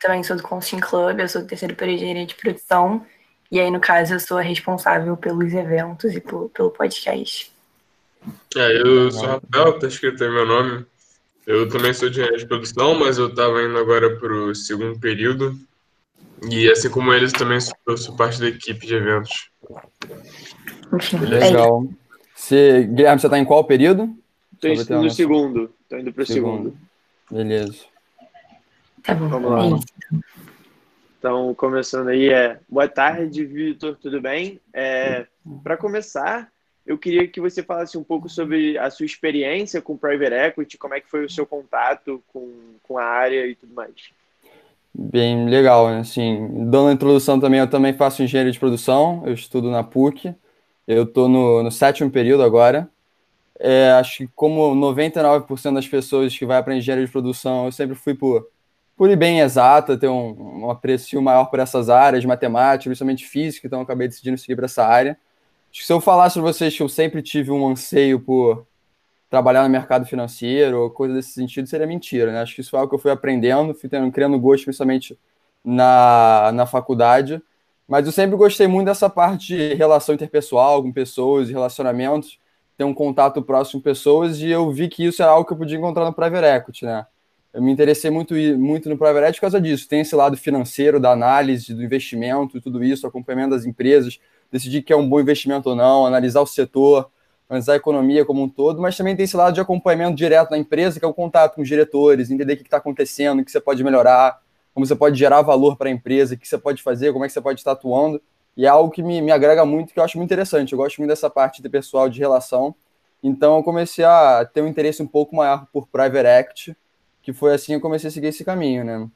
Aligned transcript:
também 0.00 0.22
sou 0.22 0.36
do 0.36 0.42
Consting 0.42 0.80
Club, 0.80 1.20
eu 1.20 1.28
sou 1.28 1.42
do 1.42 1.48
terceiro 1.48 1.74
período 1.74 1.98
de 1.98 2.04
engenharia 2.04 2.26
de 2.26 2.34
produção. 2.34 3.04
E 3.50 3.58
aí, 3.58 3.70
no 3.70 3.80
caso, 3.80 4.14
eu 4.14 4.20
sou 4.20 4.38
a 4.38 4.42
responsável 4.42 5.16
pelos 5.16 5.52
eventos 5.52 6.14
e 6.14 6.20
por, 6.20 6.50
pelo 6.50 6.70
podcast. 6.70 7.50
É, 8.56 8.80
eu 8.80 9.10
sou 9.10 9.26
Rafael, 9.26 9.78
tá 9.78 9.86
escrito 9.86 10.22
aí 10.22 10.30
meu 10.30 10.46
nome. 10.46 10.84
Eu 11.46 11.68
também 11.68 11.94
sou 11.94 12.10
de 12.10 12.16
engenharia 12.16 12.38
de 12.38 12.46
produção, 12.46 12.98
mas 12.98 13.16
eu 13.16 13.34
tava 13.34 13.62
indo 13.62 13.78
agora 13.78 14.16
pro 14.16 14.54
segundo 14.54 14.98
período. 14.98 15.58
E 16.50 16.70
assim 16.70 16.90
como 16.90 17.12
eles, 17.12 17.32
também 17.32 17.58
sou, 17.58 17.74
eu 17.86 17.96
sou 17.96 18.14
parte 18.14 18.38
da 18.38 18.48
equipe 18.48 18.86
de 18.86 18.94
eventos. 18.94 19.50
Enfim, 20.92 21.16
é 21.16 21.20
Legal. 21.20 21.88
Você, 22.34 22.84
Guilherme, 22.84 23.20
você 23.20 23.28
tá 23.28 23.38
em 23.38 23.44
qual 23.44 23.64
período? 23.64 24.14
Uma 24.62 25.02
no 25.02 25.10
segundo. 25.10 25.72
Tô 25.88 25.96
indo 25.96 26.12
pro 26.12 26.26
Segundo. 26.26 26.70
segundo. 26.70 26.78
Beleza. 27.30 27.84
Tá 29.08 29.14
bom. 29.14 29.28
Vamos 29.28 29.50
lá. 29.50 29.64
É 29.64 29.68
isso. 29.68 29.86
Então, 31.18 31.54
começando 31.54 32.08
aí, 32.08 32.28
é 32.28 32.60
boa 32.68 32.86
tarde, 32.86 33.42
Vitor, 33.42 33.96
tudo 33.96 34.20
bem? 34.20 34.60
É, 34.70 35.26
Para 35.64 35.78
começar, 35.78 36.52
eu 36.86 36.98
queria 36.98 37.26
que 37.26 37.40
você 37.40 37.62
falasse 37.62 37.96
um 37.96 38.04
pouco 38.04 38.28
sobre 38.28 38.76
a 38.76 38.90
sua 38.90 39.06
experiência 39.06 39.80
com 39.80 39.96
Private 39.96 40.34
Equity, 40.34 40.76
como 40.76 40.92
é 40.92 41.00
que 41.00 41.08
foi 41.08 41.24
o 41.24 41.30
seu 41.30 41.46
contato 41.46 42.22
com, 42.28 42.52
com 42.82 42.98
a 42.98 43.02
área 43.02 43.46
e 43.46 43.54
tudo 43.54 43.72
mais. 43.72 43.94
Bem 44.92 45.48
legal, 45.48 45.88
né? 45.88 46.00
Assim, 46.00 46.66
dando 46.70 46.88
a 46.90 46.92
introdução 46.92 47.40
também, 47.40 47.60
eu 47.60 47.70
também 47.70 47.94
faço 47.94 48.22
engenharia 48.22 48.52
de 48.52 48.60
produção, 48.60 49.22
eu 49.24 49.32
estudo 49.32 49.70
na 49.70 49.82
PUC, 49.82 50.34
eu 50.86 51.04
estou 51.04 51.30
no, 51.30 51.62
no 51.62 51.70
sétimo 51.70 52.10
período 52.10 52.42
agora. 52.42 52.86
É, 53.58 53.90
acho 53.92 54.18
que 54.18 54.28
como 54.36 54.74
99% 54.74 55.72
das 55.72 55.88
pessoas 55.88 56.36
que 56.36 56.44
vai 56.44 56.62
para 56.62 56.76
engenharia 56.76 57.06
de 57.06 57.10
produção, 57.10 57.64
eu 57.64 57.72
sempre 57.72 57.96
fui 57.96 58.14
por, 58.14 58.46
por 58.98 59.08
ir 59.08 59.16
bem 59.16 59.38
exata, 59.38 59.96
ter 59.96 60.08
um, 60.08 60.64
um 60.64 60.70
apreço 60.70 61.22
maior 61.22 61.44
por 61.44 61.60
essas 61.60 61.88
áreas, 61.88 62.24
matemática, 62.24 62.90
principalmente 62.90 63.24
física, 63.24 63.68
então 63.68 63.80
acabei 63.80 64.08
decidindo 64.08 64.36
seguir 64.36 64.56
para 64.56 64.64
essa 64.64 64.84
área. 64.84 65.16
Acho 65.70 65.80
que 65.80 65.86
se 65.86 65.92
eu 65.92 66.00
falasse 66.00 66.34
para 66.34 66.42
vocês 66.42 66.76
que 66.76 66.82
eu 66.82 66.88
sempre 66.88 67.22
tive 67.22 67.52
um 67.52 67.68
anseio 67.68 68.18
por 68.18 68.66
trabalhar 69.30 69.62
no 69.62 69.68
mercado 69.68 70.04
financeiro 70.04 70.80
ou 70.80 70.90
coisa 70.90 71.14
desse 71.14 71.30
sentido, 71.30 71.68
seria 71.68 71.86
mentira, 71.86 72.32
né? 72.32 72.40
Acho 72.40 72.56
que 72.56 72.60
isso 72.60 72.70
foi 72.70 72.80
algo 72.80 72.90
que 72.90 72.96
eu 72.96 72.98
fui 72.98 73.12
aprendendo, 73.12 73.72
fui 73.72 73.88
tendo, 73.88 74.10
criando 74.10 74.36
gosto 74.38 74.64
principalmente 74.64 75.16
na, 75.64 76.50
na 76.52 76.66
faculdade, 76.66 77.40
mas 77.86 78.04
eu 78.04 78.12
sempre 78.12 78.36
gostei 78.36 78.66
muito 78.66 78.86
dessa 78.86 79.08
parte 79.08 79.46
de 79.46 79.74
relação 79.74 80.14
interpessoal 80.14 80.82
com 80.82 80.92
pessoas 80.92 81.48
relacionamentos, 81.48 82.38
ter 82.76 82.82
um 82.84 82.94
contato 82.94 83.42
próximo 83.42 83.80
com 83.80 83.84
pessoas, 83.84 84.40
e 84.40 84.50
eu 84.50 84.72
vi 84.72 84.88
que 84.88 85.04
isso 85.04 85.22
era 85.22 85.30
algo 85.30 85.46
que 85.46 85.52
eu 85.52 85.56
podia 85.56 85.78
encontrar 85.78 86.04
no 86.04 86.12
Private 86.12 86.46
Equity, 86.46 86.84
né? 86.84 87.06
Eu 87.58 87.62
me 87.64 87.72
interessei 87.72 88.08
muito, 88.08 88.34
muito 88.56 88.88
no 88.88 88.96
Private 88.96 89.18
Equity 89.18 89.38
por 89.38 89.40
causa 89.40 89.60
disso, 89.60 89.88
tem 89.88 90.02
esse 90.02 90.14
lado 90.14 90.36
financeiro, 90.36 91.00
da 91.00 91.10
análise, 91.10 91.74
do 91.74 91.82
investimento, 91.82 92.60
tudo 92.60 92.84
isso, 92.84 93.04
acompanhamento 93.04 93.50
das 93.50 93.66
empresas, 93.66 94.20
decidir 94.48 94.82
que 94.82 94.92
é 94.92 94.96
um 94.96 95.08
bom 95.08 95.18
investimento 95.18 95.70
ou 95.70 95.74
não, 95.74 96.06
analisar 96.06 96.40
o 96.40 96.46
setor, 96.46 97.10
analisar 97.50 97.72
a 97.72 97.76
economia 97.76 98.24
como 98.24 98.44
um 98.44 98.48
todo, 98.48 98.80
mas 98.80 98.96
também 98.96 99.16
tem 99.16 99.24
esse 99.24 99.36
lado 99.36 99.54
de 99.54 99.60
acompanhamento 99.60 100.14
direto 100.14 100.52
na 100.52 100.56
empresa, 100.56 101.00
que 101.00 101.04
é 101.04 101.08
o 101.08 101.12
contato 101.12 101.56
com 101.56 101.62
os 101.62 101.66
diretores, 101.66 102.30
entender 102.30 102.52
o 102.52 102.56
que 102.58 102.62
está 102.62 102.76
acontecendo, 102.76 103.40
o 103.40 103.44
que 103.44 103.50
você 103.50 103.60
pode 103.60 103.82
melhorar, 103.82 104.40
como 104.72 104.86
você 104.86 104.94
pode 104.94 105.18
gerar 105.18 105.42
valor 105.42 105.76
para 105.76 105.88
a 105.88 105.92
empresa, 105.92 106.36
o 106.36 106.38
que 106.38 106.46
você 106.46 106.58
pode 106.58 106.80
fazer, 106.80 107.12
como 107.12 107.24
é 107.24 107.26
que 107.26 107.32
você 107.32 107.40
pode 107.40 107.58
estar 107.58 107.72
atuando. 107.72 108.22
E 108.56 108.66
é 108.66 108.68
algo 108.68 108.88
que 108.88 109.02
me, 109.02 109.20
me 109.20 109.32
agrega 109.32 109.64
muito, 109.64 109.92
que 109.92 109.98
eu 109.98 110.04
acho 110.04 110.16
muito 110.16 110.28
interessante. 110.28 110.74
Eu 110.74 110.78
gosto 110.78 110.98
muito 110.98 111.08
dessa 111.10 111.28
parte 111.28 111.60
de 111.60 111.68
pessoal 111.68 112.08
de 112.08 112.20
relação. 112.20 112.72
Então 113.20 113.56
eu 113.56 113.64
comecei 113.64 114.04
a 114.04 114.44
ter 114.44 114.62
um 114.62 114.68
interesse 114.68 115.02
um 115.02 115.08
pouco 115.08 115.34
maior 115.34 115.66
por 115.72 115.88
Private 115.88 116.28
Equity, 116.28 116.76
que 117.28 117.32
foi 117.34 117.52
assim 117.52 117.72
que 117.72 117.74
eu 117.74 117.80
comecei 117.82 118.08
a 118.08 118.10
seguir 118.10 118.28
esse 118.28 118.42
caminho, 118.42 118.82
né? 118.82 119.06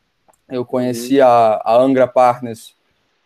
Eu 0.46 0.66
conheci 0.66 1.18
a, 1.18 1.62
a 1.64 1.80
Angra 1.80 2.06
Partners, 2.06 2.74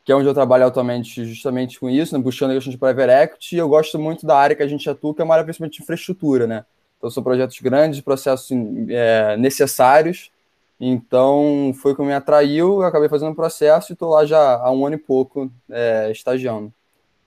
que 0.04 0.12
é 0.12 0.14
onde 0.14 0.28
eu 0.28 0.32
trabalho 0.32 0.64
atualmente 0.64 1.24
justamente 1.24 1.80
com 1.80 1.90
isso, 1.90 2.16
né, 2.16 2.22
buscando 2.22 2.52
a 2.52 2.54
questão 2.54 2.70
de 2.70 2.78
private 2.78 3.10
equity, 3.10 3.56
e 3.56 3.58
eu 3.58 3.68
gosto 3.68 3.98
muito 3.98 4.24
da 4.24 4.38
área 4.38 4.54
que 4.54 4.62
a 4.62 4.66
gente 4.68 4.88
atua, 4.88 5.12
que 5.12 5.20
é 5.20 5.24
uma 5.24 5.34
área 5.34 5.42
principalmente 5.42 5.78
de 5.78 5.82
infraestrutura, 5.82 6.46
né? 6.46 6.64
Então, 6.96 7.10
são 7.10 7.20
projetos 7.20 7.58
grandes, 7.58 8.00
processos 8.00 8.48
é, 8.88 9.36
necessários, 9.36 10.30
então 10.78 11.74
foi 11.82 11.90
o 11.90 11.96
que 11.96 12.02
me 12.02 12.14
atraiu, 12.14 12.80
eu 12.80 12.86
acabei 12.86 13.08
fazendo 13.08 13.32
o 13.32 13.34
processo 13.34 13.90
e 13.90 13.94
estou 13.94 14.10
lá 14.10 14.24
já 14.24 14.54
há 14.54 14.70
um 14.70 14.86
ano 14.86 14.94
e 14.94 14.98
pouco 14.98 15.50
é, 15.68 16.12
estagiando. 16.12 16.72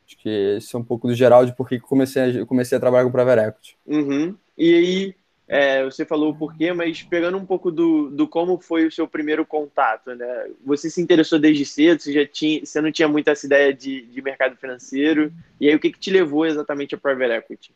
Acho 0.08 0.18
que 0.18 0.56
esse 0.56 0.74
é 0.74 0.80
um 0.80 0.84
pouco 0.84 1.09
do 1.09 1.14
geral 1.14 1.46
de 1.46 1.53
por 1.53 1.68
que 1.68 1.78
comecei, 1.78 2.46
comecei 2.46 2.78
a 2.78 2.80
trabalhar 2.80 3.03
com 3.03 3.12
private 3.12 3.50
equity. 3.50 3.78
Uhum. 3.86 4.34
E 4.58 4.74
aí, 4.74 5.16
é, 5.50 5.84
você 5.84 6.06
falou 6.06 6.30
o 6.30 6.36
porquê, 6.36 6.72
mas 6.72 7.02
pegando 7.02 7.36
um 7.36 7.46
pouco 7.46 7.72
do, 7.72 8.12
do 8.12 8.28
como 8.28 8.60
foi 8.60 8.86
o 8.86 8.92
seu 8.92 9.08
primeiro 9.08 9.44
contato, 9.44 10.14
né? 10.14 10.46
Você 10.64 10.92
se 10.92 11.02
interessou 11.02 11.40
desde 11.40 11.66
cedo, 11.66 12.00
você 12.00 12.14
já 12.14 12.26
tinha, 12.28 12.64
você 12.64 12.80
não 12.80 12.92
tinha 12.92 13.08
muito 13.08 13.30
essa 13.30 13.48
ideia 13.48 13.74
de, 13.74 14.04
de 14.04 14.22
mercado 14.22 14.56
financeiro, 14.56 15.34
e 15.60 15.68
aí 15.68 15.74
o 15.74 15.80
que, 15.80 15.92
que 15.92 16.00
te 16.00 16.12
levou 16.12 16.46
exatamente 16.46 16.94
a 16.94 17.00
private 17.00 17.32
equity? 17.34 17.74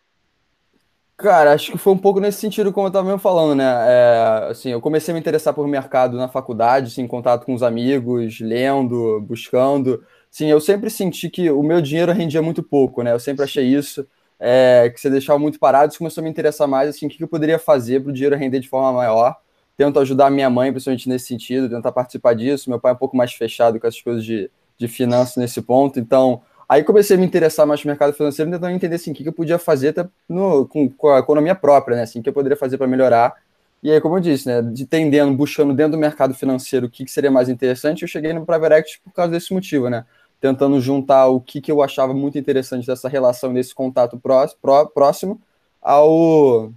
Cara, 1.17 1.53
acho 1.53 1.71
que 1.71 1.77
foi 1.79 1.93
um 1.93 1.97
pouco 1.97 2.19
nesse 2.19 2.39
sentido, 2.39 2.71
como 2.71 2.85
eu 2.85 2.89
estava 2.89 3.05
mesmo 3.05 3.19
falando, 3.19 3.55
né? 3.55 3.63
É, 3.63 4.47
assim, 4.51 4.69
eu 4.69 4.81
comecei 4.81 5.11
a 5.11 5.15
me 5.15 5.19
interessar 5.19 5.53
por 5.53 5.67
mercado 5.67 6.15
na 6.15 6.27
faculdade, 6.27 6.87
assim, 6.87 7.01
em 7.01 7.07
contato 7.07 7.45
com 7.45 7.55
os 7.55 7.63
amigos, 7.63 8.39
lendo, 8.39 9.19
buscando. 9.21 10.03
Sim, 10.29 10.47
eu 10.47 10.59
sempre 10.59 10.91
senti 10.91 11.29
que 11.29 11.49
o 11.49 11.63
meu 11.63 11.81
dinheiro 11.81 12.11
rendia 12.11 12.41
muito 12.41 12.61
pouco, 12.61 13.01
né? 13.01 13.13
Eu 13.13 13.19
sempre 13.19 13.43
achei 13.43 13.65
isso, 13.65 14.05
é, 14.45 14.89
que 14.89 14.99
você 14.99 15.09
deixava 15.09 15.39
muito 15.39 15.57
parado, 15.57 15.91
isso 15.91 15.99
começou 15.99 16.21
a 16.21 16.25
me 16.25 16.29
interessar 16.29 16.67
mais, 16.67 16.89
assim, 16.89 17.05
o 17.05 17.09
que 17.09 17.23
eu 17.23 17.27
poderia 17.29 17.57
fazer 17.57 18.01
para 18.01 18.09
o 18.09 18.13
dinheiro 18.13 18.35
render 18.35 18.59
de 18.59 18.67
forma 18.67 18.91
maior. 18.91 19.37
Tento 19.77 19.99
ajudar 19.99 20.29
minha 20.29 20.49
mãe, 20.49 20.69
principalmente 20.69 21.07
nesse 21.07 21.27
sentido, 21.27 21.69
tentar 21.69 21.93
participar 21.93 22.33
disso. 22.33 22.69
Meu 22.69 22.79
pai 22.79 22.91
é 22.91 22.95
um 22.95 22.97
pouco 22.97 23.15
mais 23.15 23.31
fechado 23.31 23.79
com 23.79 23.87
essas 23.87 24.01
coisas 24.01 24.25
de, 24.25 24.51
de 24.77 24.87
finanças 24.89 25.37
nesse 25.37 25.61
ponto, 25.61 25.97
então 25.97 26.41
Aí 26.67 26.83
comecei 26.83 27.15
a 27.15 27.19
me 27.19 27.25
interessar 27.25 27.67
mais 27.67 27.83
no 27.83 27.89
mercado 27.89 28.13
financeiro, 28.13 28.49
tentando 28.49 28.73
entender 28.73 28.95
assim, 28.95 29.11
o 29.11 29.13
que 29.13 29.27
eu 29.27 29.33
podia 29.33 29.59
fazer 29.59 29.89
até 29.89 30.07
no, 30.27 30.65
com, 30.67 30.89
com, 30.89 31.09
a 31.09 31.19
economia 31.19 31.53
própria, 31.53 31.97
né? 31.97 32.03
Assim, 32.03 32.19
o 32.19 32.23
que 32.23 32.29
eu 32.29 32.33
poderia 32.33 32.57
fazer 32.57 32.77
para 32.77 32.87
melhorar. 32.87 33.35
E 33.83 33.91
aí, 33.91 33.99
como 33.99 34.15
eu 34.17 34.21
disse, 34.21 34.47
né, 34.47 34.61
de 34.61 34.85
tendendo, 34.85 35.33
buscando 35.35 35.73
dentro 35.73 35.91
do 35.93 35.97
mercado 35.97 36.33
financeiro 36.33 36.87
o 36.87 36.89
que, 36.89 37.03
que 37.05 37.11
seria 37.11 37.29
mais 37.29 37.49
interessante, 37.49 38.03
eu 38.03 38.07
cheguei 38.07 38.31
no 38.33 38.45
Private 38.45 38.75
Equity 38.75 39.01
por 39.03 39.13
causa 39.13 39.31
desse 39.31 39.53
motivo, 39.53 39.89
né? 39.89 40.05
Tentando 40.43 40.81
juntar 40.81 41.27
o 41.27 41.39
que, 41.39 41.61
que 41.61 41.71
eu 41.71 41.81
achava 41.81 42.13
muito 42.13 42.37
interessante 42.37 42.85
dessa 42.85 43.07
relação, 43.07 43.53
desse 43.53 43.73
contato 43.73 44.19
pró, 44.19 44.45
pró, 44.61 44.85
próximo 44.85 45.41
ao, 45.81 46.69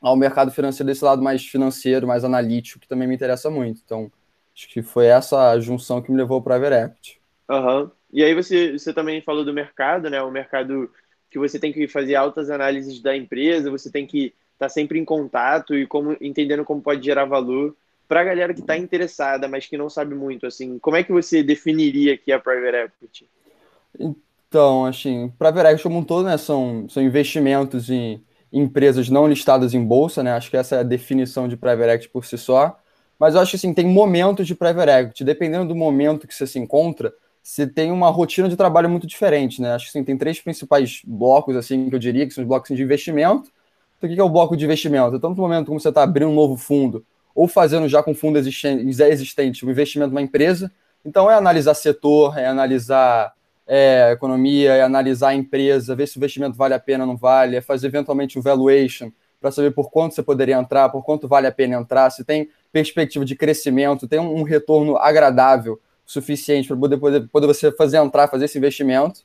ao 0.00 0.16
mercado 0.16 0.50
financeiro, 0.50 0.88
desse 0.90 1.04
lado 1.04 1.22
mais 1.22 1.46
financeiro, 1.46 2.08
mais 2.08 2.24
analítico, 2.24 2.80
que 2.80 2.88
também 2.88 3.06
me 3.06 3.14
interessa 3.14 3.48
muito. 3.48 3.80
Então, 3.84 4.10
acho 4.52 4.68
que 4.68 4.82
foi 4.82 5.06
essa 5.06 5.60
junção 5.60 6.02
que 6.02 6.10
me 6.10 6.16
levou 6.16 6.42
Private 6.42 6.74
Equity. 6.74 7.20
Aham. 7.48 7.82
Uhum. 7.82 7.90
E 8.12 8.24
aí 8.24 8.34
você, 8.34 8.72
você 8.72 8.92
também 8.92 9.22
falou 9.22 9.44
do 9.44 9.54
mercado, 9.54 10.10
né? 10.10 10.20
O 10.20 10.32
mercado 10.32 10.90
que 11.30 11.38
você 11.38 11.56
tem 11.56 11.72
que 11.72 11.86
fazer 11.86 12.16
altas 12.16 12.50
análises 12.50 13.00
da 13.00 13.16
empresa, 13.16 13.70
você 13.70 13.92
tem 13.92 14.08
que 14.08 14.34
estar 14.54 14.66
tá 14.66 14.68
sempre 14.68 14.98
em 14.98 15.04
contato 15.04 15.76
e 15.76 15.86
como 15.86 16.16
entendendo 16.20 16.64
como 16.64 16.82
pode 16.82 17.04
gerar 17.04 17.26
valor 17.26 17.76
para 18.08 18.20
a 18.20 18.24
galera 18.24 18.54
que 18.54 18.60
está 18.60 18.76
interessada, 18.76 19.48
mas 19.48 19.66
que 19.66 19.76
não 19.76 19.88
sabe 19.88 20.14
muito. 20.14 20.46
Assim, 20.46 20.78
como 20.78 20.96
é 20.96 21.02
que 21.02 21.12
você 21.12 21.42
definiria 21.42 22.14
aqui 22.14 22.32
a 22.32 22.38
private 22.38 22.76
equity? 22.76 23.28
Então, 23.98 24.84
assim, 24.84 25.32
private 25.38 25.66
equity 25.66 25.82
como 25.82 25.98
um 25.98 26.04
todo, 26.04 26.26
né? 26.26 26.36
São, 26.36 26.86
são 26.88 27.02
investimentos 27.02 27.90
em 27.90 28.22
empresas 28.52 29.08
não 29.08 29.26
listadas 29.26 29.74
em 29.74 29.84
bolsa, 29.84 30.22
né? 30.22 30.32
Acho 30.32 30.50
que 30.50 30.56
essa 30.56 30.76
é 30.76 30.80
a 30.80 30.84
definição 30.84 31.48
de 31.48 31.56
private 31.56 31.90
equity 31.90 32.08
por 32.08 32.24
si 32.24 32.38
só. 32.38 32.78
Mas 33.18 33.34
eu 33.34 33.40
acho 33.40 33.50
que 33.52 33.56
assim, 33.56 33.72
tem 33.72 33.86
momentos 33.86 34.46
de 34.46 34.54
private 34.54 34.90
equity, 34.90 35.24
dependendo 35.24 35.68
do 35.68 35.74
momento 35.74 36.26
que 36.26 36.34
você 36.34 36.46
se 36.46 36.58
encontra 36.58 37.12
você 37.44 37.66
tem 37.66 37.92
uma 37.92 38.08
rotina 38.08 38.48
de 38.48 38.56
trabalho 38.56 38.88
muito 38.88 39.06
diferente, 39.06 39.60
né? 39.60 39.72
Acho 39.72 39.84
que 39.84 39.90
assim, 39.90 40.02
tem 40.02 40.16
três 40.16 40.40
principais 40.40 41.02
blocos, 41.06 41.54
assim, 41.56 41.90
que 41.90 41.94
eu 41.94 41.98
diria, 41.98 42.26
que 42.26 42.32
são 42.32 42.42
os 42.42 42.48
blocos 42.48 42.74
de 42.74 42.82
investimento. 42.82 43.52
Então, 43.98 44.08
o 44.08 44.14
que 44.14 44.18
é 44.18 44.24
o 44.24 44.30
bloco 44.30 44.56
de 44.56 44.64
investimento? 44.64 45.20
Tanto 45.20 45.36
no 45.36 45.42
momento 45.42 45.66
como 45.66 45.78
você 45.78 45.90
está 45.90 46.02
abrindo 46.02 46.30
um 46.30 46.34
novo 46.34 46.56
fundo, 46.56 47.04
ou 47.34 47.48
fazendo 47.48 47.88
já 47.88 48.02
com 48.02 48.14
fundo 48.14 48.38
existente, 48.38 49.02
existente 49.02 49.66
um 49.66 49.70
investimento 49.70 50.10
numa 50.10 50.22
empresa. 50.22 50.70
Então, 51.04 51.30
é 51.30 51.34
analisar 51.34 51.74
setor, 51.74 52.38
é 52.38 52.46
analisar 52.46 53.34
é, 53.66 54.12
economia, 54.12 54.72
é 54.72 54.82
analisar 54.82 55.28
a 55.28 55.34
empresa, 55.34 55.94
ver 55.94 56.06
se 56.06 56.16
o 56.16 56.18
investimento 56.18 56.56
vale 56.56 56.74
a 56.74 56.78
pena 56.78 57.04
ou 57.04 57.08
não 57.08 57.16
vale, 57.16 57.56
é 57.56 57.60
fazer 57.60 57.88
eventualmente 57.88 58.38
um 58.38 58.42
valuation 58.42 59.10
para 59.40 59.50
saber 59.50 59.72
por 59.72 59.90
quanto 59.90 60.14
você 60.14 60.22
poderia 60.22 60.56
entrar, 60.56 60.88
por 60.88 61.04
quanto 61.04 61.28
vale 61.28 61.46
a 61.46 61.52
pena 61.52 61.76
entrar, 61.76 62.08
se 62.08 62.24
tem 62.24 62.48
perspectiva 62.72 63.26
de 63.26 63.36
crescimento, 63.36 64.08
tem 64.08 64.18
um, 64.18 64.42
retorno 64.42 64.96
agradável 64.96 65.78
suficiente 66.06 66.66
para 66.66 66.76
poder, 66.76 66.96
poder, 66.96 67.28
poder 67.28 67.46
você 67.46 67.70
fazer 67.70 67.98
entrar, 67.98 68.26
fazer 68.28 68.46
esse 68.46 68.56
investimento. 68.56 69.20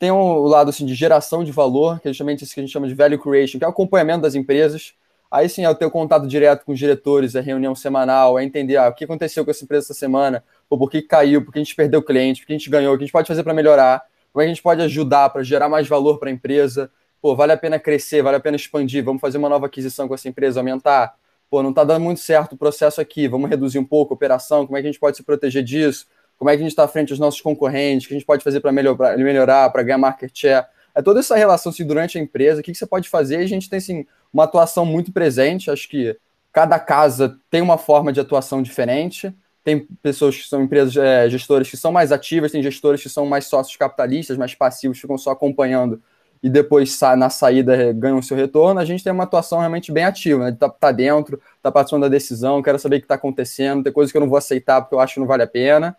Tem 0.00 0.10
o 0.10 0.16
um, 0.16 0.46
lado 0.48 0.70
assim, 0.70 0.84
de 0.84 0.94
geração 0.94 1.44
de 1.44 1.52
valor, 1.52 2.00
que 2.00 2.08
é 2.08 2.12
justamente 2.12 2.42
isso 2.42 2.52
que 2.52 2.58
a 2.58 2.62
gente 2.64 2.72
chama 2.72 2.88
de 2.88 2.94
value 2.94 3.18
creation, 3.18 3.58
que 3.58 3.64
é 3.64 3.68
o 3.68 3.70
acompanhamento 3.70 4.22
das 4.22 4.34
empresas. 4.34 4.94
Aí 5.32 5.48
sim 5.48 5.64
é 5.64 5.70
o 5.70 5.74
teu 5.74 5.90
contato 5.90 6.26
direto 6.26 6.62
com 6.62 6.72
os 6.72 6.78
diretores, 6.78 7.34
a 7.34 7.40
reunião 7.40 7.74
semanal, 7.74 8.38
é 8.38 8.44
entender 8.44 8.76
ah, 8.76 8.90
o 8.90 8.94
que 8.94 9.04
aconteceu 9.04 9.46
com 9.46 9.50
essa 9.50 9.64
empresa 9.64 9.86
essa 9.86 9.94
semana, 9.94 10.44
ou 10.68 10.76
por 10.76 10.90
que 10.90 11.00
caiu, 11.00 11.42
por 11.42 11.50
que 11.50 11.58
a 11.58 11.62
gente 11.62 11.74
perdeu 11.74 12.02
cliente, 12.02 12.42
por 12.42 12.48
que 12.48 12.52
a 12.52 12.58
gente 12.58 12.68
ganhou, 12.68 12.92
o 12.92 12.98
que 12.98 13.04
a 13.04 13.06
gente 13.06 13.14
pode 13.14 13.28
fazer 13.28 13.42
para 13.42 13.54
melhorar, 13.54 14.04
como 14.30 14.42
é 14.42 14.44
que 14.44 14.50
a 14.50 14.54
gente 14.54 14.62
pode 14.62 14.82
ajudar 14.82 15.30
para 15.30 15.42
gerar 15.42 15.70
mais 15.70 15.88
valor 15.88 16.18
para 16.18 16.28
a 16.28 16.32
empresa. 16.32 16.90
Pô, 17.18 17.34
vale 17.34 17.52
a 17.52 17.56
pena 17.56 17.78
crescer, 17.78 18.20
vale 18.20 18.36
a 18.36 18.40
pena 18.40 18.56
expandir, 18.56 19.02
vamos 19.02 19.22
fazer 19.22 19.38
uma 19.38 19.48
nova 19.48 19.64
aquisição 19.64 20.06
com 20.06 20.12
essa 20.12 20.28
empresa, 20.28 20.60
aumentar. 20.60 21.14
pô, 21.48 21.62
não 21.62 21.70
está 21.70 21.82
dando 21.82 22.02
muito 22.02 22.20
certo 22.20 22.52
o 22.52 22.56
processo 22.58 23.00
aqui, 23.00 23.26
vamos 23.26 23.48
reduzir 23.48 23.78
um 23.78 23.86
pouco 23.86 24.12
a 24.12 24.16
operação, 24.16 24.66
como 24.66 24.76
é 24.76 24.82
que 24.82 24.86
a 24.86 24.90
gente 24.92 25.00
pode 25.00 25.16
se 25.16 25.22
proteger 25.22 25.62
disso, 25.62 26.08
como 26.36 26.50
é 26.50 26.52
que 26.54 26.60
a 26.60 26.62
gente 26.62 26.72
está 26.72 26.86
frente 26.86 27.10
aos 27.10 27.18
nossos 27.18 27.40
concorrentes, 27.40 28.04
o 28.04 28.08
que 28.08 28.14
a 28.14 28.18
gente 28.18 28.26
pode 28.26 28.44
fazer 28.44 28.60
para 28.60 28.70
melhorar 28.70 29.70
para 29.70 29.82
ganhar 29.82 29.96
market 29.96 30.30
share. 30.34 30.66
É 30.94 31.02
toda 31.02 31.20
essa 31.20 31.36
relação 31.36 31.70
assim, 31.70 31.86
durante 31.86 32.18
a 32.18 32.20
empresa, 32.20 32.60
o 32.60 32.64
que, 32.64 32.72
que 32.72 32.78
você 32.78 32.86
pode 32.86 33.08
fazer, 33.08 33.40
e 33.40 33.44
a 33.44 33.48
gente 33.48 33.68
tem 33.68 33.78
assim, 33.78 34.06
uma 34.32 34.44
atuação 34.44 34.84
muito 34.84 35.12
presente, 35.12 35.70
acho 35.70 35.88
que 35.88 36.16
cada 36.52 36.78
casa 36.78 37.38
tem 37.50 37.62
uma 37.62 37.78
forma 37.78 38.12
de 38.12 38.20
atuação 38.20 38.62
diferente, 38.62 39.34
tem 39.64 39.86
pessoas 40.02 40.36
que 40.36 40.48
são 40.48 40.62
empresas, 40.62 40.96
é, 40.96 41.28
gestoras 41.30 41.70
que 41.70 41.76
são 41.76 41.92
mais 41.92 42.12
ativas, 42.12 42.52
tem 42.52 42.62
gestores 42.62 43.02
que 43.02 43.08
são 43.08 43.26
mais 43.26 43.46
sócios 43.46 43.76
capitalistas, 43.76 44.36
mais 44.36 44.54
passivos, 44.54 44.98
ficam 44.98 45.16
só 45.16 45.30
acompanhando 45.30 46.02
e 46.42 46.50
depois 46.50 46.98
na 47.16 47.30
saída 47.30 47.92
ganham 47.92 48.20
seu 48.20 48.36
retorno, 48.36 48.80
a 48.80 48.84
gente 48.84 49.04
tem 49.04 49.12
uma 49.12 49.22
atuação 49.22 49.60
realmente 49.60 49.92
bem 49.92 50.04
ativa, 50.04 50.50
né? 50.50 50.56
Tá, 50.58 50.68
tá 50.68 50.90
dentro, 50.90 51.40
tá 51.62 51.70
participando 51.70 52.02
da 52.02 52.08
decisão, 52.08 52.60
quero 52.60 52.78
saber 52.80 52.96
o 52.96 52.98
que 52.98 53.04
está 53.04 53.14
acontecendo, 53.14 53.84
tem 53.84 53.92
coisas 53.92 54.10
que 54.10 54.18
eu 54.18 54.20
não 54.20 54.28
vou 54.28 54.36
aceitar 54.36 54.80
porque 54.82 54.94
eu 54.94 55.00
acho 55.00 55.14
que 55.14 55.20
não 55.20 55.26
vale 55.26 55.44
a 55.44 55.46
pena. 55.46 55.96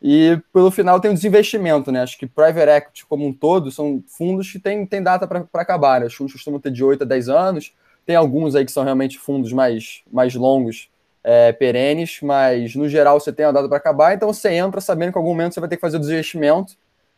E 0.00 0.40
pelo 0.52 0.70
final 0.70 1.00
tem 1.00 1.10
o 1.10 1.14
desinvestimento, 1.14 1.90
né? 1.90 2.02
Acho 2.02 2.16
que 2.16 2.26
private 2.26 2.70
equity 2.70 3.06
como 3.06 3.26
um 3.26 3.32
todo 3.32 3.70
são 3.70 4.02
fundos 4.06 4.50
que 4.50 4.58
têm, 4.58 4.86
têm 4.86 5.02
data 5.02 5.26
para 5.26 5.46
acabar, 5.54 6.00
né? 6.00 6.06
Os 6.06 6.14
fundos 6.14 6.32
costumam 6.32 6.60
ter 6.60 6.70
de 6.70 6.84
8 6.84 7.02
a 7.02 7.06
10 7.06 7.28
anos, 7.28 7.74
tem 8.06 8.14
alguns 8.14 8.54
aí 8.54 8.64
que 8.64 8.72
são 8.72 8.84
realmente 8.84 9.18
fundos 9.18 9.52
mais, 9.52 10.02
mais 10.10 10.34
longos, 10.34 10.88
é, 11.22 11.52
perenes, 11.52 12.20
mas 12.22 12.74
no 12.74 12.88
geral 12.88 13.18
você 13.18 13.32
tem 13.32 13.44
a 13.44 13.52
data 13.52 13.68
para 13.68 13.76
acabar, 13.76 14.14
então 14.14 14.32
você 14.32 14.50
entra 14.50 14.80
sabendo 14.80 15.12
que 15.12 15.18
em 15.18 15.20
algum 15.20 15.30
momento 15.30 15.54
você 15.54 15.60
vai 15.60 15.68
ter 15.68 15.76
que 15.76 15.80
fazer 15.80 15.96
o 15.96 16.00
desinvestimento, 16.00 16.74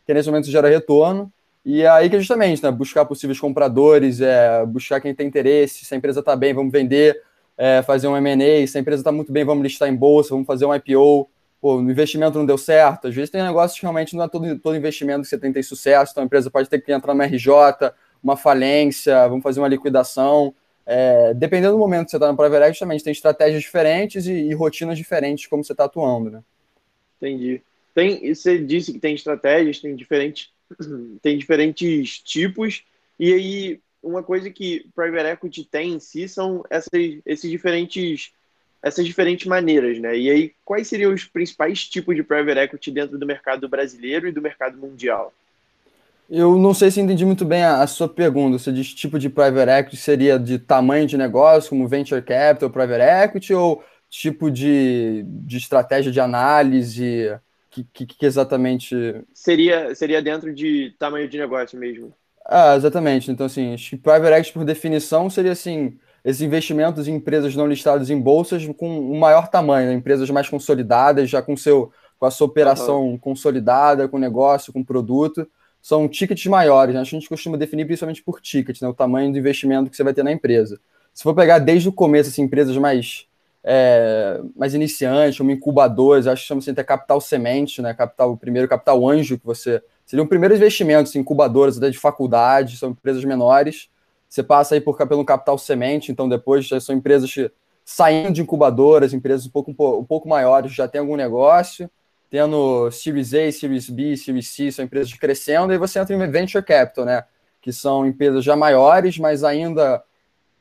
que 0.07 0.15
nesse 0.15 0.29
momento 0.29 0.51
gera 0.51 0.69
retorno, 0.69 1.31
e 1.65 1.83
é 1.83 1.89
aí 1.89 2.09
que 2.09 2.19
justamente, 2.19 2.63
né, 2.63 2.71
buscar 2.71 3.05
possíveis 3.05 3.39
compradores, 3.39 4.21
é, 4.21 4.65
buscar 4.65 5.01
quem 5.01 5.15
tem 5.15 5.27
interesse, 5.27 5.85
se 5.85 5.95
a 5.95 5.97
empresa 5.97 6.21
está 6.21 6.35
bem, 6.35 6.55
vamos 6.55 6.73
vender, 6.73 7.23
é, 7.57 7.83
fazer 7.83 8.09
um 8.09 8.17
M&A, 8.17 8.67
se 8.67 8.79
a 8.79 8.81
empresa 8.81 9.03
está 9.03 9.13
muito 9.13 9.31
bem, 9.31 9.45
vamos 9.45 9.63
listar 9.63 9.89
em 9.89 9.95
bolsa, 9.95 10.31
vamos 10.31 10.47
fazer 10.47 10.65
um 10.65 10.75
IPO, 10.75 11.29
pô, 11.61 11.77
o 11.77 11.91
investimento 11.91 12.39
não 12.39 12.47
deu 12.47 12.57
certo, 12.57 13.09
às 13.09 13.15
vezes 13.15 13.31
tem 13.31 13.43
negócios 13.43 13.79
que 13.79 13.85
realmente 13.85 14.17
não 14.17 14.25
é 14.25 14.29
todo, 14.29 14.59
todo 14.59 14.77
investimento 14.77 15.23
que 15.23 15.29
você 15.29 15.39
tem 15.39 15.53
ter 15.53 15.63
sucesso, 15.63 16.13
então 16.13 16.23
a 16.23 16.27
empresa 16.27 16.51
pode 16.51 16.69
ter 16.69 16.81
que 16.81 16.93
entrar 16.93 17.15
no 17.15 17.23
RJ, 17.23 17.51
uma 18.23 18.37
falência, 18.37 19.29
vamos 19.29 19.43
fazer 19.43 19.61
uma 19.61 19.69
liquidação, 19.69 20.55
é, 20.87 21.35
dependendo 21.35 21.75
do 21.75 21.79
momento 21.79 22.07
que 22.07 22.11
você 22.13 22.17
está 22.17 22.31
no 22.31 22.37
private 22.37 22.63
equity, 22.65 22.81
também 22.81 22.99
tem 22.99 23.13
estratégias 23.13 23.63
diferentes 23.63 24.27
e, 24.27 24.33
e 24.33 24.55
rotinas 24.55 24.97
diferentes 24.99 25.47
como 25.47 25.63
você 25.63 25.73
está 25.73 25.85
atuando, 25.85 26.31
né? 26.31 26.43
Entendi. 27.19 27.63
Tem, 27.95 28.35
você 28.35 28.59
disse 28.59 28.93
que 28.93 28.99
tem 28.99 29.15
estratégias, 29.15 29.79
tem 29.79 29.95
diferentes 29.95 30.51
tem 31.23 31.37
diferentes 31.37 32.19
tipos, 32.19 32.85
e 33.19 33.33
aí 33.33 33.81
uma 34.03 34.23
coisa 34.23 34.51
que 34.51 34.87
private 34.95 35.29
equity 35.29 35.65
tem 35.65 35.93
em 35.93 36.01
si 36.01 36.27
são 36.29 36.65
essas, 36.71 36.91
esses 37.27 37.51
diferentes 37.51 38.33
essas 38.83 39.05
diferentes 39.05 39.47
maneiras, 39.47 39.99
né? 39.99 40.17
E 40.17 40.31
aí, 40.31 40.53
quais 40.65 40.89
seriam 40.89 41.13
os 41.13 41.25
principais 41.25 41.87
tipos 41.87 42.15
de 42.17 42.23
private 42.23 42.61
equity 42.61 42.91
dentro 42.91 43.19
do 43.19 43.27
mercado 43.27 43.69
brasileiro 43.69 44.29
e 44.29 44.33
do 44.33 44.43
mercado 44.43 44.79
mundial? 44.79 45.33
Eu 46.29 46.57
não 46.57 46.73
sei 46.73 46.91
se 46.91 47.01
entendi 47.01 47.25
muito 47.25 47.45
bem 47.45 47.63
a, 47.63 47.83
a 47.83 47.87
sua 47.87 48.09
pergunta. 48.09 48.59
Você 48.59 48.73
diz 48.73 48.95
tipo 48.95 49.19
de 49.19 49.29
private 49.29 49.71
equity 49.71 49.97
seria 49.97 50.39
de 50.39 50.59
tamanho 50.59 51.07
de 51.07 51.19
negócio, 51.19 51.71
como 51.71 51.89
venture 51.89 52.23
capital, 52.23 52.71
private 52.71 53.03
equity, 53.03 53.53
ou 53.53 53.83
tipo 54.09 54.51
de, 54.51 55.25
de 55.27 55.57
estratégia 55.57 56.13
de 56.13 56.21
análise? 56.21 57.31
que, 57.71 57.85
que, 57.85 58.07
que, 58.07 58.27
exatamente. 58.27 58.95
Seria, 59.33 59.95
seria 59.95 60.21
dentro 60.21 60.53
de 60.53 60.95
tamanho 60.99 61.29
de 61.29 61.39
negócio 61.39 61.79
mesmo. 61.79 62.13
Ah, 62.45 62.75
exatamente. 62.75 63.31
Então, 63.31 63.47
assim, 63.47 63.73
acho 63.73 63.91
que 63.91 63.97
private 63.97 64.33
equity, 64.33 64.53
por 64.53 64.65
definição, 64.65 65.31
seria 65.31 65.53
assim: 65.53 65.99
esses 66.25 66.43
investimentos 66.43 67.09
em 67.09 67.15
empresas 67.15 67.57
não 67.57 67.67
listadas 67.67 68.11
em 68.11 68.21
bolsas 68.21 68.67
com 68.77 68.89
um 68.89 69.19
maior 69.19 69.49
tamanho, 69.49 69.89
né? 69.89 69.95
empresas 69.95 70.29
mais 70.31 70.49
consolidadas, 70.49 71.31
já 71.31 71.41
com, 71.41 71.57
seu, 71.57 71.91
com 72.19 72.27
a 72.27 72.31
sua 72.31 72.47
operação 72.47 73.11
uhum. 73.11 73.19
consolidada, 73.19 74.09
com 74.09 74.19
negócio, 74.19 74.73
com 74.73 74.85
produto. 74.85 75.49
São 75.81 76.09
tickets 76.09 76.47
maiores, 76.47 76.95
né? 76.95 77.01
a 77.01 77.05
gente 77.05 77.29
costuma 77.29 77.57
definir 77.57 77.87
principalmente 77.87 78.23
por 78.23 78.41
ticket, 78.41 78.81
né? 78.83 78.89
o 78.89 78.95
tamanho 78.95 79.33
do 79.33 79.39
investimento 79.39 79.91
que 79.91 79.97
você 79.97 80.05
vai 80.05 80.13
ter 80.13 80.23
na 80.23 80.33
empresa. 80.33 80.79
Se 81.13 81.23
for 81.23 81.35
pegar 81.35 81.59
desde 81.59 81.89
o 81.89 81.93
começo, 81.93 82.31
assim, 82.31 82.43
empresas 82.43 82.77
mais 82.77 83.27
é, 83.63 84.41
mais 84.57 84.75
iniciante, 84.75 85.43
uma 85.43 85.53
incubadores, 85.53 86.27
acho 86.27 86.43
que 86.43 86.49
chama-se 86.49 86.71
até 86.71 86.83
capital 86.83 87.21
semente, 87.21 87.83
né? 87.83 87.93
Capital, 87.93 88.37
primeiro 88.37 88.69
capital 88.69 89.09
anjo 89.09 89.39
que 89.39 89.45
você. 89.45 89.83
Seriam 90.07 90.27
primeiros 90.27 90.59
investimentos, 90.59 91.15
incubadoras 91.15 91.79
até 91.79 91.89
de 91.89 91.99
faculdade, 91.99 92.77
são 92.77 92.91
empresas 92.91 93.25
menores. 93.25 93.89
Você 94.31 94.45
passa 94.45 94.77
aí 94.77 94.81
por, 94.81 94.97
pelo 95.09 95.25
capital 95.25 95.59
semente, 95.59 96.13
então 96.13 96.29
depois 96.29 96.65
já 96.65 96.79
são 96.79 96.95
empresas 96.95 97.35
saindo 97.85 98.33
de 98.33 98.41
incubadoras, 98.41 99.13
empresas 99.13 99.45
um 99.45 99.51
pouco, 99.51 99.73
um 99.99 100.05
pouco 100.05 100.29
maiores, 100.29 100.73
já 100.73 100.87
tem 100.87 101.01
algum 101.01 101.17
negócio, 101.17 101.91
tendo 102.31 102.89
Series 102.93 103.35
A, 103.35 103.51
Series 103.51 103.91
B, 103.91 104.17
Series 104.17 104.49
C, 104.49 104.71
são 104.71 104.85
empresas 104.85 105.13
crescendo, 105.15 105.73
e 105.73 105.79
você 105.79 105.99
entra 105.99 106.15
em 106.15 106.31
Venture 106.31 106.65
Capital, 106.65 107.05
né? 107.05 107.25
Que 107.61 107.73
são 107.73 108.07
empresas 108.07 108.45
já 108.45 108.55
maiores, 108.55 109.19
mas 109.19 109.43
ainda 109.43 110.01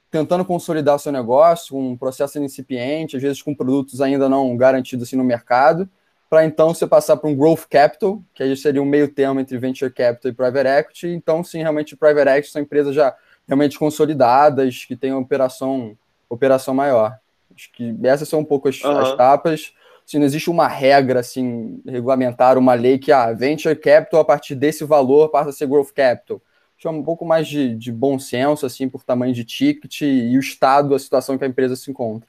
tentando 0.10 0.44
consolidar 0.44 0.98
seu 0.98 1.12
negócio, 1.12 1.77
um 1.77 1.95
processo 1.95 2.39
incipiente, 2.39 3.18
às 3.18 3.22
vezes 3.22 3.44
com 3.44 3.54
produtos 3.54 4.01
ainda 4.01 4.27
não 4.27 4.57
garantidos 4.57 5.07
assim, 5.07 5.15
no 5.15 5.24
mercado, 5.24 5.88
para 6.27 6.44
então 6.44 6.74
você 6.74 6.88
passar 6.88 7.18
para 7.18 7.30
um 7.30 7.36
growth 7.36 7.65
capital, 7.69 8.19
que 8.33 8.42
aí 8.42 8.57
seria 8.57 8.81
um 8.81 8.86
meio 8.86 9.07
termo 9.07 9.39
entre 9.39 9.56
venture 9.60 9.92
capital 9.92 10.31
e 10.31 10.33
private 10.33 10.68
equity. 10.68 11.07
Então, 11.10 11.44
sim, 11.44 11.60
realmente 11.60 11.95
private 11.95 12.30
equity 12.30 12.51
são 12.51 12.62
empresas 12.63 12.95
já 12.95 13.15
realmente 13.50 13.78
consolidadas, 13.78 14.86
que 14.86 14.96
têm 14.96 15.12
uma 15.12 15.19
operação, 15.19 15.98
operação 16.30 16.74
maior. 16.74 17.18
Acho 17.54 17.69
que 17.74 17.94
essas 18.04 18.30
são 18.30 18.40
um 18.40 18.46
pouco 18.46 18.69
as, 18.69 18.81
uhum. 18.81 18.98
as 18.98 19.10
etapas. 19.10 19.74
Assim, 20.07 20.19
não 20.19 20.25
existe 20.25 20.50
uma 20.50 20.68
regra 20.68 21.19
assim 21.19 21.81
regulamentar, 21.86 22.57
uma 22.57 22.74
lei 22.74 22.98
que 22.98 23.12
a 23.12 23.25
ah, 23.25 23.34
venture 23.34 23.75
capital 23.75 24.22
a 24.22 24.25
partir 24.25 24.56
desse 24.56 24.86
valor 24.86 25.30
passa 25.30 25.50
a 25.50 25.54
ser 25.54 25.68
growth 25.68 25.92
capital 25.92 26.42
chama 26.80 26.98
um 26.98 27.04
pouco 27.04 27.25
mais 27.25 27.48
de, 27.48 27.75
de 27.75 27.92
bom 27.92 28.18
senso, 28.18 28.66
assim, 28.66 28.88
por 28.88 29.04
tamanho 29.04 29.34
de 29.34 29.44
ticket 29.44 30.01
e 30.01 30.38
o 30.38 30.40
estado, 30.40 30.96
a 30.96 31.00
situação 31.00 31.38
que 31.38 31.44
a 31.44 31.48
empresa 31.48 31.75
se 31.75 31.92
encontra. 31.92 32.28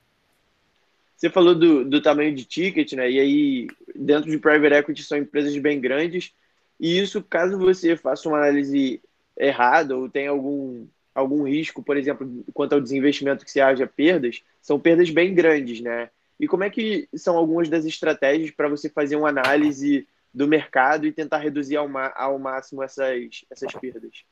Você 1.17 1.31
falou 1.31 1.55
do, 1.55 1.85
do 1.85 2.03
tamanho 2.03 2.35
de 2.35 2.45
ticket, 2.45 2.95
né? 2.95 3.09
E 3.09 3.21
aí, 3.21 3.69
dentro 3.95 4.29
de 4.29 4.39
private 4.39 4.75
equity, 4.75 5.05
são 5.05 5.19
empresas 5.19 5.57
bem 5.59 5.81
grandes. 5.81 6.33
E 6.81 6.99
isso, 6.99 7.23
caso 7.23 7.59
você 7.59 7.97
faça 7.97 8.29
uma 8.29 8.39
análise 8.39 9.01
errada 9.39 9.97
ou 9.97 10.09
tenha 10.09 10.31
algum, 10.31 10.87
algum 11.15 11.43
risco, 11.43 11.83
por 11.83 11.97
exemplo, 11.97 12.45
quanto 12.55 12.75
ao 12.75 12.81
desinvestimento 12.81 13.45
que 13.45 13.51
se 13.51 13.61
haja 13.61 13.87
perdas, 13.87 14.43
são 14.61 14.79
perdas 14.79 15.11
bem 15.11 15.35
grandes, 15.35 15.81
né? 15.81 16.11
E 16.39 16.47
como 16.47 16.65
é 16.65 16.71
que 16.71 17.09
são 17.15 17.37
algumas 17.37 17.69
das 17.69 17.85
estratégias 17.85 18.51
para 18.51 18.69
você 18.69 18.89
fazer 18.89 19.17
uma 19.17 19.29
análise 19.29 20.07
do 20.33 20.49
mercado 20.49 21.07
e 21.07 21.13
tentar 21.13 21.39
reduzir 21.39 21.77
ao, 21.77 21.89
ao 22.15 22.39
máximo 22.39 22.83
essas, 22.83 23.45
essas 23.51 23.73
perdas? 23.73 24.25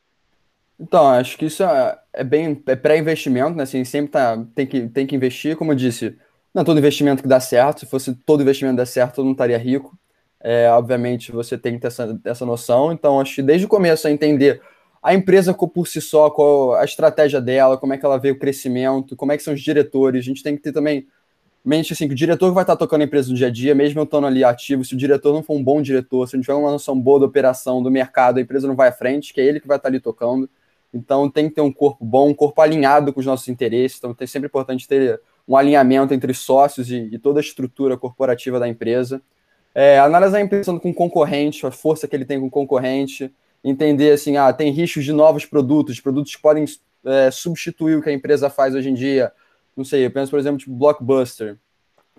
Então, 0.81 1.09
acho 1.09 1.37
que 1.37 1.47
isso 1.47 1.63
é, 1.63 1.99
é 2.13 2.25
bem 2.25 2.63
é 2.67 2.77
pré-investimento, 2.77 3.57
né? 3.57 3.65
Assim, 3.65 3.85
sempre 3.85 4.13
tá, 4.13 4.43
tem, 4.55 4.67
que, 4.67 4.89
tem 4.89 5.07
que 5.07 5.17
investir, 5.17 5.57
como 5.57 5.73
eu 5.73 5.77
disse, 5.77 6.17
não 6.55 6.63
é 6.63 6.65
todo 6.65 6.79
investimento 6.79 7.23
que 7.23 7.29
dá 7.29 7.41
certo. 7.41 7.81
Se 7.81 7.87
fosse 7.87 8.15
todo 8.25 8.43
investimento 8.43 8.77
dar 8.77 8.87
certo, 8.87 9.21
eu 9.21 9.25
não 9.25 9.33
estaria 9.33 9.59
rico. 9.59 9.99
É, 10.41 10.71
obviamente, 10.71 11.33
você 11.33 11.59
tem 11.59 11.75
que 11.75 11.81
ter 11.81 11.89
essa, 11.89 12.19
essa 12.25 12.47
noção. 12.47 12.93
Então, 12.93 13.21
acho 13.21 13.35
que 13.35 13.43
desde 13.43 13.67
o 13.67 13.69
começo 13.69 14.07
a 14.07 14.11
entender 14.11 14.63
a 15.09 15.15
empresa 15.15 15.55
por 15.55 15.89
si 15.89 16.03
só, 16.03 16.29
qual 16.29 16.75
a 16.75 16.85
estratégia 16.85 17.41
dela, 17.41 17.79
como 17.79 17.95
é 17.95 17.99
que 17.99 18.05
ela 18.05 18.19
vê 18.19 18.31
o 18.31 18.39
crescimento, 18.39 19.17
como 19.17 19.33
é 19.33 19.39
que 19.39 19.43
são 19.43 19.55
os 19.55 19.63
diretores. 19.63 20.21
A 20.21 20.25
gente 20.25 20.43
tem 20.43 20.55
que 20.55 20.63
ter 20.63 20.71
também 20.71 21.07
mente 21.65 21.95
assim, 21.95 22.07
que 22.07 22.13
o 22.13 22.17
diretor 22.17 22.53
vai 22.53 22.63
estar 22.63 22.77
tocando 22.77 23.01
a 23.01 23.05
empresa 23.05 23.31
no 23.31 23.35
dia 23.35 23.47
a 23.47 23.51
dia, 23.51 23.75
mesmo 23.75 24.01
eu 24.01 24.05
estando 24.05 24.27
ali 24.27 24.45
ativo, 24.45 24.85
se 24.85 24.95
o 24.95 24.99
diretor 24.99 25.33
não 25.33 25.43
for 25.43 25.55
um 25.55 25.65
bom 25.65 25.81
diretor, 25.81 26.29
se 26.29 26.37
não 26.37 26.43
tiver 26.43 26.53
uma 26.53 26.71
noção 26.71 26.99
boa 27.01 27.21
da 27.21 27.25
operação, 27.25 27.83
do 27.83 27.91
mercado, 27.91 28.37
a 28.37 28.43
empresa 28.43 28.69
não 28.69 28.77
vai 28.77 28.89
à 28.89 28.93
frente, 28.93 29.33
que 29.33 29.41
é 29.41 29.45
ele 29.45 29.61
que 29.61 29.67
vai 29.67 29.79
estar 29.79 29.89
ali 29.89 29.99
tocando. 29.99 30.49
Então 30.93 31.31
tem 31.31 31.49
que 31.49 31.55
ter 31.55 31.63
um 31.63 31.73
corpo 31.73 32.05
bom, 32.05 32.29
um 32.29 32.35
corpo 32.35 32.61
alinhado 32.61 33.11
com 33.11 33.21
os 33.21 33.25
nossos 33.25 33.49
interesses. 33.49 33.97
Então 33.97 34.15
é 34.21 34.27
sempre 34.27 34.49
importante 34.49 34.87
ter 34.87 35.19
um 35.47 35.57
alinhamento 35.57 36.13
entre 36.13 36.35
sócios 36.35 36.91
e, 36.91 37.09
e 37.13 37.19
toda 37.19 37.41
a 37.41 37.43
estrutura 37.43 37.97
corporativa 37.97 38.61
da 38.61 38.69
empresa. 38.69 39.23
É, 39.75 39.99
analisar 39.99 40.37
a 40.37 40.43
empresa 40.43 40.79
com 40.79 40.93
concorrente, 40.93 41.67
a 41.67 41.71
força 41.71 42.07
que 42.07 42.15
ele 42.15 42.27
tem 42.27 42.39
com 42.39 42.49
o 42.49 42.51
concorrente, 42.51 43.33
entender 43.63 44.13
assim, 44.13 44.37
ah, 44.37 44.53
tem 44.53 44.71
riscos 44.71 45.05
de 45.05 45.13
novos 45.13 45.45
produtos, 45.45 46.01
produtos 46.01 46.35
que 46.35 46.43
podem 46.43 46.65
é, 47.05 47.31
substituir 47.31 47.97
o 47.97 48.03
que 48.03 48.11
a 48.11 48.13
empresa 48.13 48.49
faz 48.51 48.75
hoje 48.75 48.91
em 48.91 48.95
dia. 48.95 49.33
Não 49.77 49.85
sei, 49.85 50.07
eu 50.07 50.11
penso, 50.11 50.31
por 50.31 50.39
exemplo, 50.39 50.59
tipo 50.59 50.73
Blockbuster. 50.73 51.57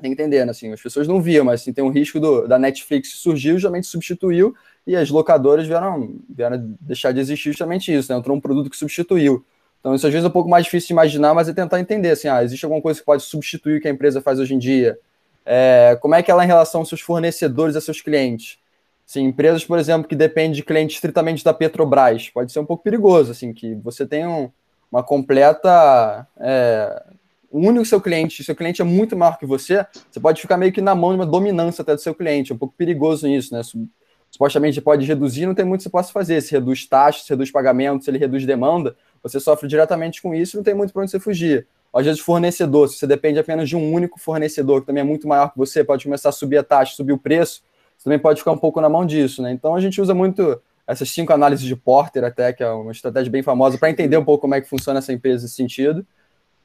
Tem 0.01 0.15
que 0.15 0.21
entender, 0.21 0.45
né, 0.45 0.51
assim, 0.51 0.71
as 0.71 0.81
pessoas 0.81 1.07
não 1.07 1.21
viam, 1.21 1.43
mas 1.43 1.61
assim, 1.61 1.73
tem 1.73 1.83
um 1.83 1.89
risco 1.89 2.19
do, 2.19 2.47
da 2.47 2.57
Netflix 2.57 3.09
surgiu, 3.15 3.55
justamente 3.55 3.85
substituiu, 3.87 4.55
e 4.87 4.95
as 4.95 5.09
locadoras 5.09 5.67
vieram, 5.67 6.15
vieram 6.29 6.75
deixar 6.79 7.11
de 7.11 7.19
existir 7.19 7.51
justamente 7.51 7.93
isso, 7.93 8.11
né? 8.11 8.17
Entrou 8.17 8.35
um 8.35 8.39
produto 8.39 8.69
que 8.69 8.77
substituiu. 8.77 9.45
Então, 9.79 9.93
isso 9.93 10.07
às 10.07 10.11
vezes 10.11 10.25
é 10.25 10.29
um 10.29 10.31
pouco 10.31 10.49
mais 10.49 10.65
difícil 10.65 10.87
de 10.87 10.93
imaginar, 10.93 11.33
mas 11.33 11.47
é 11.47 11.53
tentar 11.53 11.79
entender, 11.79 12.11
assim, 12.11 12.27
ah, 12.27 12.43
existe 12.43 12.65
alguma 12.65 12.81
coisa 12.81 12.99
que 12.99 13.05
pode 13.05 13.23
substituir 13.23 13.77
o 13.77 13.81
que 13.81 13.87
a 13.87 13.91
empresa 13.91 14.21
faz 14.21 14.39
hoje 14.39 14.53
em 14.53 14.57
dia? 14.57 14.97
É, 15.45 15.97
como 16.01 16.15
é 16.15 16.23
que 16.23 16.31
ela 16.31 16.43
é 16.43 16.45
em 16.45 16.47
relação 16.47 16.81
aos 16.81 16.89
seus 16.89 17.01
fornecedores, 17.01 17.75
a 17.75 17.81
seus 17.81 18.01
clientes? 18.01 18.57
Sim, 19.09 19.23
empresas, 19.23 19.65
por 19.65 19.79
exemplo, 19.79 20.07
que 20.07 20.15
dependem 20.15 20.51
de 20.51 20.61
clientes 20.61 20.97
estritamente 20.97 21.43
da 21.43 21.51
Petrobras, 21.51 22.29
pode 22.29 22.51
ser 22.51 22.59
um 22.59 22.65
pouco 22.65 22.83
perigoso, 22.83 23.31
assim, 23.31 23.51
que 23.51 23.73
você 23.73 24.05
tem 24.05 24.27
um, 24.27 24.51
uma 24.91 25.01
completa, 25.01 26.27
é, 26.39 27.05
único 27.51 27.83
seu 27.85 27.99
cliente, 27.99 28.43
seu 28.43 28.55
cliente 28.55 28.83
é 28.83 28.85
muito 28.85 29.17
maior 29.17 29.39
que 29.39 29.47
você, 29.47 29.83
você 30.11 30.19
pode 30.19 30.39
ficar 30.39 30.57
meio 30.57 30.71
que 30.71 30.79
na 30.79 30.93
mão 30.93 31.09
de 31.09 31.15
uma 31.15 31.25
dominância 31.25 31.81
até 31.81 31.95
do 31.95 32.01
seu 32.01 32.13
cliente. 32.13 32.51
É 32.51 32.55
um 32.55 32.57
pouco 32.59 32.75
perigoso 32.77 33.27
isso, 33.27 33.51
né? 33.51 33.63
Supostamente 34.29 34.79
pode 34.79 35.07
reduzir, 35.07 35.47
não 35.47 35.55
tem 35.55 35.65
muito 35.65 35.79
que 35.79 35.85
você 35.85 35.89
possa 35.89 36.13
fazer. 36.13 36.39
Se 36.41 36.51
reduz 36.51 36.85
taxas, 36.85 37.23
se 37.23 37.29
reduz 37.31 37.49
pagamentos, 37.49 38.05
se 38.05 38.11
ele 38.11 38.19
reduz 38.19 38.45
demanda, 38.45 38.95
você 39.23 39.39
sofre 39.39 39.67
diretamente 39.67 40.21
com 40.21 40.35
isso, 40.35 40.55
não 40.55 40.63
tem 40.63 40.75
muito 40.75 40.93
para 40.93 41.01
onde 41.01 41.09
você 41.09 41.19
fugir. 41.19 41.65
Às 41.91 42.05
vezes, 42.05 42.21
fornecedor, 42.21 42.87
se 42.87 42.99
você 42.99 43.07
depende 43.07 43.39
apenas 43.39 43.67
de 43.67 43.75
um 43.75 43.91
único 43.91 44.19
fornecedor, 44.19 44.81
que 44.81 44.85
também 44.85 45.01
é 45.01 45.03
muito 45.03 45.27
maior 45.27 45.51
que 45.51 45.57
você, 45.57 45.83
pode 45.83 46.03
começar 46.03 46.29
a 46.29 46.31
subir 46.31 46.57
a 46.59 46.63
taxa, 46.63 46.93
subir 46.93 47.13
o 47.13 47.17
preço, 47.17 47.63
você 47.99 48.05
também 48.05 48.17
pode 48.17 48.39
ficar 48.39 48.53
um 48.53 48.57
pouco 48.57 48.79
na 48.79 48.87
mão 48.87 49.05
disso, 49.05 49.41
né? 49.41 49.51
Então 49.51 49.75
a 49.75 49.81
gente 49.81 50.01
usa 50.01 50.15
muito 50.15 50.59
essas 50.87 51.09
cinco 51.11 51.33
análises 51.33 51.65
de 51.65 51.75
Porter, 51.75 52.23
até, 52.23 52.53
que 52.53 52.63
é 52.63 52.69
uma 52.71 52.93
estratégia 52.93 53.29
bem 53.29 53.43
famosa, 53.43 53.77
para 53.77 53.89
entender 53.89 54.17
um 54.17 54.23
pouco 54.23 54.41
como 54.41 54.55
é 54.55 54.61
que 54.61 54.69
funciona 54.69 54.99
essa 54.99 55.11
empresa 55.11 55.43
nesse 55.43 55.55
sentido. 55.55 56.05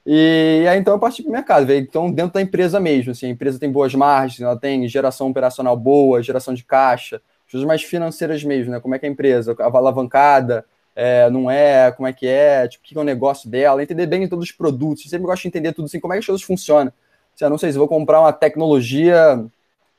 E 0.05 0.65
aí, 0.69 0.79
então, 0.79 0.93
eu 0.93 0.99
parti 0.99 1.21
para 1.21 1.29
o 1.29 1.33
mercado. 1.33 1.71
Então, 1.73 2.09
dentro 2.09 2.33
da 2.33 2.41
empresa 2.41 2.79
mesmo, 2.79 3.11
assim, 3.11 3.25
a 3.25 3.29
empresa 3.29 3.59
tem 3.59 3.69
boas 3.69 3.93
margens, 3.93 4.41
ela 4.41 4.57
tem 4.57 4.87
geração 4.87 5.29
operacional 5.29 5.75
boa, 5.75 6.23
geração 6.23 6.53
de 6.53 6.63
caixa, 6.63 7.21
coisas 7.51 7.67
mais 7.67 7.83
financeiras 7.83 8.43
mesmo, 8.43 8.71
né? 8.71 8.79
Como 8.79 8.95
é 8.95 8.99
que 8.99 9.05
é 9.05 9.09
a 9.09 9.11
empresa, 9.11 9.55
a 9.59 9.63
alavancada, 9.65 10.65
é, 10.95 11.29
não 11.29 11.51
é, 11.51 11.91
como 11.91 12.07
é 12.07 12.13
que 12.13 12.25
é, 12.25 12.67
tipo, 12.67 12.83
o 12.83 12.87
que 12.87 12.97
é 12.97 13.01
o 13.01 13.03
negócio 13.03 13.49
dela, 13.49 13.83
entender 13.83 14.07
bem 14.07 14.27
todos 14.27 14.45
os 14.45 14.51
produtos. 14.51 15.03
Eu 15.05 15.09
sempre 15.09 15.27
gosto 15.27 15.41
de 15.41 15.49
entender 15.49 15.73
tudo 15.73 15.85
assim, 15.85 15.99
como 15.99 16.13
é 16.13 16.15
que 16.15 16.21
as 16.21 16.25
coisas 16.25 16.43
funcionam. 16.43 16.93
Assim, 17.35 17.45
eu 17.45 17.49
não 17.49 17.57
sei 17.57 17.71
se 17.71 17.77
vou 17.77 17.87
comprar 17.87 18.21
uma 18.21 18.31
tecnologia, 18.31 19.45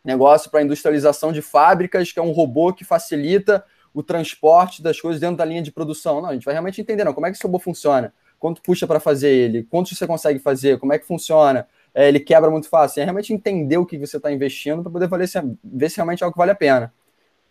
negócio 0.07 0.51
para 0.51 0.63
industrialização 0.63 1.33
de 1.33 1.43
fábricas, 1.43 2.13
que 2.13 2.19
é 2.19 2.23
um 2.23 2.31
robô 2.31 2.73
que 2.73 2.85
facilita 2.85 3.65
o 3.93 4.03
transporte 4.03 4.83
das 4.83 5.01
coisas 5.01 5.21
dentro 5.21 5.37
da 5.37 5.45
linha 5.45 5.63
de 5.63 5.73
produção. 5.73 6.23
Não, 6.23 6.31
a 6.31 6.33
gente 6.33 6.45
vai 6.45 6.55
realmente 6.55 6.81
entender, 6.81 7.05
não, 7.05 7.13
como 7.13 7.27
é 7.27 7.31
que 7.31 7.37
esse 7.37 7.45
robô 7.45 7.59
funciona 7.59 8.13
quanto 8.39 8.63
puxa 8.63 8.87
para 8.87 9.01
fazer 9.01 9.31
ele, 9.31 9.65
quanto 9.65 9.95
você 9.95 10.07
consegue 10.07 10.39
fazer, 10.39 10.79
como 10.79 10.93
é 10.93 10.99
que 10.99 11.07
funciona, 11.07 11.67
é, 11.95 12.09
ele 12.09 12.21
quebra 12.21 12.51
muito 12.51 12.69
fácil. 12.69 13.01
É 13.01 13.05
realmente 13.05 13.33
entender 13.33 13.79
o 13.79 13.87
que 13.87 13.99
você 13.99 14.19
está 14.19 14.31
investindo 14.31 14.83
para 14.83 14.93
poder 14.93 15.09
valer, 15.09 15.29
ver 15.65 15.91
se 15.91 15.97
realmente 15.97 16.23
é 16.23 16.25
algo 16.25 16.35
que 16.35 16.39
vale 16.39 16.51
a 16.51 16.55
pena. 16.55 16.93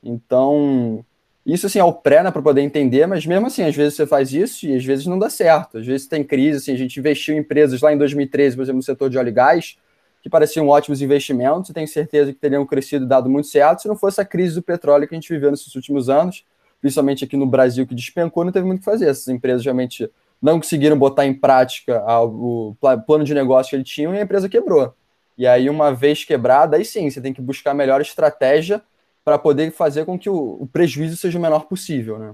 Então, 0.03 1.03
isso 1.45 1.65
assim 1.65 1.79
é 1.79 1.83
o 1.83 1.93
pré 1.93 2.21
né, 2.21 2.31
para 2.31 2.41
poder 2.41 2.61
entender, 2.61 3.07
mas 3.07 3.25
mesmo 3.25 3.47
assim, 3.47 3.63
às 3.63 3.75
vezes 3.75 3.95
você 3.95 4.05
faz 4.05 4.31
isso 4.31 4.67
e 4.67 4.75
às 4.75 4.85
vezes 4.85 5.07
não 5.07 5.17
dá 5.17 5.29
certo. 5.29 5.79
Às 5.79 5.85
vezes 5.85 6.07
tem 6.07 6.23
crise, 6.23 6.57
assim, 6.57 6.73
a 6.73 6.77
gente 6.77 6.99
investiu 6.99 7.35
em 7.35 7.39
empresas 7.39 7.81
lá 7.81 7.91
em 7.91 7.97
2013, 7.97 8.55
por 8.55 8.61
exemplo, 8.61 8.77
no 8.77 8.83
setor 8.83 9.09
de 9.09 9.17
óleo 9.17 9.29
e 9.29 9.31
gás, 9.31 9.77
que 10.25 10.29
pareciam 10.29 10.67
ótimos 10.67 11.03
investimentos, 11.03 11.69
e 11.69 11.73
tenho 11.73 11.87
certeza 11.87 12.33
que 12.33 12.39
teriam 12.39 12.65
crescido 12.65 13.05
e 13.05 13.07
dado 13.07 13.29
muito 13.29 13.47
certo 13.47 13.83
se 13.83 13.87
não 13.87 13.95
fosse 13.95 14.19
a 14.19 14.25
crise 14.25 14.55
do 14.55 14.63
petróleo 14.63 15.07
que 15.07 15.13
a 15.13 15.17
gente 15.19 15.31
viveu 15.31 15.51
nesses 15.51 15.75
últimos 15.75 16.09
anos, 16.09 16.43
principalmente 16.81 17.23
aqui 17.23 17.37
no 17.37 17.45
Brasil, 17.45 17.85
que 17.85 17.93
despencou, 17.93 18.43
não 18.43 18.51
teve 18.51 18.65
muito 18.65 18.79
o 18.79 18.81
que 18.81 18.85
fazer. 18.85 19.07
Essas 19.07 19.27
empresas 19.27 19.63
realmente 19.63 20.09
não 20.41 20.59
conseguiram 20.59 20.97
botar 20.97 21.27
em 21.27 21.33
prática 21.35 22.03
o 22.23 22.75
plano 23.05 23.23
de 23.23 23.35
negócio 23.35 23.69
que 23.69 23.75
eles 23.75 23.87
tinham 23.87 24.15
e 24.15 24.17
a 24.17 24.23
empresa 24.23 24.49
quebrou. 24.49 24.95
E 25.37 25.45
aí, 25.45 25.69
uma 25.69 25.93
vez 25.93 26.25
quebrada, 26.25 26.75
aí 26.75 26.83
sim, 26.83 27.07
você 27.07 27.21
tem 27.21 27.31
que 27.31 27.39
buscar 27.39 27.69
a 27.71 27.75
melhor 27.75 28.01
estratégia 28.01 28.81
para 29.23 29.37
poder 29.37 29.71
fazer 29.73 30.05
com 30.05 30.17
que 30.17 30.27
o, 30.29 30.57
o, 30.59 30.67
prejuízo 30.73 31.17
seja 31.17 31.37
o 31.37 31.41
menor 31.41 31.67
possível, 31.67 32.17
né? 32.17 32.33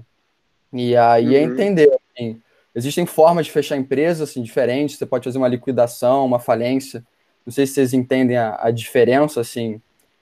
E 0.72 0.96
aí 0.96 1.36
é 1.36 1.40
uhum. 1.40 1.50
é 1.50 1.52
entender, 1.52 1.90
assim, 2.16 2.40
existem 2.74 3.04
formas 3.04 3.44
de 3.44 3.52
fechar 3.52 3.76
empresas 3.76 4.30
assim, 4.30 4.42
diferentes, 4.42 4.96
você 4.96 5.04
pode 5.04 5.24
fazer 5.24 5.36
uma 5.36 5.48
liquidação, 5.48 6.24
uma 6.24 6.38
falência, 6.38 7.04
não 7.46 7.52
sei 7.52 7.66
se 7.66 7.74
vocês 7.74 7.92
entendem 7.92 8.36
a, 8.36 8.58
a 8.60 8.70
diferença, 8.70 9.40
assim, 9.40 9.80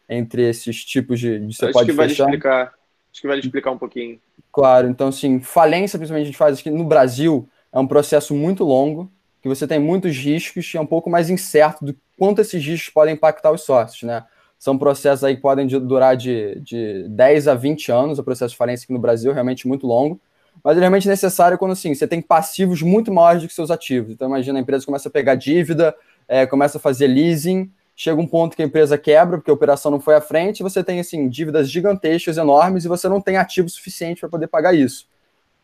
entre 0.09 0.49
esses 0.49 0.85
tipos 0.85 1.21
de, 1.21 1.39
de 1.39 1.55
você 1.55 1.67
Acho 1.67 1.73
pode 1.73 1.91
que 1.91 1.97
fechar. 1.97 2.25
Vale 2.25 2.37
explicar. 2.37 2.75
Acho 3.13 3.21
que 3.21 3.27
vale 3.29 3.41
explicar 3.41 3.71
um 3.71 3.79
pouquinho. 3.79 4.21
Claro, 4.53 4.89
então, 4.89 5.09
assim, 5.09 5.41
falência, 5.41 5.99
principalmente, 5.99 6.25
a 6.25 6.27
gente 6.27 6.39
faz 6.39 6.59
aqui 6.59 6.71
no 6.71 6.85
Brasil, 6.85 7.49
é 7.73 7.79
um 7.79 7.87
processo 7.87 8.35
muito 8.35 8.65
longo, 8.65 9.11
que 9.43 9.49
você 9.49 9.67
tem 9.67 9.79
muitos 9.79 10.17
riscos 10.17 10.73
e 10.75 10.77
é 10.77 10.81
um 10.81 10.87
pouco 10.87 11.09
mais 11.09 11.31
incerto 11.31 11.85
do 11.85 11.97
quanto 12.19 12.41
esses 12.41 12.65
riscos 12.65 12.93
podem 12.93 13.15
impactar 13.15 13.53
os 13.53 13.63
sócios, 13.63 14.03
né? 14.03 14.25
São 14.59 14.77
processos 14.77 15.25
aí 15.25 15.37
que 15.37 15.41
podem 15.41 15.67
durar 15.67 16.17
de, 16.17 16.61
de 16.61 17.07
10 17.09 17.49
a 17.49 17.55
20 17.55 17.91
anos, 17.91 18.19
o 18.19 18.25
processo 18.25 18.53
de 18.53 18.59
falência 18.59 18.85
aqui 18.85 18.93
no 18.93 18.99
Brasil, 18.99 19.33
realmente 19.33 19.67
muito 19.67 19.87
longo, 19.87 20.21
mas 20.63 20.77
é 20.77 20.81
realmente 20.81 21.09
necessário 21.09 21.57
quando, 21.57 21.73
assim, 21.73 21.95
você 21.95 22.07
tem 22.07 22.21
passivos 22.21 22.83
muito 22.83 23.13
maiores 23.13 23.43
do 23.43 23.49
que 23.49 23.55
seus 23.55 23.71
ativos. 23.71 24.13
Então, 24.13 24.29
imagina, 24.29 24.59
a 24.59 24.63
empresa 24.63 24.85
começa 24.85 25.09
a 25.09 25.13
pegar 25.13 25.35
dívida, 25.35 25.95
é, 26.31 26.47
começa 26.47 26.79
a 26.79 26.81
fazer 26.81 27.09
leasing, 27.09 27.69
chega 27.97 28.21
um 28.21 28.27
ponto 28.27 28.55
que 28.55 28.63
a 28.63 28.65
empresa 28.65 28.97
quebra, 28.97 29.37
porque 29.37 29.51
a 29.51 29.55
operação 29.55 29.91
não 29.91 29.99
foi 29.99 30.15
à 30.15 30.21
frente, 30.21 30.63
você 30.63 30.83
tem, 30.85 31.01
assim, 31.01 31.29
dívidas 31.29 31.69
gigantescas, 31.69 32.37
enormes, 32.37 32.85
e 32.85 32.89
você 32.89 33.09
não 33.09 33.21
tem 33.21 33.37
ativo 33.37 33.69
suficiente 33.69 34.21
para 34.21 34.29
poder 34.29 34.47
pagar 34.47 34.73
isso. 34.73 35.09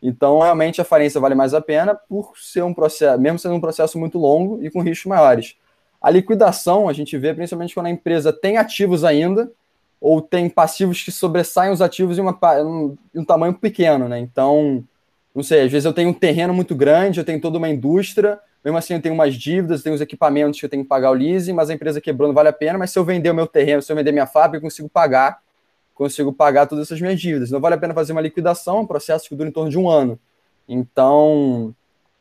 Então, 0.02 0.40
realmente, 0.40 0.80
a 0.80 0.84
falência 0.84 1.20
vale 1.20 1.36
mais 1.36 1.54
a 1.54 1.60
pena 1.60 1.94
por 1.94 2.32
ser 2.36 2.64
um 2.64 2.74
processo, 2.74 3.18
mesmo 3.20 3.38
sendo 3.38 3.54
um 3.54 3.60
processo 3.60 3.96
muito 3.96 4.18
longo 4.18 4.60
e 4.60 4.68
com 4.68 4.82
riscos 4.82 5.06
maiores. 5.06 5.54
A 6.02 6.10
liquidação 6.10 6.88
a 6.88 6.92
gente 6.92 7.16
vê 7.16 7.32
principalmente 7.32 7.72
quando 7.72 7.86
a 7.86 7.90
empresa 7.90 8.32
tem 8.32 8.58
ativos 8.58 9.04
ainda 9.04 9.50
ou 10.00 10.20
tem 10.20 10.50
passivos 10.50 11.00
que 11.00 11.12
sobressaem 11.12 11.72
os 11.72 11.80
ativos 11.80 12.18
em, 12.18 12.22
uma, 12.22 12.36
um, 12.60 12.96
um 13.14 13.24
tamanho 13.24 13.54
pequeno, 13.54 14.08
né? 14.08 14.18
Então, 14.18 14.84
não 15.32 15.44
sei, 15.44 15.62
às 15.62 15.70
vezes 15.70 15.86
eu 15.86 15.92
tenho 15.92 16.10
um 16.10 16.14
terreno 16.14 16.52
muito 16.52 16.74
grande, 16.74 17.20
eu 17.20 17.24
tenho 17.24 17.40
toda 17.40 17.56
uma 17.56 17.68
indústria, 17.68 18.38
mesmo 18.66 18.78
assim 18.78 18.94
eu 18.94 19.02
tenho 19.02 19.14
umas 19.14 19.34
dívidas, 19.34 19.82
tenho 19.82 19.94
os 19.94 20.00
equipamentos 20.00 20.58
que 20.58 20.66
eu 20.66 20.70
tenho 20.70 20.82
que 20.82 20.88
pagar 20.88 21.10
o 21.10 21.14
leasing, 21.14 21.52
mas 21.52 21.70
a 21.70 21.74
empresa 21.74 22.00
quebrou 22.00 22.28
não 22.28 22.34
vale 22.34 22.48
a 22.48 22.52
pena, 22.52 22.78
mas 22.78 22.90
se 22.90 22.98
eu 22.98 23.04
vender 23.04 23.30
o 23.30 23.34
meu 23.34 23.46
terreno, 23.46 23.80
se 23.80 23.90
eu 23.90 23.96
vender 23.96 24.12
minha 24.12 24.26
fábrica, 24.26 24.58
eu 24.58 24.62
consigo 24.62 24.88
pagar 24.88 25.40
consigo 25.96 26.30
pagar 26.32 26.66
todas 26.66 26.86
essas 26.86 27.00
minhas 27.00 27.18
dívidas. 27.18 27.50
Não 27.50 27.58
vale 27.58 27.74
a 27.74 27.78
pena 27.78 27.94
fazer 27.94 28.12
uma 28.12 28.20
liquidação, 28.20 28.80
um 28.80 28.86
processo 28.86 29.28
que 29.28 29.34
dura 29.34 29.48
em 29.48 29.52
torno 29.52 29.70
de 29.70 29.78
um 29.78 29.88
ano. 29.88 30.20
Então, 30.68 31.74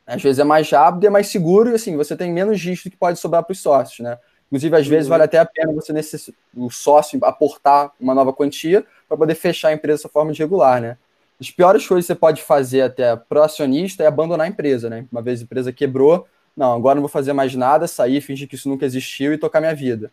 às 0.08 0.22
vezes 0.22 0.40
é 0.40 0.44
mais 0.44 0.70
rápido 0.72 1.04
e 1.04 1.08
é 1.08 1.10
mais 1.10 1.28
seguro, 1.28 1.70
e 1.70 1.76
assim, 1.76 1.98
você 1.98 2.16
tem 2.16 2.32
menos 2.32 2.60
risco 2.62 2.90
que 2.90 2.96
pode 2.96 3.20
sobrar 3.20 3.44
para 3.44 3.52
os 3.52 3.60
sócios, 3.60 4.00
né? 4.00 4.18
Inclusive, 4.48 4.78
às 4.78 4.88
vezes, 4.88 5.06
uhum. 5.08 5.10
vale 5.10 5.24
até 5.24 5.40
a 5.40 5.46
pena 5.46 5.74
você 5.74 5.92
necess... 5.92 6.32
o 6.56 6.70
sócio 6.70 7.20
aportar 7.24 7.92
uma 8.00 8.16
nova 8.16 8.32
quantia 8.32 8.86
para 9.10 9.18
poder 9.18 9.36
fechar 9.36 9.70
a 9.70 9.74
empresa 9.74 9.98
dessa 9.98 10.10
forma 10.10 10.32
de 10.32 10.40
regular, 10.40 10.80
né? 10.80 10.98
As 11.42 11.52
piores 11.52 11.86
coisas 11.86 12.06
que 12.06 12.14
você 12.14 12.16
pode 12.16 12.42
fazer 12.42 12.82
até 12.82 13.14
para 13.16 13.42
o 13.42 13.44
acionista 13.44 14.04
é 14.04 14.08
abandonar 14.08 14.46
a 14.46 14.50
empresa, 14.50 14.90
né? 14.90 15.06
Uma 15.12 15.22
vez 15.22 15.42
a 15.42 15.44
empresa 15.44 15.74
quebrou, 15.74 16.26
não, 16.56 16.74
agora 16.74 16.96
não 16.96 17.02
vou 17.02 17.10
fazer 17.10 17.34
mais 17.34 17.54
nada, 17.56 17.88
sair, 17.88 18.22
fingir 18.22 18.48
que 18.48 18.56
isso 18.56 18.70
nunca 18.70 18.86
existiu 18.86 19.34
e 19.34 19.38
tocar 19.38 19.60
minha 19.60 19.76
vida 19.76 20.12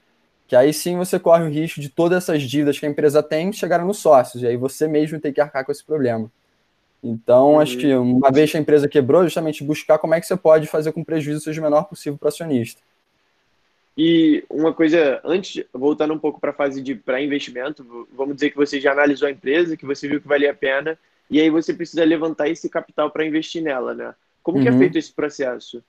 que 0.53 0.57
aí 0.57 0.71
sim 0.71 0.99
você 0.99 1.19
corre 1.19 1.45
o 1.45 1.49
risco 1.49 1.81
de 1.81 1.89
todas 1.89 2.23
essas 2.23 2.43
dívidas 2.43 2.79
que 2.79 2.85
a 2.85 2.89
empresa 2.91 3.23
tem 3.23 3.51
chegarem 3.55 3.87
nos 3.87 3.97
sócios, 4.01 4.43
e 4.43 4.47
aí 4.47 4.55
você 4.55 4.87
mesmo 4.87 5.19
tem 5.19 5.33
que 5.33 5.41
arcar 5.41 5.65
com 5.65 5.73
esse 5.73 5.83
problema. 5.83 6.31
Então, 7.03 7.53
uhum. 7.53 7.61
acho 7.61 7.79
que 7.79 7.95
uma 7.95 8.31
vez 8.31 8.51
que 8.51 8.59
a 8.59 8.61
empresa 8.61 8.87
quebrou, 8.87 9.25
justamente 9.25 9.65
buscar 9.65 9.99
como 9.99 10.13
é 10.13 10.21
que 10.21 10.27
você 10.27 10.37
pode 10.37 10.67
fazer 10.67 10.93
com 10.93 11.03
prejuízo 11.03 11.41
seja 11.41 11.59
o 11.59 11.65
menor 11.65 11.85
possível 11.85 12.19
para 12.19 12.27
o 12.27 12.29
acionista. 12.29 12.83
E 13.97 14.45
uma 14.51 14.75
coisa, 14.75 15.23
antes, 15.25 15.65
voltando 15.73 16.13
um 16.13 16.19
pouco 16.19 16.39
para 16.39 16.51
a 16.51 16.55
fase 16.55 16.83
de 16.83 16.95
pré-investimento, 16.95 18.07
vamos 18.15 18.35
dizer 18.35 18.51
que 18.51 18.57
você 18.59 18.79
já 18.79 18.93
analisou 18.93 19.29
a 19.29 19.33
empresa, 19.33 19.75
que 19.75 19.87
você 19.87 20.07
viu 20.07 20.21
que 20.21 20.29
valia 20.29 20.51
a 20.51 20.55
pena, 20.55 20.99
e 21.31 21.41
aí 21.41 21.49
você 21.49 21.73
precisa 21.73 22.05
levantar 22.05 22.51
esse 22.51 22.69
capital 22.69 23.11
para 23.11 23.25
investir 23.25 23.63
nela, 23.63 23.95
né? 23.95 24.15
Como 24.43 24.59
uhum. 24.59 24.63
que 24.63 24.69
é 24.69 24.73
uhum. 24.73 24.79
feito 24.79 24.99
esse 24.99 25.11
processo? 25.11 25.83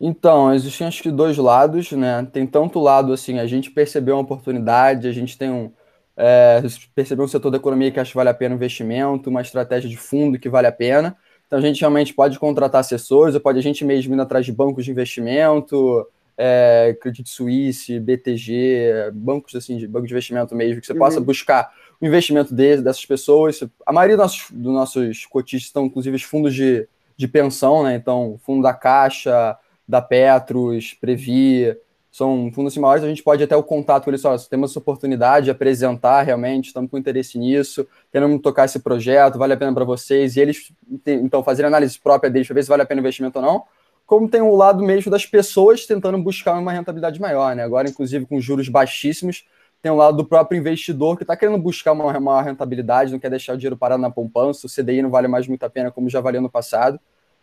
Então, 0.00 0.54
existem 0.54 0.86
acho 0.86 1.02
que 1.02 1.10
dois 1.10 1.36
lados, 1.36 1.90
né? 1.92 2.26
Tem 2.32 2.46
tanto 2.46 2.78
lado 2.78 3.12
assim, 3.12 3.38
a 3.38 3.46
gente 3.46 3.70
percebeu 3.70 4.14
uma 4.14 4.22
oportunidade, 4.22 5.08
a 5.08 5.12
gente 5.12 5.36
tem 5.36 5.50
um. 5.50 5.72
É, 6.16 6.62
percebeu 6.94 7.24
um 7.24 7.28
setor 7.28 7.50
da 7.50 7.58
economia 7.58 7.90
que 7.90 8.00
acha 8.00 8.10
que 8.10 8.16
vale 8.16 8.28
a 8.28 8.34
pena 8.34 8.54
investimento, 8.54 9.30
uma 9.30 9.40
estratégia 9.40 9.88
de 9.88 9.96
fundo 9.96 10.38
que 10.38 10.48
vale 10.48 10.66
a 10.66 10.72
pena. 10.72 11.16
Então 11.46 11.58
a 11.58 11.62
gente 11.62 11.80
realmente 11.80 12.12
pode 12.12 12.38
contratar 12.38 12.80
assessores, 12.80 13.34
ou 13.34 13.40
pode 13.40 13.58
a 13.58 13.62
gente 13.62 13.84
mesmo 13.84 14.14
ir 14.14 14.20
atrás 14.20 14.44
de 14.44 14.52
bancos 14.52 14.84
de 14.84 14.90
investimento, 14.90 16.06
é, 16.36 16.96
Credit 17.00 17.28
Suisse, 17.28 17.98
BTG, 17.98 19.10
bancos 19.12 19.54
assim, 19.56 19.76
de 19.76 19.88
banco 19.88 20.06
de 20.06 20.12
investimento 20.12 20.54
mesmo, 20.54 20.80
que 20.80 20.86
você 20.86 20.92
uhum. 20.92 20.98
possa 20.98 21.20
buscar 21.20 21.72
o 22.00 22.06
investimento 22.06 22.54
de, 22.54 22.76
dessas 22.76 23.04
pessoas. 23.04 23.60
A 23.84 23.92
maioria 23.92 24.16
dos 24.16 24.24
nossos, 24.24 24.50
dos 24.50 24.72
nossos 24.72 25.26
cotistas 25.26 25.68
estão, 25.68 25.86
inclusive, 25.86 26.14
os 26.14 26.22
fundos 26.22 26.54
de, 26.54 26.86
de 27.16 27.26
pensão, 27.26 27.82
né? 27.82 27.96
Então, 27.96 28.38
fundo 28.44 28.62
da 28.62 28.72
Caixa, 28.72 29.56
da 29.88 30.02
Petros, 30.02 30.92
Previ, 31.00 31.74
são 32.10 32.50
fundos 32.52 32.72
assim, 32.72 32.80
maiores, 32.80 33.04
a 33.04 33.08
gente 33.08 33.22
pode 33.22 33.42
até 33.42 33.56
o 33.56 33.62
contato 33.62 34.04
com 34.04 34.10
eles, 34.10 34.20
só, 34.20 34.36
temos 34.38 34.70
essa 34.70 34.78
oportunidade 34.78 35.44
de 35.44 35.50
apresentar 35.50 36.22
realmente, 36.22 36.66
estamos 36.66 36.90
com 36.90 36.98
interesse 36.98 37.38
nisso, 37.38 37.86
queremos 38.10 38.40
tocar 38.42 38.64
esse 38.64 38.80
projeto, 38.80 39.38
vale 39.38 39.52
a 39.52 39.56
pena 39.56 39.72
para 39.72 39.84
vocês, 39.84 40.36
e 40.36 40.40
eles, 40.40 40.72
então, 41.06 41.42
fazer 41.42 41.64
análise 41.64 41.98
própria 41.98 42.30
deles 42.30 42.46
para 42.46 42.54
ver 42.54 42.62
se 42.62 42.68
vale 42.68 42.82
a 42.82 42.86
pena 42.86 43.00
o 43.00 43.02
investimento 43.02 43.38
ou 43.38 43.44
não, 43.44 43.62
como 44.04 44.28
tem 44.28 44.40
o 44.40 44.54
lado 44.54 44.82
mesmo 44.82 45.10
das 45.10 45.26
pessoas 45.26 45.86
tentando 45.86 46.18
buscar 46.18 46.58
uma 46.58 46.72
rentabilidade 46.72 47.20
maior, 47.20 47.54
né? 47.54 47.62
Agora, 47.62 47.90
inclusive, 47.90 48.24
com 48.24 48.40
juros 48.40 48.68
baixíssimos, 48.68 49.44
tem 49.82 49.92
o 49.92 49.94
lado 49.94 50.16
do 50.16 50.24
próprio 50.24 50.58
investidor 50.58 51.16
que 51.16 51.24
está 51.24 51.36
querendo 51.36 51.58
buscar 51.58 51.92
uma 51.92 52.18
maior 52.18 52.42
rentabilidade, 52.42 53.12
não 53.12 53.18
quer 53.18 53.30
deixar 53.30 53.52
o 53.52 53.56
dinheiro 53.56 53.76
parado 53.76 54.00
na 54.00 54.10
poupança, 54.10 54.66
o 54.66 54.70
CDI 54.70 55.02
não 55.02 55.10
vale 55.10 55.28
mais 55.28 55.46
muito 55.46 55.62
a 55.62 55.70
pena 55.70 55.90
como 55.90 56.08
já 56.08 56.20
valia 56.20 56.40
no 56.40 56.50
passado. 56.50 56.98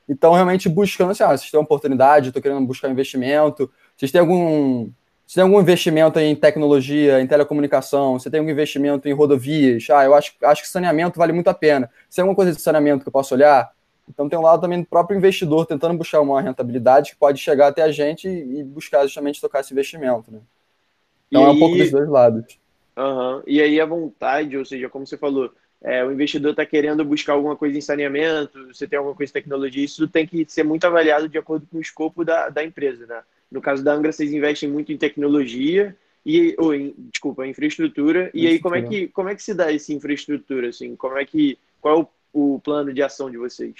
Então, 0.07 0.33
realmente 0.33 0.69
buscando 0.69 1.11
assim, 1.11 1.23
ah, 1.23 1.29
vocês 1.29 1.49
têm 1.49 1.59
uma 1.59 1.63
oportunidade, 1.65 2.27
estou 2.27 2.41
querendo 2.41 2.65
buscar 2.65 2.89
investimento, 2.89 3.71
vocês 3.95 4.11
têm 4.11 4.21
algum. 4.21 4.89
Você 5.27 5.35
tem 5.35 5.43
algum 5.43 5.59
investimento 5.59 6.19
em 6.19 6.35
tecnologia, 6.35 7.19
em 7.19 7.25
telecomunicação? 7.25 8.19
Você 8.19 8.29
tem 8.29 8.39
algum 8.39 8.51
investimento 8.51 9.09
em 9.09 9.13
rodovias? 9.13 9.87
Ah, 9.89 10.05
eu 10.05 10.13
acho, 10.13 10.33
acho 10.43 10.61
que 10.61 10.67
saneamento 10.67 11.17
vale 11.17 11.33
muito 11.33 11.47
a 11.47 11.53
pena. 11.53 11.89
Se 12.07 12.17
tem 12.17 12.21
alguma 12.21 12.35
coisa 12.35 12.51
de 12.51 12.61
saneamento 12.61 13.01
que 13.03 13.07
eu 13.07 13.11
posso 13.11 13.33
olhar? 13.33 13.71
Então 14.07 14.29
tem 14.29 14.37
um 14.37 14.41
lado 14.43 14.61
também 14.61 14.81
do 14.81 14.85
próprio 14.85 15.17
investidor 15.17 15.65
tentando 15.65 15.97
buscar 15.97 16.21
uma 16.21 16.41
rentabilidade 16.41 17.11
que 17.11 17.17
pode 17.17 17.39
chegar 17.39 17.67
até 17.67 17.81
a 17.81 17.91
gente 17.91 18.27
e 18.27 18.63
buscar 18.63 19.03
justamente 19.03 19.41
tocar 19.41 19.61
esse 19.61 19.73
investimento, 19.73 20.31
né? 20.31 20.39
Então 21.27 21.41
e 21.41 21.45
é 21.45 21.49
um 21.49 21.59
pouco 21.59 21.75
dos 21.75 21.89
dois 21.89 22.07
lados. 22.07 22.59
Uhum. 22.95 23.41
E 23.47 23.61
aí 23.61 23.81
a 23.81 23.85
vontade, 23.85 24.55
ou 24.57 24.63
seja, 24.63 24.89
como 24.89 25.05
você 25.05 25.17
falou, 25.17 25.51
é, 25.85 26.03
o 26.03 26.11
investidor 26.11 26.49
está 26.49 26.65
querendo 26.65 27.05
buscar 27.05 27.33
alguma 27.33 27.55
coisa 27.55 27.77
em 27.77 27.81
saneamento, 27.81 28.73
você 28.73 28.87
tem 28.87 28.97
alguma 28.97 29.15
coisa 29.15 29.29
em 29.29 29.33
tecnologia, 29.33 29.85
isso 29.85 30.07
tem 30.07 30.25
que 30.25 30.43
ser 30.49 30.63
muito 30.63 30.83
avaliado 30.83 31.29
de 31.29 31.37
acordo 31.37 31.67
com 31.69 31.77
o 31.77 31.81
escopo 31.81 32.25
da, 32.25 32.49
da 32.49 32.63
empresa, 32.63 33.05
né? 33.05 33.21
No 33.51 33.61
caso 33.61 33.83
da 33.83 33.93
Angra, 33.93 34.11
vocês 34.11 34.33
investem 34.33 34.67
muito 34.67 34.91
em 34.91 34.97
tecnologia 34.97 35.95
e, 36.25 36.55
ou 36.57 36.73
em, 36.73 36.95
desculpa, 37.13 37.45
infraestrutura. 37.45 38.31
E 38.33 38.47
aí 38.47 38.57
como 38.57 38.75
é 38.75 38.81
que 38.81 39.07
como 39.09 39.29
é 39.29 39.35
que 39.35 39.43
se 39.43 39.53
dá 39.53 39.71
essa 39.71 39.93
infraestrutura 39.93 40.69
assim? 40.69 40.95
Como 40.95 41.19
é 41.19 41.23
que 41.23 41.55
qual 41.79 41.99
é 41.99 42.01
o, 42.33 42.55
o 42.55 42.59
plano 42.59 42.91
de 42.91 43.03
ação 43.03 43.29
de 43.29 43.37
vocês? 43.37 43.75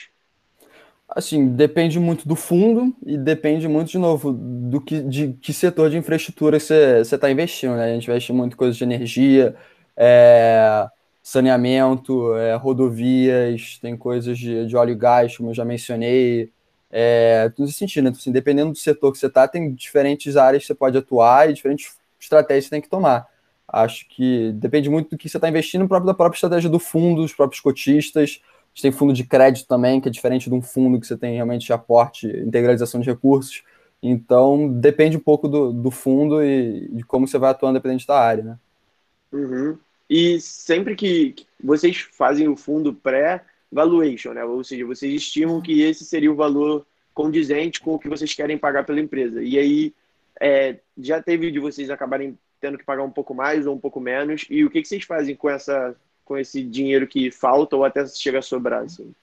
Assim, 1.09 1.55
depende 1.55 1.99
muito 1.99 2.27
do 2.27 2.35
fundo 2.35 2.95
e 3.03 3.17
depende 3.17 3.67
muito, 3.67 3.89
de 3.89 3.97
novo, 3.97 4.31
do 4.31 4.79
que, 4.79 5.01
de 5.01 5.33
que 5.41 5.53
setor 5.53 5.89
de 5.89 5.97
infraestrutura 5.97 6.59
você 6.59 7.01
está 7.01 7.31
investindo. 7.31 7.75
Né? 7.75 7.85
A 7.85 7.93
gente 7.95 8.09
investe 8.09 8.31
muito 8.31 8.53
em 8.53 8.57
coisas 8.57 8.77
de 8.77 8.83
energia, 8.83 9.55
é, 9.97 10.87
saneamento, 11.27 12.35
é, 12.35 12.55
rodovias, 12.55 13.79
tem 13.81 13.97
coisas 13.97 14.37
de, 14.37 14.67
de 14.67 14.77
óleo 14.77 14.91
e 14.91 14.95
gás, 14.95 15.35
como 15.35 15.49
eu 15.49 15.53
já 15.53 15.65
mencionei. 15.65 16.51
É, 16.91 17.49
tudo 17.49 17.65
nesse 17.65 17.79
sentido, 17.79 18.03
né? 18.03 18.09
Então, 18.09 18.19
assim, 18.19 18.31
dependendo 18.31 18.71
do 18.71 18.77
setor 18.77 19.11
que 19.11 19.17
você 19.17 19.25
está, 19.27 19.47
tem 19.47 19.73
diferentes 19.73 20.37
áreas 20.37 20.63
que 20.63 20.67
você 20.67 20.75
pode 20.75 20.97
atuar 20.97 21.49
e 21.49 21.53
diferentes 21.53 21.97
estratégias 22.19 22.65
que 22.65 22.69
você 22.69 22.75
tem 22.75 22.81
que 22.81 22.89
tomar. 22.89 23.27
Acho 23.67 24.07
que 24.07 24.51
depende 24.53 24.89
muito 24.89 25.09
do 25.09 25.17
que 25.17 25.27
você 25.27 25.37
está 25.37 25.49
investindo, 25.49 25.87
próprio 25.87 26.07
da 26.07 26.13
própria 26.13 26.37
estratégia 26.37 26.69
do 26.69 26.79
fundo, 26.79 27.23
dos 27.23 27.33
próprios 27.33 27.59
cotistas, 27.59 28.39
gente 28.75 28.81
tem 28.81 28.91
fundo 28.91 29.13
de 29.13 29.23
crédito 29.23 29.67
também, 29.67 30.01
que 30.01 30.09
é 30.09 30.11
diferente 30.11 30.49
de 30.49 30.55
um 30.55 30.61
fundo 30.61 30.99
que 30.99 31.07
você 31.07 31.15
tem 31.15 31.35
realmente 31.35 31.71
aporte, 31.71 32.27
integralização 32.27 32.99
de 32.99 33.09
recursos. 33.09 33.63
Então, 34.03 34.67
depende 34.67 35.15
um 35.15 35.21
pouco 35.21 35.47
do, 35.47 35.71
do 35.71 35.89
fundo 35.89 36.43
e 36.43 36.89
de 36.91 37.03
como 37.03 37.25
você 37.25 37.37
vai 37.37 37.51
atuando 37.51 37.79
dependente 37.79 38.05
da 38.05 38.19
área, 38.19 38.43
né? 38.43 38.59
Uhum. 39.31 39.77
E 40.09 40.39
sempre 40.39 40.95
que 40.95 41.35
vocês 41.63 41.97
fazem 42.11 42.47
o 42.47 42.55
fundo 42.55 42.93
pré-valuation, 42.93 44.33
né? 44.33 44.43
Ou 44.43 44.63
seja, 44.63 44.85
vocês 44.85 45.13
estimam 45.13 45.61
que 45.61 45.81
esse 45.81 46.05
seria 46.05 46.31
o 46.31 46.35
valor 46.35 46.85
condizente 47.13 47.79
com 47.79 47.95
o 47.95 47.99
que 47.99 48.09
vocês 48.09 48.33
querem 48.33 48.57
pagar 48.57 48.85
pela 48.85 48.99
empresa. 48.99 49.41
E 49.41 49.57
aí, 49.57 49.93
é, 50.39 50.77
já 50.97 51.21
teve 51.21 51.49
de 51.51 51.59
vocês 51.59 51.89
acabarem 51.89 52.37
tendo 52.59 52.77
que 52.77 52.83
pagar 52.83 53.03
um 53.03 53.11
pouco 53.11 53.33
mais 53.33 53.65
ou 53.65 53.75
um 53.75 53.79
pouco 53.79 53.99
menos. 53.99 54.45
E 54.49 54.63
o 54.63 54.69
que, 54.69 54.81
que 54.81 54.87
vocês 54.87 55.03
fazem 55.03 55.35
com 55.35 55.49
essa 55.49 55.95
com 56.25 56.35
esse 56.35 56.63
dinheiro 56.63 57.05
que 57.05 57.29
falta 57.29 57.75
ou 57.75 57.85
até 57.85 58.05
chega 58.07 58.39
a 58.39 58.41
sobrar? 58.41 58.83
Assim? 58.83 59.13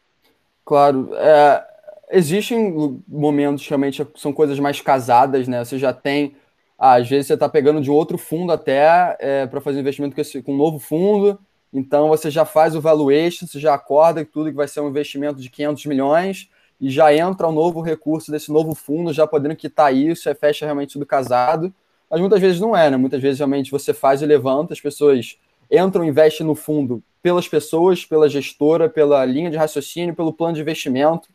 Claro, 0.65 1.11
é, 1.15 1.67
existem 2.13 3.03
momentos 3.09 3.67
realmente 3.67 4.07
são 4.15 4.33
coisas 4.33 4.59
mais 4.61 4.81
casadas, 4.81 5.49
né? 5.49 5.65
Você 5.65 5.79
já 5.79 5.93
tem, 5.93 6.37
ah, 6.85 6.95
às 6.95 7.09
vezes 7.09 7.29
você 7.29 7.35
está 7.35 7.49
pegando 7.49 7.81
de 7.81 7.93
outro 7.93 8.19
fundo 8.19 8.51
até 8.51 9.17
é, 9.21 9.47
para 9.47 9.61
fazer 9.61 9.79
investimento 9.79 10.17
com, 10.17 10.21
esse, 10.21 10.43
com 10.43 10.53
um 10.53 10.57
novo 10.57 10.81
fundo, 10.81 11.39
então 11.73 12.09
você 12.09 12.29
já 12.29 12.45
faz 12.45 12.75
o 12.75 12.81
valuation, 12.81 13.47
você 13.47 13.61
já 13.61 13.73
acorda 13.73 14.25
tudo 14.25 14.51
que 14.51 14.57
vai 14.57 14.67
ser 14.67 14.81
um 14.81 14.89
investimento 14.89 15.41
de 15.41 15.49
500 15.49 15.87
milhões 15.87 16.51
e 16.81 16.91
já 16.91 17.15
entra 17.15 17.47
um 17.47 17.53
novo 17.53 17.81
recurso 17.81 18.33
desse 18.33 18.51
novo 18.51 18.75
fundo, 18.75 19.13
já 19.13 19.29
podendo 19.29 19.55
quitar 19.55 19.95
isso, 19.95 20.29
é 20.29 20.35
fecha 20.35 20.65
realmente 20.65 20.95
tudo 20.95 21.07
casado. 21.07 21.73
Mas 22.11 22.19
muitas 22.19 22.41
vezes 22.41 22.61
não 22.61 22.77
é, 22.77 22.91
né? 22.91 22.97
Muitas 22.97 23.23
vezes 23.23 23.39
realmente 23.39 23.71
você 23.71 23.95
faz 23.95 24.21
e 24.21 24.27
levanta, 24.27 24.73
as 24.73 24.81
pessoas 24.81 25.39
entram, 25.71 26.03
investem 26.03 26.45
no 26.45 26.57
fundo 26.57 27.01
pelas 27.23 27.47
pessoas, 27.47 28.05
pela 28.05 28.29
gestora, 28.29 28.89
pela 28.89 29.25
linha 29.25 29.53
de 29.53 29.57
raciocínio, 29.57 30.17
pelo 30.17 30.33
plano 30.33 30.55
de 30.55 30.61
investimento 30.61 31.29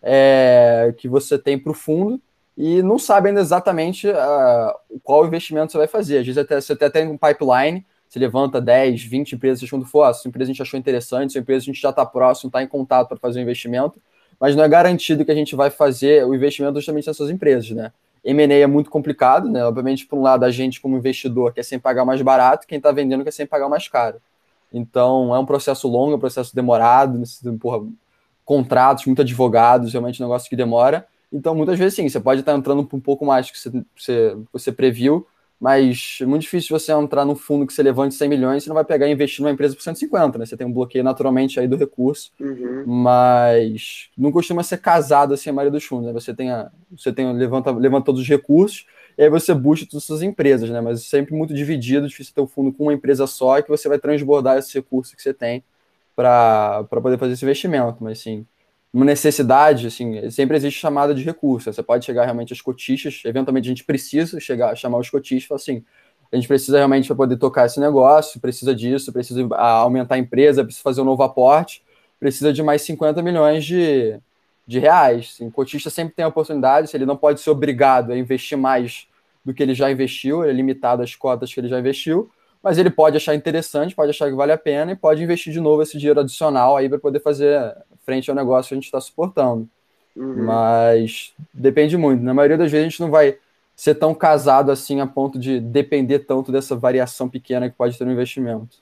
é, 0.00 0.94
que 0.96 1.08
você 1.08 1.36
tem 1.36 1.58
para 1.58 1.72
o 1.72 1.74
fundo 1.74 2.20
e 2.56 2.82
não 2.82 2.98
sabe 2.98 3.28
ainda 3.28 3.40
exatamente 3.40 4.08
uh, 4.08 5.00
qual 5.02 5.26
investimento 5.26 5.72
você 5.72 5.78
vai 5.78 5.86
fazer. 5.86 6.18
Às 6.18 6.26
vezes 6.26 6.38
até, 6.38 6.60
você 6.60 6.72
até 6.72 6.90
tem 6.90 7.08
um 7.08 7.16
pipeline, 7.16 7.84
você 8.08 8.18
levanta 8.18 8.60
10, 8.60 9.02
20 9.04 9.34
empresas 9.36 9.68
quando 9.68 9.86
for, 9.86 10.02
ah, 10.02 10.10
essa 10.10 10.28
empresa 10.28 10.50
a 10.50 10.52
gente 10.52 10.62
achou 10.62 10.78
interessante, 10.78 11.30
essa 11.30 11.38
empresa 11.38 11.64
a 11.64 11.66
gente 11.66 11.80
já 11.80 11.90
está 11.90 12.04
próximo, 12.04 12.48
está 12.48 12.62
em 12.62 12.66
contato 12.66 13.08
para 13.08 13.16
fazer 13.16 13.38
o 13.38 13.40
um 13.40 13.42
investimento, 13.44 14.00
mas 14.38 14.54
não 14.54 14.62
é 14.62 14.68
garantido 14.68 15.24
que 15.24 15.30
a 15.30 15.34
gente 15.34 15.56
vai 15.56 15.70
fazer 15.70 16.26
o 16.26 16.34
investimento 16.34 16.74
justamente 16.74 17.06
nessas 17.06 17.30
empresas, 17.30 17.70
né? 17.70 17.90
M&A 18.24 18.54
é 18.54 18.66
muito 18.66 18.90
complicado, 18.90 19.48
né? 19.48 19.64
Obviamente, 19.64 20.06
por 20.06 20.18
um 20.18 20.22
lado, 20.22 20.44
a 20.44 20.50
gente 20.50 20.80
como 20.80 20.96
investidor 20.96 21.52
quer 21.52 21.64
sempre 21.64 21.82
pagar 21.82 22.04
mais 22.04 22.20
barato, 22.22 22.66
quem 22.66 22.78
está 22.78 22.92
vendendo 22.92 23.24
quer 23.24 23.32
sempre 23.32 23.50
pagar 23.50 23.68
mais 23.68 23.88
caro. 23.88 24.20
Então, 24.72 25.34
é 25.34 25.38
um 25.38 25.46
processo 25.46 25.88
longo, 25.88 26.12
é 26.12 26.16
um 26.16 26.20
processo 26.20 26.54
demorado, 26.54 27.20
porra, 27.60 27.84
contratos, 28.44 29.06
muitos 29.06 29.22
advogados, 29.24 29.92
realmente 29.92 30.20
é 30.20 30.24
um 30.24 30.28
negócio 30.28 30.48
que 30.48 30.56
demora. 30.56 31.06
Então, 31.32 31.54
muitas 31.54 31.78
vezes, 31.78 31.94
sim, 31.94 32.08
você 32.08 32.20
pode 32.20 32.40
estar 32.40 32.54
entrando 32.54 32.84
por 32.84 32.96
um 32.96 33.00
pouco 33.00 33.24
mais 33.24 33.50
que 33.50 33.58
você, 33.58 33.70
você, 33.96 34.36
você 34.52 34.70
previu, 34.70 35.26
mas 35.62 36.18
é 36.20 36.26
muito 36.26 36.42
difícil 36.42 36.76
você 36.76 36.92
entrar 36.92 37.24
num 37.24 37.36
fundo 37.36 37.64
que 37.64 37.72
você 37.72 37.84
levante 37.84 38.16
100 38.16 38.28
milhões, 38.28 38.64
você 38.64 38.68
não 38.68 38.74
vai 38.74 38.84
pegar 38.84 39.06
e 39.06 39.12
investir 39.12 39.40
numa 39.40 39.52
empresa 39.52 39.76
por 39.76 39.82
150, 39.82 40.36
né? 40.36 40.44
Você 40.44 40.56
tem 40.56 40.66
um 40.66 40.72
bloqueio 40.72 41.04
naturalmente 41.04 41.60
aí 41.60 41.68
do 41.68 41.76
recurso, 41.76 42.32
uhum. 42.40 42.84
mas 42.84 44.10
não 44.18 44.32
costuma 44.32 44.64
ser 44.64 44.78
casado 44.78 45.32
assim 45.32 45.50
a 45.50 45.52
maioria 45.52 45.70
dos 45.70 45.84
fundos, 45.84 46.06
né? 46.06 46.12
Você 46.12 46.34
tem, 46.34 46.50
a, 46.50 46.68
você 46.90 47.12
tem 47.12 47.32
levanta, 47.32 47.70
levanta 47.70 48.06
todos 48.06 48.20
os 48.20 48.28
recursos 48.28 48.86
e 49.16 49.22
aí 49.22 49.30
você 49.30 49.54
busca 49.54 49.86
todas 49.88 50.02
essas 50.02 50.20
empresas, 50.20 50.68
né? 50.68 50.80
Mas 50.80 51.04
sempre 51.04 51.32
muito 51.32 51.54
dividido, 51.54 52.08
difícil 52.08 52.34
ter 52.34 52.40
um 52.40 52.46
fundo 52.48 52.72
com 52.72 52.84
uma 52.84 52.94
empresa 52.94 53.24
só 53.28 53.58
e 53.58 53.62
que 53.62 53.68
você 53.68 53.88
vai 53.88 54.00
transbordar 54.00 54.58
esse 54.58 54.74
recurso 54.74 55.14
que 55.14 55.22
você 55.22 55.32
tem 55.32 55.62
para 56.16 56.84
poder 56.90 57.18
fazer 57.18 57.34
esse 57.34 57.44
investimento, 57.44 57.98
mas 58.00 58.18
sim, 58.18 58.44
uma 58.92 59.06
necessidade, 59.06 59.86
assim, 59.86 60.30
sempre 60.30 60.56
existe 60.56 60.78
chamada 60.78 61.14
de 61.14 61.22
recurso. 61.22 61.72
Você 61.72 61.82
pode 61.82 62.04
chegar 62.04 62.24
realmente 62.24 62.52
às 62.52 62.60
cotistas, 62.60 63.22
eventualmente 63.24 63.66
a 63.66 63.70
gente 63.70 63.84
precisa 63.84 64.38
chegar, 64.38 64.76
chamar 64.76 64.98
os 64.98 65.08
cotistas 65.08 65.44
e 65.44 65.48
falar 65.48 65.56
assim, 65.56 65.84
a 66.30 66.36
gente 66.36 66.46
precisa 66.46 66.76
realmente 66.76 67.06
para 67.06 67.16
poder 67.16 67.36
tocar 67.36 67.66
esse 67.66 67.80
negócio, 67.80 68.40
precisa 68.40 68.74
disso, 68.74 69.12
precisa 69.12 69.46
aumentar 69.56 70.16
a 70.16 70.18
empresa, 70.18 70.62
precisa 70.62 70.82
fazer 70.82 71.00
um 71.00 71.04
novo 71.04 71.22
aporte, 71.22 71.82
precisa 72.20 72.52
de 72.52 72.62
mais 72.62 72.82
50 72.82 73.22
milhões 73.22 73.64
de, 73.64 74.18
de 74.66 74.78
reais. 74.78 75.32
Assim, 75.34 75.46
o 75.46 75.50
cotista 75.50 75.88
sempre 75.88 76.14
tem 76.14 76.24
a 76.24 76.28
oportunidade, 76.28 76.88
se 76.88 76.96
ele 76.96 77.06
não 77.06 77.16
pode 77.16 77.40
ser 77.40 77.50
obrigado 77.50 78.12
a 78.12 78.18
investir 78.18 78.58
mais 78.58 79.06
do 79.44 79.54
que 79.54 79.62
ele 79.62 79.74
já 79.74 79.90
investiu, 79.90 80.42
ele 80.42 80.52
é 80.52 80.54
limitado 80.54 81.02
às 81.02 81.14
cotas 81.14 81.52
que 81.52 81.60
ele 81.60 81.68
já 81.68 81.78
investiu, 81.78 82.30
mas 82.62 82.78
ele 82.78 82.90
pode 82.90 83.16
achar 83.16 83.34
interessante, 83.34 83.94
pode 83.94 84.10
achar 84.10 84.28
que 84.28 84.36
vale 84.36 84.52
a 84.52 84.58
pena 84.58 84.92
e 84.92 84.96
pode 84.96 85.22
investir 85.22 85.52
de 85.52 85.60
novo 85.60 85.82
esse 85.82 85.98
dinheiro 85.98 86.20
adicional 86.20 86.76
aí 86.76 86.88
para 86.88 86.98
poder 86.98 87.20
fazer 87.20 87.74
frente 88.04 88.30
ao 88.30 88.36
negócio 88.36 88.68
que 88.68 88.74
a 88.74 88.76
gente 88.76 88.84
está 88.84 89.00
suportando. 89.00 89.68
Uhum. 90.14 90.44
Mas 90.44 91.32
depende 91.52 91.96
muito. 91.96 92.22
Na 92.22 92.34
maioria 92.34 92.58
das 92.58 92.70
vezes 92.70 92.86
a 92.86 92.88
gente 92.88 93.00
não 93.00 93.10
vai 93.10 93.38
ser 93.74 93.94
tão 93.94 94.14
casado 94.14 94.70
assim 94.70 95.00
a 95.00 95.06
ponto 95.06 95.38
de 95.38 95.58
depender 95.58 96.20
tanto 96.20 96.52
dessa 96.52 96.76
variação 96.76 97.28
pequena 97.28 97.68
que 97.70 97.76
pode 97.76 97.98
ter 97.98 98.04
no 98.04 98.12
investimento. 98.12 98.78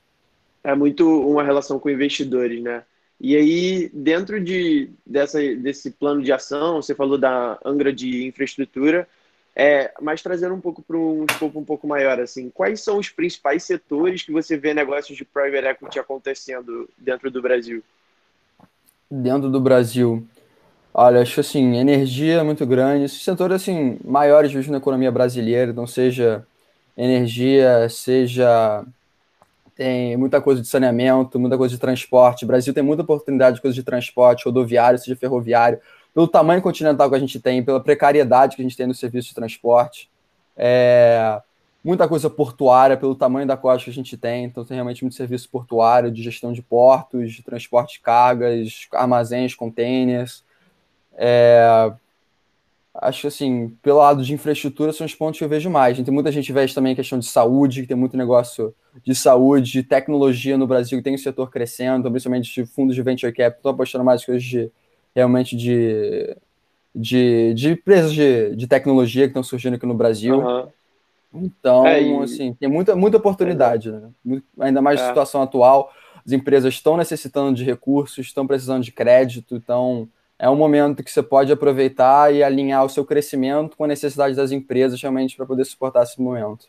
É 0.63 0.75
muito 0.75 1.07
uma 1.27 1.43
relação 1.43 1.79
com 1.79 1.89
investidores, 1.89 2.61
né? 2.61 2.83
E 3.19 3.35
aí, 3.35 3.89
dentro 3.93 4.43
de, 4.43 4.89
dessa, 5.05 5.39
desse 5.55 5.91
plano 5.91 6.23
de 6.23 6.31
ação, 6.31 6.81
você 6.81 6.95
falou 6.95 7.19
da 7.19 7.59
Angra 7.63 7.93
de 7.93 8.25
infraestrutura, 8.25 9.07
é, 9.55 9.93
mas 10.01 10.23
trazendo 10.23 10.55
um 10.55 10.61
pouco 10.61 10.81
para 10.81 10.97
um 10.97 11.25
escopo 11.29 11.59
um 11.59 11.63
pouco 11.63 11.87
maior, 11.87 12.19
assim, 12.19 12.49
quais 12.49 12.81
são 12.81 12.97
os 12.97 13.09
principais 13.09 13.63
setores 13.63 14.23
que 14.23 14.31
você 14.31 14.57
vê 14.57 14.73
negócios 14.73 15.15
de 15.15 15.23
private 15.23 15.67
equity 15.67 15.99
acontecendo 15.99 16.89
dentro 16.97 17.29
do 17.29 17.41
Brasil? 17.41 17.83
Dentro 19.13 19.49
do 19.49 19.59
Brasil, 19.59 20.25
olha, 20.93 21.21
acho 21.21 21.41
assim, 21.41 21.75
energia 21.75 22.35
é 22.35 22.43
muito 22.43 22.65
grande, 22.65 23.03
esses 23.03 23.21
setores 23.21 23.57
assim 23.57 23.99
maiores 24.05 24.53
mesmo 24.53 24.71
na 24.71 24.77
economia 24.77 25.11
brasileira, 25.11 25.69
então 25.69 25.85
seja 25.85 26.47
energia, 26.95 27.89
seja 27.89 28.85
tem 29.75 30.15
muita 30.15 30.39
coisa 30.39 30.61
de 30.61 30.67
saneamento, 30.67 31.39
muita 31.39 31.57
coisa 31.57 31.75
de 31.75 31.81
transporte. 31.81 32.45
O 32.45 32.47
Brasil 32.47 32.73
tem 32.73 32.83
muita 32.83 33.03
oportunidade 33.03 33.57
de 33.57 33.61
coisa 33.61 33.75
de 33.75 33.83
transporte, 33.83 34.45
rodoviário, 34.45 34.99
seja 34.99 35.15
ferroviário 35.15 35.79
pelo 36.13 36.27
tamanho 36.27 36.61
continental 36.61 37.09
que 37.09 37.15
a 37.15 37.19
gente 37.19 37.39
tem, 37.39 37.63
pela 37.63 37.81
precariedade 37.81 38.55
que 38.55 38.61
a 38.61 38.65
gente 38.65 38.77
tem 38.77 38.87
no 38.87 38.93
serviço 38.93 39.29
de 39.29 39.35
transporte, 39.35 40.09
é, 40.55 41.41
muita 41.83 42.07
coisa 42.07 42.29
portuária, 42.29 42.95
pelo 42.95 43.15
tamanho 43.15 43.47
da 43.47 43.57
costa 43.57 43.85
que 43.85 43.89
a 43.89 43.93
gente 43.93 44.15
tem, 44.15 44.45
então 44.45 44.63
tem 44.63 44.75
realmente 44.75 45.03
muito 45.03 45.15
serviço 45.15 45.49
portuário, 45.49 46.11
de 46.11 46.21
gestão 46.21 46.53
de 46.53 46.61
portos, 46.61 47.33
de 47.33 47.41
transporte 47.41 47.93
de 47.93 48.01
cargas, 48.01 48.87
armazéns, 48.93 49.55
containers. 49.55 50.43
É, 51.13 51.91
acho 52.93 53.21
que 53.21 53.27
assim, 53.27 53.75
pelo 53.81 53.97
lado 53.97 54.23
de 54.23 54.33
infraestrutura 54.33 54.93
são 54.93 55.05
os 55.05 55.15
pontos 55.15 55.39
que 55.39 55.43
eu 55.43 55.49
vejo 55.49 55.69
mais. 55.69 55.99
Tem 55.99 56.13
muita 56.13 56.31
gente 56.31 56.51
investe 56.51 56.75
também 56.75 56.93
em 56.93 56.95
questão 56.95 57.17
de 57.17 57.25
saúde, 57.25 57.81
que 57.81 57.87
tem 57.87 57.97
muito 57.97 58.15
negócio 58.15 58.73
de 59.03 59.15
saúde, 59.15 59.71
de 59.71 59.83
tecnologia 59.83 60.57
no 60.57 60.67
Brasil, 60.67 60.97
que 60.97 61.03
tem 61.03 61.15
o 61.15 61.19
setor 61.19 61.49
crescendo, 61.49 62.09
principalmente 62.09 62.53
de 62.53 62.65
fundos 62.65 62.95
de 62.95 63.01
venture 63.01 63.31
capital, 63.31 63.57
estão 63.57 63.71
apostando 63.71 64.05
mais 64.05 64.23
coisas 64.23 64.43
de 64.43 64.71
realmente 65.15 65.55
de, 65.55 66.35
de, 66.93 67.53
de 67.53 67.71
empresas 67.71 68.13
de, 68.13 68.55
de 68.55 68.67
tecnologia 68.67 69.23
que 69.23 69.29
estão 69.29 69.43
surgindo 69.43 69.75
aqui 69.75 69.85
no 69.85 69.93
Brasil. 69.93 70.39
Uhum. 70.39 70.67
Então, 71.33 71.85
é, 71.87 72.01
e... 72.01 72.17
assim, 72.23 72.53
tem 72.53 72.69
muita, 72.69 72.95
muita 72.95 73.17
oportunidade, 73.17 73.89
é. 73.89 73.91
né? 74.25 74.41
ainda 74.59 74.81
mais 74.81 74.99
na 74.99 75.05
é. 75.05 75.09
situação 75.09 75.41
atual. 75.41 75.93
As 76.25 76.31
empresas 76.31 76.73
estão 76.73 76.97
necessitando 76.97 77.55
de 77.55 77.63
recursos, 77.63 78.25
estão 78.25 78.45
precisando 78.45 78.83
de 78.83 78.91
crédito, 78.91 79.55
então 79.55 80.07
é 80.37 80.49
um 80.49 80.55
momento 80.55 81.03
que 81.03 81.11
você 81.11 81.21
pode 81.21 81.51
aproveitar 81.51 82.33
e 82.33 82.43
alinhar 82.43 82.83
o 82.83 82.89
seu 82.89 83.05
crescimento 83.05 83.77
com 83.77 83.83
a 83.83 83.87
necessidade 83.87 84.35
das 84.35 84.51
empresas 84.51 85.01
realmente 85.01 85.35
para 85.35 85.45
poder 85.45 85.65
suportar 85.65 86.03
esse 86.03 86.19
momento. 86.21 86.67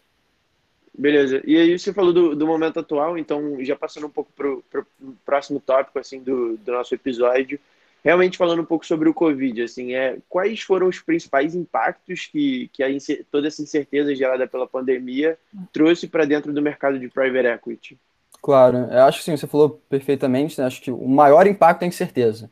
Beleza. 0.97 1.43
E 1.47 1.57
aí 1.57 1.79
você 1.79 1.93
falou 1.93 2.13
do, 2.13 2.37
do 2.37 2.47
momento 2.47 2.79
atual, 2.81 3.17
então 3.17 3.57
já 3.65 3.75
passando 3.75 4.07
um 4.07 4.11
pouco 4.11 4.31
para 4.37 4.49
o 4.51 5.15
próximo 5.25 5.59
tópico 5.59 5.99
assim 5.99 6.21
do, 6.21 6.57
do 6.59 6.73
nosso 6.73 6.95
episódio, 6.95 7.59
realmente 8.03 8.37
falando 8.37 8.63
um 8.63 8.65
pouco 8.65 8.85
sobre 8.85 9.09
o 9.09 9.15
Covid, 9.15 9.63
assim, 9.63 9.95
é 9.95 10.19
quais 10.29 10.61
foram 10.63 10.89
os 10.89 10.99
principais 10.99 11.55
impactos 11.55 12.27
que, 12.27 12.69
que 12.73 12.83
a, 12.83 12.89
toda 13.31 13.47
essa 13.47 13.63
incerteza 13.63 14.15
gerada 14.15 14.47
pela 14.47 14.67
pandemia 14.67 15.39
trouxe 15.73 16.09
para 16.09 16.25
dentro 16.25 16.53
do 16.53 16.61
mercado 16.61 16.99
de 16.99 17.09
private 17.09 17.47
equity? 17.47 17.99
Claro, 18.43 18.89
eu 18.91 19.05
acho 19.05 19.19
que 19.19 19.25
sim, 19.25 19.37
você 19.37 19.47
falou 19.47 19.81
perfeitamente, 19.89 20.61
né? 20.61 20.67
acho 20.67 20.83
que 20.83 20.91
o 20.91 21.09
maior 21.09 21.47
impacto 21.47 21.83
é 21.83 21.85
a 21.85 21.89
incerteza. 21.89 22.51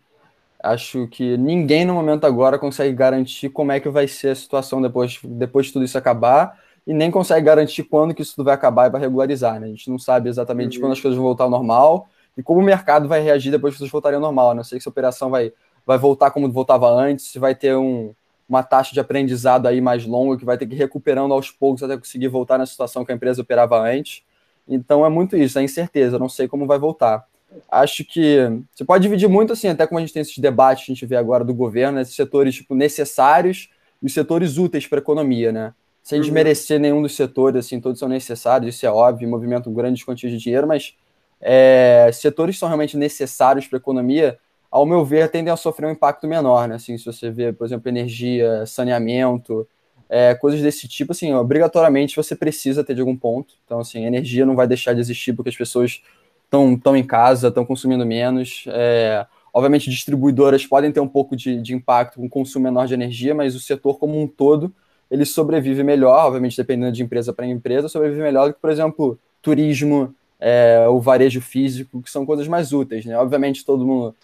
Acho 0.63 1.09
que 1.09 1.37
ninguém 1.37 1.85
no 1.85 1.95
momento 1.95 2.27
agora 2.27 2.59
consegue 2.59 2.95
garantir 2.95 3.49
como 3.49 3.73
é 3.73 3.81
que 3.81 3.89
vai 3.89 4.07
ser 4.07 4.29
a 4.29 4.35
situação 4.35 4.81
depois, 4.81 5.19
depois 5.25 5.67
de 5.67 5.73
tudo 5.73 5.85
isso 5.85 5.99
acabar 5.99 6.61
e 6.87 6.93
nem 6.93 7.11
consegue 7.11 7.47
garantir 7.47 7.83
quando 7.85 8.15
que 8.15 8.23
isso 8.23 8.37
tudo 8.37 8.45
vai 8.45 8.55
acabar 8.55 8.87
e 8.87 8.91
vai 8.91 9.01
regularizar, 9.01 9.59
né? 9.59 9.67
A 9.67 9.71
gente 9.71 9.91
não 9.91 9.99
sabe 9.99 10.29
exatamente 10.29 10.77
uhum. 10.77 10.85
quando 10.85 10.93
as 10.93 11.01
coisas 11.01 11.17
vão 11.17 11.27
voltar 11.27 11.45
ao 11.45 11.51
normal 11.51 12.09
e 12.37 12.43
como 12.43 12.61
o 12.61 12.63
mercado 12.63 13.09
vai 13.09 13.21
reagir 13.21 13.51
depois 13.51 13.73
que 13.73 13.77
as 13.77 13.79
coisas 13.79 13.93
voltarem 13.93 14.17
ao 14.17 14.21
normal. 14.21 14.49
Não 14.51 14.57
né? 14.57 14.65
sei 14.65 14.81
se 14.81 14.89
a 14.89 14.91
operação 14.91 15.31
vai, 15.31 15.53
vai 15.87 15.99
voltar 15.99 16.31
como 16.31 16.51
voltava 16.51 16.89
antes, 16.91 17.27
se 17.27 17.39
vai 17.39 17.55
ter 17.55 17.77
um, 17.77 18.15
uma 18.49 18.63
taxa 18.63 18.93
de 18.93 19.01
aprendizado 19.01 19.67
aí 19.67 19.81
mais 19.81 20.05
longa 20.07 20.37
que 20.37 20.45
vai 20.45 20.57
ter 20.57 20.67
que 20.67 20.75
ir 20.75 20.79
recuperando 20.79 21.33
aos 21.33 21.51
poucos 21.51 21.83
até 21.83 21.97
conseguir 21.97 22.29
voltar 22.29 22.59
na 22.59 22.67
situação 22.67 23.05
que 23.05 23.13
a 23.13 23.15
empresa 23.15 23.43
operava 23.43 23.81
antes. 23.81 24.23
Então 24.69 25.05
é 25.05 25.09
muito 25.09 25.37
isso, 25.37 25.59
é 25.59 25.63
incerteza, 25.63 26.19
não 26.19 26.29
sei 26.29 26.47
como 26.47 26.67
vai 26.67 26.79
voltar 26.79 27.27
acho 27.71 28.05
que 28.05 28.39
você 28.75 28.85
pode 28.85 29.03
dividir 29.03 29.29
muito 29.29 29.53
assim, 29.53 29.69
até 29.69 29.87
como 29.87 29.99
a 29.99 30.01
gente 30.01 30.13
tem 30.13 30.23
esses 30.23 30.39
debates 30.39 30.85
que 30.85 30.93
a 30.93 30.95
gente 30.95 31.07
vê 31.07 31.17
agora 31.17 31.45
do 31.45 31.55
governo, 31.55 31.97
né, 31.97 32.03
esses 32.03 32.15
setores 32.15 32.55
tipo, 32.55 32.75
necessários 32.75 33.71
e 34.03 34.07
os 34.07 34.15
setores 34.15 34.57
úteis 34.57 34.87
para 34.87 34.99
a 34.99 35.03
economia, 35.03 35.53
né? 35.53 35.75
Sem 36.03 36.19
uhum. 36.19 36.25
desmerecer 36.25 36.81
nenhum 36.81 37.03
dos 37.03 37.15
setores, 37.15 37.67
assim, 37.67 37.81
todos 37.81 37.99
são 37.99 38.09
necessários, 38.09 38.75
isso 38.75 38.87
é 38.87 38.91
óbvio, 38.91 39.29
movimento 39.29 39.71
grandes 39.71 40.03
quantias 40.03 40.33
de 40.33 40.39
dinheiro, 40.39 40.67
mas 40.67 40.97
é, 41.41 42.11
setores 42.13 42.57
que 42.57 42.61
são 42.61 42.69
realmente 42.69 42.97
necessários 42.97 43.67
para 43.67 43.79
a 43.79 43.81
economia, 43.81 44.39
ao 44.71 44.87
meu 44.87 45.05
ver, 45.05 45.31
tendem 45.31 45.53
a 45.53 45.57
sofrer 45.57 45.87
um 45.87 45.93
impacto 45.93 46.27
menor, 46.27 46.69
né? 46.69 46.77
Assim, 46.77 46.97
se 46.97 47.05
você 47.05 47.31
vê, 47.31 47.53
por 47.53 47.65
exemplo, 47.67 47.89
energia, 47.89 48.65
saneamento, 48.67 49.67
é, 50.09 50.35
coisas 50.35 50.61
desse 50.61 50.87
tipo, 50.87 51.13
assim, 51.13 51.33
obrigatoriamente 51.35 52.17
você 52.17 52.37
precisa 52.37 52.85
ter 52.85 52.95
de 52.95 53.01
algum 53.01 53.17
ponto. 53.17 53.55
Então, 53.65 53.81
assim, 53.81 54.05
energia 54.05 54.47
não 54.47 54.55
vai 54.55 54.67
deixar 54.67 54.93
de 54.93 55.01
existir 55.01 55.33
porque 55.33 55.51
as 55.51 55.57
pessoas 55.57 56.03
estão 56.45 56.97
em 56.97 57.05
casa, 57.05 57.49
estão 57.49 57.65
consumindo 57.65 58.05
menos. 58.05 58.65
É, 58.69 59.27
obviamente, 59.53 59.91
distribuidoras 59.91 60.67
podem 60.67 60.93
ter 60.93 61.01
um 61.01 61.09
pouco 61.09 61.37
de, 61.37 61.61
de 61.61 61.75
impacto 61.75 62.21
com 62.21 62.29
consumo 62.29 62.65
menor 62.65 62.87
de 62.87 62.95
energia, 62.95 63.35
mas 63.35 63.55
o 63.55 63.61
setor 63.61 63.99
como 63.99 64.21
um 64.21 64.27
todo 64.27 64.73
ele 65.11 65.25
sobrevive 65.25 65.83
melhor, 65.83 66.27
obviamente, 66.27 66.57
dependendo 66.57 66.93
de 66.93 67.03
empresa 67.03 67.33
para 67.33 67.45
empresa, 67.45 67.89
sobrevive 67.89 68.23
melhor 68.23 68.49
do 68.49 68.55
que, 68.55 68.61
por 68.61 68.71
exemplo, 68.71 69.19
turismo, 69.43 70.15
é, 70.41 70.87
o 70.89 70.99
varejo 71.01 71.41
físico, 71.41 72.03
que 72.03 72.11
são 72.11 72.25
coisas 72.25 72.49
mais 72.49 72.73
úteis. 72.73 73.05
Né? 73.05 73.17
Obviamente, 73.17 73.65
todo 73.65 73.87
mundo 73.87 74.15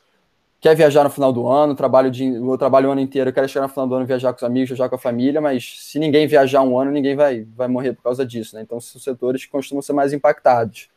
quer 0.61 0.75
viajar 0.75 1.05
no 1.05 1.11
final 1.11 1.33
do 1.33 1.47
ano, 1.47 1.75
trabalho 1.75 2.11
de, 2.11 2.25
eu 2.25 2.59
trabalho 2.59 2.89
o 2.89 2.93
ano 2.93 3.01
inteiro, 3.01 3.33
quero 3.33 3.49
chegar 3.49 3.67
no 3.67 3.73
final 3.73 3.87
do 3.87 3.95
ano 3.95 4.07
viajar 4.07 4.33
com 4.33 4.39
os 4.39 4.43
amigos, 4.43 4.71
viajar 4.71 4.89
com 4.89 4.97
a 4.97 4.99
família, 4.99 5.41
mas 5.41 5.77
se 5.79 5.99
ninguém 5.99 6.27
viajar 6.27 6.63
um 6.63 6.79
ano, 6.79 6.91
ninguém 6.91 7.15
vai, 7.15 7.47
vai 7.55 7.69
morrer 7.69 7.93
por 7.93 8.03
causa 8.03 8.25
disso. 8.25 8.57
Né? 8.57 8.63
Então, 8.63 8.81
são 8.81 9.01
setores 9.01 9.45
que 9.45 9.51
costumam 9.51 9.83
ser 9.83 9.93
mais 9.93 10.13
impactados. 10.13 10.89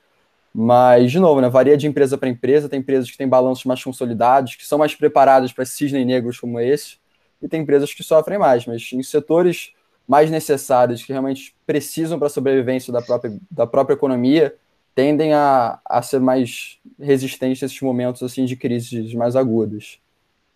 Mas, 0.53 1.11
de 1.11 1.19
novo, 1.19 1.41
né, 1.41 1.49
varia 1.49 1.77
de 1.77 1.85
empresa 1.85 2.17
para 2.17 2.27
empresa. 2.27 2.67
Tem 2.67 2.79
empresas 2.79 3.11
que 3.11 3.17
têm 3.17 3.27
balanços 3.27 3.65
mais 3.65 3.83
consolidados, 3.83 4.55
que 4.55 4.65
são 4.65 4.79
mais 4.79 4.95
preparadas 4.95 5.53
para 5.53 5.65
cisnes 5.65 6.05
negros 6.05 6.39
como 6.39 6.59
esse, 6.59 6.97
e 7.41 7.47
tem 7.47 7.61
empresas 7.61 7.93
que 7.93 8.03
sofrem 8.03 8.39
mais. 8.39 8.65
Mas 8.65 8.89
em 8.91 9.03
setores 9.03 9.73
mais 10.07 10.31
necessários, 10.31 11.03
que 11.03 11.11
realmente 11.11 11.55
precisam 11.67 12.17
para 12.17 12.25
a 12.25 12.31
sobrevivência 12.31 12.91
da 12.91 12.99
própria, 12.99 13.37
da 13.51 13.67
própria 13.67 13.93
economia, 13.93 14.55
tendem 14.95 15.33
a, 15.33 15.79
a 15.85 16.01
ser 16.01 16.19
mais 16.19 16.77
resistentes 16.99 17.61
nesses 17.61 17.81
momentos 17.81 18.21
assim 18.23 18.45
de 18.45 18.55
crises 18.55 19.13
mais 19.13 19.35
agudas. 19.35 19.99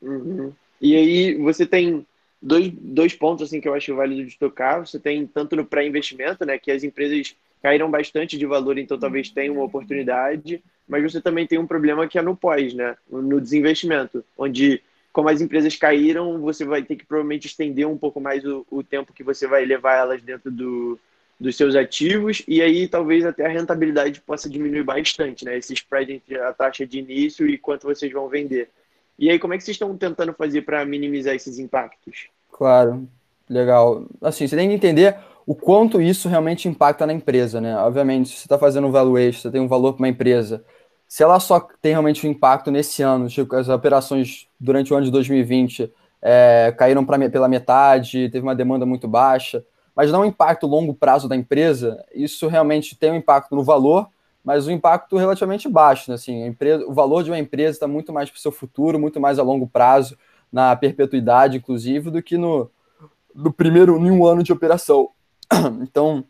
Uhum. 0.02 0.52
E 0.82 0.96
aí 0.96 1.36
você 1.36 1.65
tem 1.65 2.06
dois, 2.41 2.72
dois 2.74 3.13
pontos 3.13 3.48
assim 3.48 3.62
que 3.62 3.67
eu 3.67 3.74
acho 3.74 3.96
válido 3.96 4.26
de 4.28 4.38
tocar. 4.38 4.86
Você 4.86 5.00
tem 5.00 5.26
tanto 5.26 5.56
no 5.56 5.65
pré-investimento, 5.65 6.46
né, 6.46 6.58
que 6.58 6.72
as 6.72 6.84
empresas 6.84 7.36
caíram 7.62 7.89
bastante 7.89 8.38
de 8.38 8.46
valor, 8.46 8.78
então 8.78 9.00
talvez 9.00 9.30
tenha 9.30 9.52
uma 9.52 9.63
oportunidade, 9.63 10.62
mas 10.86 11.02
você 11.02 11.22
também 11.22 11.48
tem 11.48 11.58
um 11.58 11.65
problema 11.65 12.06
que 12.06 12.19
é 12.19 12.22
no 12.22 12.36
pós, 12.36 12.74
né? 12.74 12.98
No 13.10 13.39
desinvestimento, 13.39 14.22
onde 14.38 14.82
como 15.13 15.30
as 15.30 15.39
empresas 15.39 15.78
caíram, 15.78 16.41
você 16.41 16.65
vai 16.65 16.84
ter 16.84 16.98
que 16.98 17.06
provavelmente 17.06 17.48
estender 17.48 17.88
um 17.88 17.98
pouco 17.98 18.19
mais 18.19 18.43
o, 18.43 18.65
o 18.69 18.84
tempo 18.84 19.13
que 19.13 19.24
você 19.24 19.48
vai 19.48 19.63
levar 19.63 19.96
elas 19.96 20.22
dentro 20.22 20.52
do, 20.52 21.00
dos 21.43 21.58
seus 21.58 21.75
ativos, 21.75 22.41
e 22.47 22.62
aí 22.62 22.88
talvez 22.88 23.25
até 23.25 23.45
a 23.45 23.49
rentabilidade 23.49 24.21
possa 24.21 24.49
diminuir 24.49 24.84
bastante, 24.84 25.43
né? 25.43 25.58
Esse 25.58 25.73
spread 25.73 26.13
entre 26.13 26.39
a 26.39 26.53
taxa 26.53 26.88
de 26.88 26.99
início 26.99 27.47
e 27.47 27.58
quanto 27.58 27.86
vocês 27.86 28.12
vão 28.12 28.29
vender. 28.29 28.69
E 29.19 29.29
aí, 29.29 29.38
como 29.38 29.53
é 29.53 29.58
que 29.58 29.63
vocês 29.63 29.75
estão 29.75 29.95
tentando 29.95 30.34
fazer 30.34 30.62
para 30.62 30.86
minimizar 30.86 31.36
esses 31.36 31.60
impactos? 31.60 32.29
Claro, 32.51 33.08
legal. 33.49 34.06
Assim, 34.21 34.47
você 34.47 34.56
tem 34.56 34.69
que 34.69 34.75
entender 34.75 35.17
o 35.45 35.53
quanto 35.53 36.01
isso 36.01 36.29
realmente 36.29 36.67
impacta 36.67 37.06
na 37.06 37.13
empresa, 37.13 37.60
né? 37.60 37.75
Obviamente, 37.77 38.29
se 38.29 38.36
você 38.38 38.45
está 38.45 38.58
fazendo 38.58 38.88
um 38.88 38.91
valuation, 38.91 39.41
você 39.41 39.51
tem 39.51 39.62
um 39.62 39.67
valor 39.67 39.93
para 39.93 40.01
uma 40.01 40.10
empresa, 40.10 40.63
se 41.08 41.21
ela 41.21 41.39
só 41.39 41.60
tem 41.82 41.91
realmente 41.91 42.25
um 42.25 42.32
impacto 42.32 42.71
nesse 42.71 43.03
ano, 43.03 43.27
tipo, 43.27 43.53
as 43.56 43.69
operações 43.69 44.47
durante 44.60 44.91
o 44.91 44.95
ano 44.95 45.06
de 45.06 45.12
2020 45.12 45.91
é, 46.21 46.73
caíram 46.77 47.06
pra, 47.06 47.29
pela 47.29 47.49
metade, 47.49 48.29
teve 48.29 48.41
uma 48.41 48.56
demanda 48.56 48.86
muito 48.86 49.08
baixa, 49.08 49.63
mas 49.95 50.12
não 50.12 50.21
um 50.21 50.25
impacto 50.25 50.65
longo 50.65 50.93
prazo 50.93 51.27
da 51.27 51.36
empresa, 51.36 52.03
isso 52.13 52.47
realmente 52.47 52.95
tem 52.95 53.12
um 53.12 53.15
impacto 53.15 53.56
no 53.56 53.63
valor, 53.63 54.10
mas 54.43 54.67
um 54.67 54.71
impacto 54.71 55.17
relativamente 55.17 55.69
baixo, 55.69 56.10
né? 56.10 56.15
assim, 56.15 56.45
empresa, 56.45 56.86
o 56.86 56.93
valor 56.93 57.23
de 57.23 57.32
uma 57.32 57.39
empresa 57.39 57.77
está 57.77 57.88
muito 57.88 58.12
mais 58.12 58.29
para 58.29 58.38
o 58.38 58.41
seu 58.41 58.51
futuro, 58.51 58.99
muito 58.99 59.19
mais 59.19 59.39
a 59.39 59.43
longo 59.43 59.67
prazo, 59.67 60.17
na 60.51 60.75
perpetuidade, 60.75 61.58
inclusive, 61.58 62.12
do 62.12 62.21
que 62.21 62.38
no, 62.38 62.69
no 63.34 63.51
primeiro 63.51 63.97
em 63.97 64.12
um 64.12 64.25
ano 64.25 64.43
de 64.43 64.51
operação. 64.51 65.10
Então, 65.82 66.25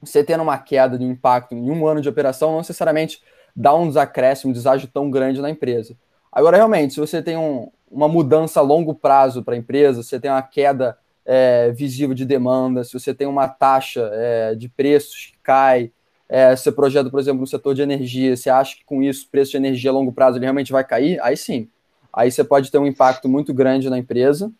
você 0.00 0.22
tendo 0.22 0.42
uma 0.42 0.58
queda 0.58 0.98
de 0.98 1.04
impacto 1.04 1.54
em 1.54 1.70
um 1.70 1.86
ano 1.86 2.00
de 2.00 2.08
operação, 2.08 2.50
não 2.50 2.58
necessariamente 2.58 3.22
dá 3.54 3.74
um 3.74 3.88
desacréscimo, 3.88 4.50
um 4.50 4.52
deságio 4.52 4.88
tão 4.88 5.10
grande 5.10 5.40
na 5.40 5.50
empresa. 5.50 5.96
Agora, 6.30 6.56
realmente, 6.56 6.94
se 6.94 7.00
você 7.00 7.22
tem 7.22 7.36
um, 7.36 7.70
uma 7.90 8.08
mudança 8.08 8.60
a 8.60 8.62
longo 8.62 8.94
prazo 8.94 9.42
para 9.42 9.54
a 9.54 9.56
empresa, 9.56 10.02
você 10.02 10.20
tem 10.20 10.30
uma 10.30 10.42
queda 10.42 10.98
é, 11.26 11.72
visível 11.72 12.14
de 12.14 12.24
demanda, 12.24 12.84
se 12.84 12.92
você 12.92 13.12
tem 13.12 13.26
uma 13.26 13.48
taxa 13.48 14.08
é, 14.12 14.54
de 14.54 14.68
preços 14.68 15.32
que 15.32 15.38
cai, 15.42 15.90
é, 16.28 16.54
você 16.54 16.70
projeta, 16.70 17.10
por 17.10 17.18
exemplo, 17.18 17.40
no 17.40 17.46
setor 17.46 17.74
de 17.74 17.82
energia, 17.82 18.36
você 18.36 18.48
acha 18.48 18.76
que 18.76 18.84
com 18.84 19.02
isso 19.02 19.26
o 19.26 19.30
preço 19.30 19.50
de 19.50 19.56
energia 19.56 19.90
a 19.90 19.92
longo 19.92 20.12
prazo 20.12 20.38
ele 20.38 20.44
realmente 20.44 20.72
vai 20.72 20.84
cair? 20.84 21.20
Aí 21.20 21.36
sim. 21.36 21.68
Aí 22.12 22.30
você 22.30 22.42
pode 22.42 22.70
ter 22.70 22.78
um 22.78 22.86
impacto 22.86 23.28
muito 23.28 23.52
grande 23.52 23.90
na 23.90 23.98
empresa 23.98 24.50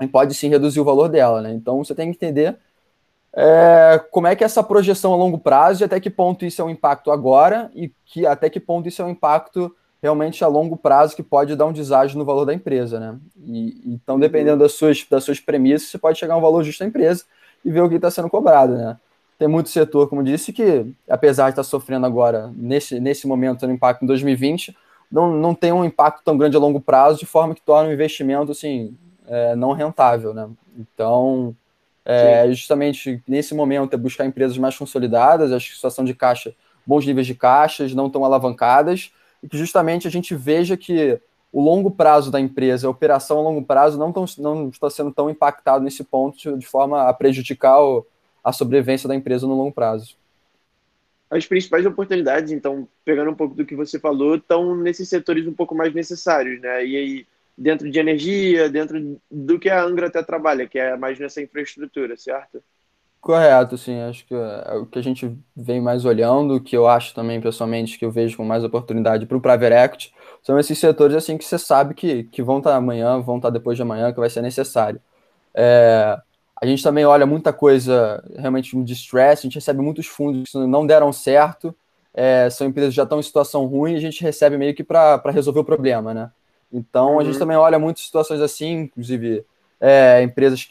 e 0.00 0.06
pode 0.06 0.34
sim 0.34 0.48
reduzir 0.48 0.80
o 0.80 0.84
valor 0.84 1.08
dela, 1.08 1.42
né? 1.42 1.52
Então 1.52 1.84
você 1.84 1.94
tem 1.94 2.10
que 2.10 2.16
entender 2.16 2.56
é, 3.34 4.02
como 4.10 4.26
é 4.26 4.34
que 4.34 4.42
é 4.42 4.46
essa 4.46 4.62
projeção 4.62 5.12
a 5.12 5.16
longo 5.16 5.38
prazo 5.38 5.82
e 5.82 5.84
até 5.84 6.00
que 6.00 6.08
ponto 6.08 6.44
isso 6.44 6.62
é 6.62 6.64
um 6.64 6.70
impacto 6.70 7.10
agora 7.10 7.70
e 7.74 7.92
que 8.04 8.24
até 8.24 8.48
que 8.48 8.58
ponto 8.58 8.88
isso 8.88 9.02
é 9.02 9.04
um 9.04 9.10
impacto 9.10 9.74
realmente 10.06 10.44
a 10.44 10.46
longo 10.46 10.76
prazo 10.76 11.16
que 11.16 11.22
pode 11.22 11.56
dar 11.56 11.66
um 11.66 11.72
deságio 11.72 12.16
no 12.16 12.24
valor 12.24 12.44
da 12.44 12.54
empresa, 12.54 13.00
né? 13.00 13.18
E, 13.44 13.82
então, 13.84 14.20
dependendo 14.20 14.62
das 14.62 14.72
suas, 14.72 15.04
das 15.10 15.24
suas 15.24 15.40
premissas, 15.40 15.88
você 15.88 15.98
pode 15.98 16.16
chegar 16.16 16.34
a 16.34 16.36
um 16.36 16.40
valor 16.40 16.62
justo 16.62 16.78
da 16.78 16.86
empresa 16.86 17.24
e 17.64 17.70
ver 17.72 17.80
o 17.80 17.88
que 17.88 17.96
está 17.96 18.08
sendo 18.08 18.30
cobrado, 18.30 18.76
né? 18.76 18.96
Tem 19.36 19.48
muito 19.48 19.68
setor, 19.68 20.08
como 20.08 20.22
disse, 20.22 20.52
que 20.52 20.86
apesar 21.10 21.46
de 21.46 21.50
estar 21.50 21.62
tá 21.62 21.68
sofrendo 21.68 22.06
agora, 22.06 22.52
nesse, 22.54 23.00
nesse 23.00 23.26
momento, 23.26 23.58
tendo 23.58 23.72
impacto 23.72 24.04
em 24.04 24.06
2020, 24.06 24.76
não, 25.10 25.32
não 25.32 25.54
tem 25.54 25.72
um 25.72 25.84
impacto 25.84 26.22
tão 26.24 26.38
grande 26.38 26.56
a 26.56 26.60
longo 26.60 26.80
prazo, 26.80 27.18
de 27.18 27.26
forma 27.26 27.52
que 27.52 27.60
torna 27.60 27.90
o 27.90 27.92
investimento, 27.92 28.52
assim, 28.52 28.96
é, 29.26 29.56
não 29.56 29.72
rentável, 29.72 30.32
né? 30.32 30.48
Então, 30.78 31.54
é, 32.04 32.48
justamente 32.52 33.20
nesse 33.26 33.54
momento 33.54 33.92
é 33.92 33.96
buscar 33.96 34.24
empresas 34.24 34.56
mais 34.56 34.78
consolidadas, 34.78 35.50
a 35.50 35.58
situação 35.58 36.04
de 36.04 36.14
caixa, 36.14 36.54
bons 36.86 37.04
níveis 37.04 37.26
de 37.26 37.34
caixas, 37.34 37.92
não 37.92 38.08
tão 38.08 38.24
alavancadas, 38.24 39.10
e 39.46 39.48
que 39.48 39.56
justamente 39.56 40.08
a 40.08 40.10
gente 40.10 40.34
veja 40.34 40.76
que 40.76 41.20
o 41.52 41.62
longo 41.62 41.88
prazo 41.88 42.32
da 42.32 42.40
empresa, 42.40 42.88
a 42.88 42.90
operação 42.90 43.38
a 43.38 43.42
longo 43.42 43.64
prazo, 43.64 43.96
não, 43.96 44.12
tão, 44.12 44.24
não 44.38 44.68
está 44.68 44.90
sendo 44.90 45.12
tão 45.12 45.30
impactado 45.30 45.84
nesse 45.84 46.02
ponto 46.02 46.58
de, 46.58 46.66
forma 46.66 47.08
a 47.08 47.14
prejudicar 47.14 47.80
o, 47.80 48.04
a 48.42 48.52
sobrevivência 48.52 49.08
da 49.08 49.14
empresa 49.14 49.46
no 49.46 49.56
longo 49.56 49.72
prazo. 49.72 50.16
As 51.30 51.46
principais 51.46 51.86
oportunidades, 51.86 52.50
então, 52.50 52.88
pegando 53.04 53.30
um 53.30 53.34
pouco 53.34 53.54
do 53.54 53.64
que 53.64 53.76
você 53.76 54.00
falou, 54.00 54.34
estão 54.34 54.76
nesses 54.76 55.08
setores 55.08 55.46
um 55.46 55.54
pouco 55.54 55.76
mais 55.76 55.94
necessários, 55.94 56.60
né? 56.60 56.84
E 56.84 56.96
aí, 56.96 57.26
dentro 57.56 57.88
de 57.88 57.98
energia, 58.00 58.68
dentro 58.68 59.20
do 59.30 59.58
que 59.60 59.70
a 59.70 59.80
Angra 59.80 60.08
até 60.08 60.22
trabalha, 60.24 60.66
que 60.66 60.78
é 60.78 60.96
mais 60.96 61.20
nessa 61.20 61.40
infraestrutura, 61.40 62.16
certo? 62.16 62.62
Correto, 63.26 63.74
assim, 63.74 64.00
acho 64.02 64.24
que 64.24 64.32
é 64.32 64.74
o 64.76 64.86
que 64.86 65.00
a 65.00 65.02
gente 65.02 65.36
vem 65.56 65.80
mais 65.80 66.04
olhando, 66.04 66.60
que 66.60 66.76
eu 66.76 66.86
acho 66.86 67.12
também, 67.12 67.40
pessoalmente, 67.40 67.98
que 67.98 68.04
eu 68.04 68.10
vejo 68.12 68.36
com 68.36 68.44
mais 68.44 68.62
oportunidade 68.62 69.26
para 69.26 69.36
o 69.36 69.40
Private 69.40 69.74
Equity, 69.74 70.14
são 70.44 70.56
esses 70.60 70.78
setores, 70.78 71.16
assim, 71.16 71.36
que 71.36 71.44
você 71.44 71.58
sabe 71.58 71.92
que, 71.92 72.22
que 72.22 72.40
vão 72.40 72.58
estar 72.58 72.70
tá 72.70 72.76
amanhã, 72.76 73.18
vão 73.18 73.38
estar 73.38 73.48
tá 73.48 73.52
depois 73.52 73.76
de 73.76 73.82
amanhã, 73.82 74.12
que 74.12 74.20
vai 74.20 74.30
ser 74.30 74.42
necessário. 74.42 75.00
É, 75.52 76.16
a 76.62 76.66
gente 76.66 76.84
também 76.84 77.04
olha 77.04 77.26
muita 77.26 77.52
coisa 77.52 78.22
realmente 78.38 78.80
de 78.84 78.92
stress, 78.92 79.40
a 79.40 79.42
gente 79.42 79.56
recebe 79.56 79.82
muitos 79.82 80.06
fundos 80.06 80.48
que 80.48 80.58
não 80.58 80.86
deram 80.86 81.12
certo, 81.12 81.74
é, 82.14 82.48
são 82.48 82.68
empresas 82.68 82.92
que 82.92 82.96
já 82.96 83.02
estão 83.02 83.18
em 83.18 83.24
situação 83.24 83.66
ruim, 83.66 83.94
e 83.94 83.96
a 83.96 84.00
gente 84.00 84.22
recebe 84.22 84.56
meio 84.56 84.72
que 84.72 84.84
para 84.84 85.20
resolver 85.32 85.58
o 85.58 85.64
problema, 85.64 86.14
né? 86.14 86.30
Então, 86.72 87.14
uhum. 87.14 87.18
a 87.18 87.24
gente 87.24 87.34
uhum. 87.34 87.40
também 87.40 87.56
olha 87.56 87.76
muitas 87.76 88.04
situações 88.04 88.40
assim, 88.40 88.82
inclusive 88.82 89.44
é, 89.80 90.22
empresas 90.22 90.64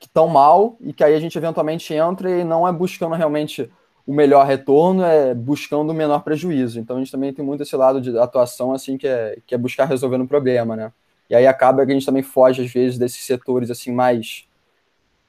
que 0.00 0.06
estão 0.06 0.26
mal 0.26 0.76
e 0.80 0.94
que 0.94 1.04
aí 1.04 1.14
a 1.14 1.20
gente 1.20 1.36
eventualmente 1.36 1.92
entra 1.92 2.30
e 2.30 2.42
não 2.42 2.66
é 2.66 2.72
buscando 2.72 3.14
realmente 3.14 3.70
o 4.06 4.14
melhor 4.14 4.46
retorno, 4.46 5.04
é 5.04 5.34
buscando 5.34 5.90
o 5.90 5.94
menor 5.94 6.24
prejuízo. 6.24 6.80
Então 6.80 6.96
a 6.96 6.98
gente 6.98 7.12
também 7.12 7.32
tem 7.32 7.44
muito 7.44 7.62
esse 7.62 7.76
lado 7.76 8.00
de 8.00 8.18
atuação 8.18 8.72
assim 8.72 8.96
que 8.96 9.06
é, 9.06 9.36
que 9.46 9.54
é 9.54 9.58
buscar 9.58 9.84
resolver 9.84 10.16
um 10.16 10.26
problema, 10.26 10.74
né? 10.74 10.90
E 11.28 11.34
aí 11.34 11.46
acaba 11.46 11.84
que 11.84 11.92
a 11.92 11.94
gente 11.94 12.06
também 12.06 12.22
foge 12.22 12.62
às 12.62 12.72
vezes 12.72 12.98
desses 12.98 13.22
setores 13.24 13.70
assim 13.70 13.92
mais 13.92 14.48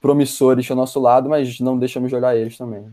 promissores 0.00 0.68
ao 0.70 0.76
nosso 0.76 0.98
lado, 0.98 1.28
mas 1.28 1.60
não 1.60 1.78
deixamos 1.78 2.08
de 2.08 2.16
olhar 2.16 2.34
eles 2.34 2.56
também. 2.56 2.84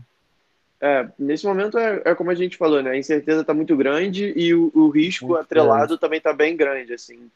É, 0.82 1.08
nesse 1.18 1.46
momento 1.46 1.78
é, 1.78 2.02
é 2.04 2.14
como 2.14 2.30
a 2.30 2.34
gente 2.34 2.56
falou, 2.56 2.82
né? 2.82 2.90
A 2.90 2.98
incerteza 2.98 3.40
está 3.40 3.54
muito 3.54 3.74
grande 3.74 4.32
e 4.36 4.54
o, 4.54 4.70
o 4.74 4.90
risco 4.90 5.26
muito 5.26 5.40
atrelado 5.40 5.88
grande. 5.88 6.00
também 6.00 6.18
está 6.18 6.32
bem 6.32 6.56
grande, 6.56 6.92
assim. 6.92 7.30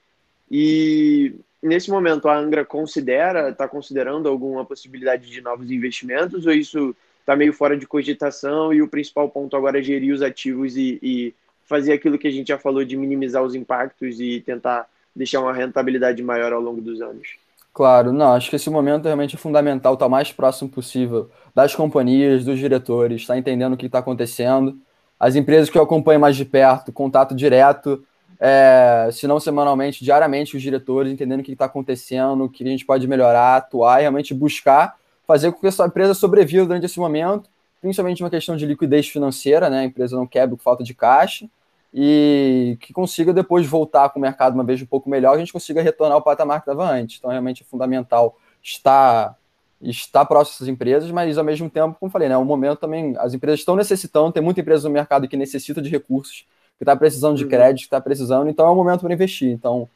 E 0.50 1.35
nesse 1.64 1.90
momento 1.90 2.29
a 2.29 2.37
Angra 2.37 2.64
considera, 2.64 3.48
está 3.48 3.66
considerando 3.66 4.29
alguma 4.29 4.64
possibilidade 4.64 5.31
de 5.31 5.40
novos 5.40 5.70
investimentos 5.70 6.46
ou 6.46 6.53
isso 6.53 6.94
está 7.20 7.35
meio 7.35 7.55
fora 7.55 7.77
de 7.77 7.87
cogitação 7.87 8.72
e 8.72 8.83
o 8.83 8.88
principal 8.88 9.29
ponto 9.31 9.57
agora 9.57 9.79
é 9.79 9.83
gerir 9.83 10.14
os 10.14 10.20
ativos 10.20 10.77
e, 10.77 10.98
e, 11.03 11.35
fazer 11.66 11.94
aquilo 11.94 12.18
que 12.18 12.29
a 12.29 12.31
gente 12.31 12.48
já 12.48 12.59
falou 12.59 12.85
de 12.85 12.94
minimizar 12.94 13.42
os 13.42 13.55
impactos 13.55 14.20
e 14.20 14.40
tentar 14.40 14.87
deixar 15.16 15.40
uma 15.40 15.55
rentabilidade 15.55 16.22
maior 16.22 16.53
ao 16.53 16.61
longo 16.61 16.83
dos 16.83 17.00
anos? 17.00 17.27
Claro, 17.72 18.12
não, 18.12 18.35
acho 18.35 18.50
que 18.50 18.57
esse 18.57 18.68
momento 18.68 19.07
realmente 19.07 19.35
é 19.35 19.38
fundamental 19.38 19.94
estar 19.94 20.05
tá 20.05 20.09
mais 20.11 20.31
próximo 20.31 20.68
possível 20.68 21.31
das 21.55 21.74
companhias, 21.74 22.44
dos 22.44 22.59
diretores, 22.59 23.22
estar 23.22 23.33
tá 23.33 23.38
entendendo 23.38 23.72
o 23.72 23.77
que 23.79 23.87
está 23.87 24.00
acontecendo. 24.00 24.77
As 25.18 25.35
empresas 25.35 25.70
que 25.70 25.79
eu 25.79 25.83
acompanho 25.83 26.20
mais 26.20 26.37
de 26.37 26.44
perto, 26.44 26.92
contato 26.92 27.35
direto, 27.35 28.05
é, 28.46 29.09
se 29.11 29.26
não 29.26 29.40
semanalmente, 29.40 30.04
diariamente, 30.04 30.54
os 30.54 30.61
diretores 30.61 31.11
entendendo 31.11 31.40
o 31.40 31.42
que 31.42 31.52
está 31.52 31.64
acontecendo, 31.64 32.44
o 32.44 32.48
que 32.48 32.62
a 32.62 32.66
gente 32.66 32.85
pode 32.85 33.09
melhorar, 33.09 33.57
atuar 33.57 34.00
e 34.00 34.02
realmente 34.02 34.35
buscar 34.35 34.96
fazer 35.26 35.50
com 35.50 35.59
que 35.59 35.66
a 35.66 35.72
sua 35.72 35.87
empresa 35.87 36.12
sobreviva 36.12 36.66
durante 36.66 36.85
esse 36.85 36.98
momento, 36.98 37.48
principalmente 37.80 38.22
uma 38.22 38.28
questão 38.28 38.54
de 38.54 38.66
liquidez 38.66 39.09
financeira, 39.09 39.70
né? 39.70 39.80
A 39.80 39.85
empresa 39.85 40.14
não 40.14 40.26
quebra 40.26 40.54
por 40.54 40.62
falta 40.62 40.85
de 40.85 40.92
caixa 40.92 41.48
e 41.94 42.76
que 42.83 42.92
consiga 42.92 43.33
depois 43.33 43.66
voltar 43.66 44.11
com 44.11 44.18
o 44.18 44.22
mercado 44.22 44.52
uma 44.52 44.64
vez 44.64 44.83
um 44.83 44.87
pouco 44.87 45.09
melhor, 45.09 45.35
a 45.35 45.38
gente 45.38 45.50
consiga 45.50 45.80
retornar 45.80 46.16
ao 46.16 46.22
patamar 46.22 46.62
que 46.62 46.70
estava 46.70 46.87
antes. 46.87 47.16
Então, 47.16 47.30
realmente 47.30 47.62
é 47.62 47.64
fundamental 47.64 48.37
estar 48.62 49.35
estar 49.80 50.24
próximo 50.26 50.57
dessas 50.57 50.68
empresas, 50.68 51.11
mas 51.11 51.38
ao 51.38 51.44
mesmo 51.44 51.70
tempo, 51.70 51.96
como 51.98 52.12
falei, 52.12 52.28
né, 52.28 52.37
o 52.37 52.44
momento 52.44 52.80
também 52.80 53.14
as 53.18 53.33
empresas 53.33 53.61
estão 53.61 53.74
necessitando, 53.74 54.33
tem 54.33 54.42
muita 54.42 54.61
empresa 54.61 54.87
no 54.87 54.92
mercado 54.92 55.26
que 55.26 55.37
necessita 55.37 55.80
de 55.80 55.88
recursos 55.88 56.44
que 56.78 56.84
está 56.84 56.96
precisando 56.96 57.37
de 57.37 57.44
uhum. 57.44 57.50
crédito, 57.50 57.80
que 57.80 57.87
está 57.87 58.00
precisando, 58.00 58.48
então 58.48 58.66
é 58.66 58.70
o 58.70 58.74
momento 58.74 59.00
para 59.00 59.12
investir. 59.12 59.50
Então, 59.50 59.88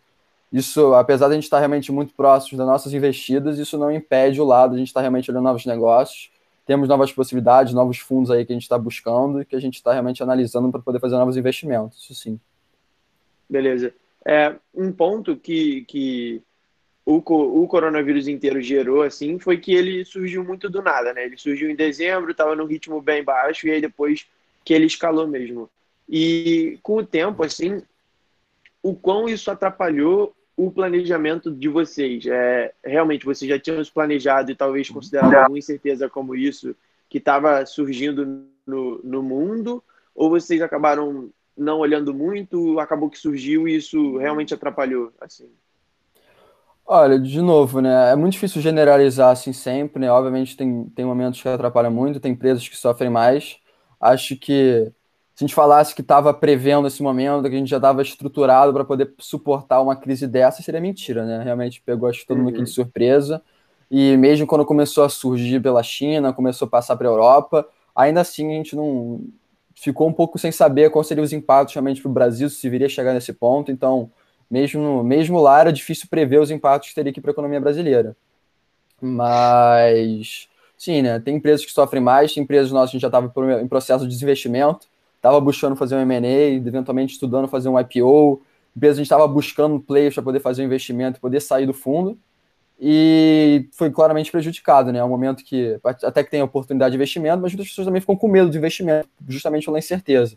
isso, 0.53 0.95
apesar 0.95 1.27
de 1.27 1.33
a 1.33 1.35
gente 1.35 1.45
estar 1.45 1.57
tá 1.57 1.61
realmente 1.61 1.93
muito 1.93 2.15
próximo 2.15 2.57
das 2.57 2.67
nossas 2.67 2.93
investidas, 2.93 3.59
isso 3.59 3.77
não 3.77 3.93
impede 3.93 4.41
o 4.41 4.45
lado, 4.45 4.75
a 4.75 4.79
gente 4.79 4.89
está 4.89 5.01
realmente 5.01 5.31
olhando 5.31 5.45
novos 5.45 5.67
negócios, 5.67 6.31
temos 6.67 6.89
novas 6.89 7.13
possibilidades, 7.13 7.73
novos 7.73 7.99
fundos 7.99 8.31
aí 8.31 8.45
que 8.45 8.53
a 8.53 8.57
gente 8.57 8.63
está 8.63 8.79
buscando 8.79 9.41
e 9.41 9.45
que 9.45 9.57
a 9.57 9.61
gente 9.61 9.75
está 9.75 9.93
realmente 9.93 10.23
analisando 10.23 10.71
para 10.71 10.81
poder 10.81 11.01
fazer 11.01 11.17
novos 11.17 11.37
investimentos, 11.37 12.03
isso 12.03 12.15
sim. 12.15 12.41
Beleza. 13.49 13.93
É, 14.25 14.55
um 14.75 14.93
ponto 14.93 15.37
que, 15.37 15.85
que 15.87 16.43
o, 17.05 17.17
o 17.17 17.67
coronavírus 17.67 18.29
inteiro 18.29 18.61
gerou, 18.61 19.03
assim, 19.03 19.39
foi 19.39 19.57
que 19.57 19.73
ele 19.73 20.05
surgiu 20.05 20.45
muito 20.45 20.69
do 20.69 20.83
nada, 20.83 21.15
né? 21.15 21.25
Ele 21.25 21.39
surgiu 21.39 21.71
em 21.71 21.75
dezembro, 21.75 22.31
estava 22.31 22.55
num 22.55 22.67
ritmo 22.67 23.01
bem 23.01 23.25
baixo, 23.25 23.67
e 23.67 23.71
aí 23.71 23.81
depois 23.81 24.27
que 24.63 24.75
ele 24.75 24.85
escalou 24.85 25.27
mesmo. 25.27 25.71
E 26.09 26.79
com 26.83 26.97
o 26.97 27.07
tempo, 27.07 27.45
assim, 27.45 27.83
o 28.83 28.95
quão 28.95 29.29
isso 29.29 29.51
atrapalhou 29.51 30.35
o 30.57 30.71
planejamento 30.71 31.51
de 31.51 31.69
vocês? 31.69 32.27
É, 32.27 32.73
realmente, 32.85 33.25
vocês 33.25 33.49
já 33.49 33.59
tinham 33.59 33.83
planejado 33.93 34.51
e 34.51 34.57
talvez 34.57 34.89
considerado 34.89 35.35
alguma 35.35 35.59
incerteza 35.59 36.09
como 36.09 36.35
isso 36.35 36.75
que 37.09 37.19
estava 37.19 37.65
surgindo 37.67 38.45
no, 38.67 39.01
no 39.05 39.23
mundo? 39.23 39.83
Ou 40.15 40.31
vocês 40.31 40.61
acabaram 40.63 41.31
não 41.57 41.79
olhando 41.79 42.15
muito, 42.15 42.79
acabou 42.79 43.11
que 43.11 43.19
surgiu 43.19 43.69
e 43.69 43.77
isso 43.77 44.17
realmente 44.17 44.55
atrapalhou, 44.55 45.13
assim? 45.21 45.49
Olha, 46.87 47.19
de 47.19 47.43
novo, 47.43 47.83
né? 47.83 48.13
É 48.13 48.17
muito 48.17 48.33
difícil 48.33 48.63
generalizar 48.63 49.31
assim 49.31 49.53
sempre, 49.53 50.01
né? 50.01 50.11
Obviamente 50.11 50.57
tem, 50.57 50.85
tem 50.95 51.05
momentos 51.05 51.43
que 51.43 51.49
atrapalham 51.49 51.91
muito, 51.91 52.19
tem 52.19 52.33
empresas 52.33 52.67
que 52.67 52.77
sofrem 52.77 53.11
mais. 53.11 53.59
Acho 54.01 54.37
que 54.37 54.91
se 55.39 55.45
a 55.45 55.47
gente 55.47 55.55
falasse 55.55 55.95
que 55.95 56.01
estava 56.01 56.35
prevendo 56.35 56.89
esse 56.89 57.01
momento, 57.01 57.49
que 57.49 57.55
a 57.55 57.59
gente 57.59 57.71
já 57.71 57.77
estava 57.77 58.03
estruturado 58.03 58.73
para 58.73 58.85
poder 58.85 59.15
suportar 59.21 59.81
uma 59.81 59.95
crise 59.95 60.27
dessa, 60.27 60.65
seria 60.65 60.81
mentira, 60.81 61.25
né? 61.25 61.45
Realmente 61.45 61.81
pegou 61.81 62.09
acho, 62.09 62.27
todo 62.27 62.39
mundo 62.39 62.49
aqui 62.49 62.57
de 62.57 62.63
uhum. 62.63 62.67
surpresa. 62.67 63.41
E 63.89 64.17
mesmo 64.17 64.49
quando 64.49 64.67
começou 64.67 65.05
a 65.05 65.09
surgir 65.09 65.61
pela 65.61 65.81
China, 65.81 66.33
começou 66.33 66.67
a 66.67 66.69
passar 66.69 66.97
para 66.97 67.07
a 67.07 67.13
Europa, 67.13 67.65
ainda 67.95 68.21
assim 68.21 68.51
a 68.51 68.55
gente 68.57 68.75
não 68.75 69.21
ficou 69.77 70.09
um 70.09 70.13
pouco 70.13 70.41
sem 70.41 70.51
saber 70.51 70.91
quais 70.91 71.07
seriam 71.07 71.23
os 71.23 71.33
impactos 71.33 71.73
realmente 71.73 72.03
para 72.03 72.11
o 72.11 72.13
Brasil, 72.13 72.51
se 72.51 72.69
viria 72.69 72.89
chegar 72.89 73.15
nesse 73.15 73.33
ponto. 73.33 73.71
Então, 73.71 74.11
mesmo, 74.51 75.05
mesmo 75.05 75.41
lá 75.41 75.61
era 75.61 75.73
difícil 75.73 76.09
prever 76.11 76.41
os 76.41 76.51
impactos 76.51 76.89
que 76.89 76.97
teria 76.97 77.13
aqui 77.13 77.21
para 77.21 77.31
a 77.31 77.35
economia 77.35 77.61
brasileira. 77.61 78.17
Mas, 79.01 80.49
sim, 80.77 81.01
né? 81.01 81.21
Tem 81.21 81.37
empresas 81.37 81.65
que 81.65 81.71
sofrem 81.71 82.03
mais, 82.03 82.35
tem 82.35 82.43
empresas 82.43 82.73
nossas 82.73 82.91
que 82.91 82.97
a 82.97 82.99
gente 82.99 83.03
já 83.03 83.07
estava 83.07 83.33
em 83.63 83.69
processo 83.69 84.03
de 84.03 84.13
desinvestimento 84.13 84.89
estava 85.19 85.41
buscando 85.41 85.77
fazer 85.77 85.97
um 85.97 86.01
M&A, 86.01 86.55
eventualmente 86.55 87.13
estudando 87.13 87.47
fazer 87.47 87.69
um 87.69 87.79
IPO, 87.79 88.43
a 88.81 88.87
gente 88.87 89.03
estava 89.03 89.27
buscando 89.27 89.81
players 89.81 90.15
para 90.15 90.23
poder 90.23 90.41
fazer 90.41 90.63
um 90.63 90.67
investimento, 90.67 91.21
poder 91.21 91.41
sair 91.41 91.67
do 91.67 91.75
fundo, 91.75 92.17
e 92.81 93.69
foi 93.73 93.91
claramente 93.91 94.31
prejudicado, 94.31 94.93
né? 94.93 95.01
É 95.01 95.05
um 95.05 95.09
momento 95.09 95.43
que 95.45 95.79
até 95.85 96.23
que 96.23 96.31
tem 96.31 96.41
oportunidade 96.43 96.93
de 96.93 96.97
investimento, 96.97 97.43
mas 97.43 97.53
muitas 97.53 97.69
pessoas 97.69 97.87
também 97.87 98.01
ficam 98.01 98.17
com 98.17 98.29
medo 98.29 98.49
de 98.49 98.57
investimento, 98.57 99.09
justamente 99.29 99.65
pela 99.65 99.79
incerteza. 99.79 100.37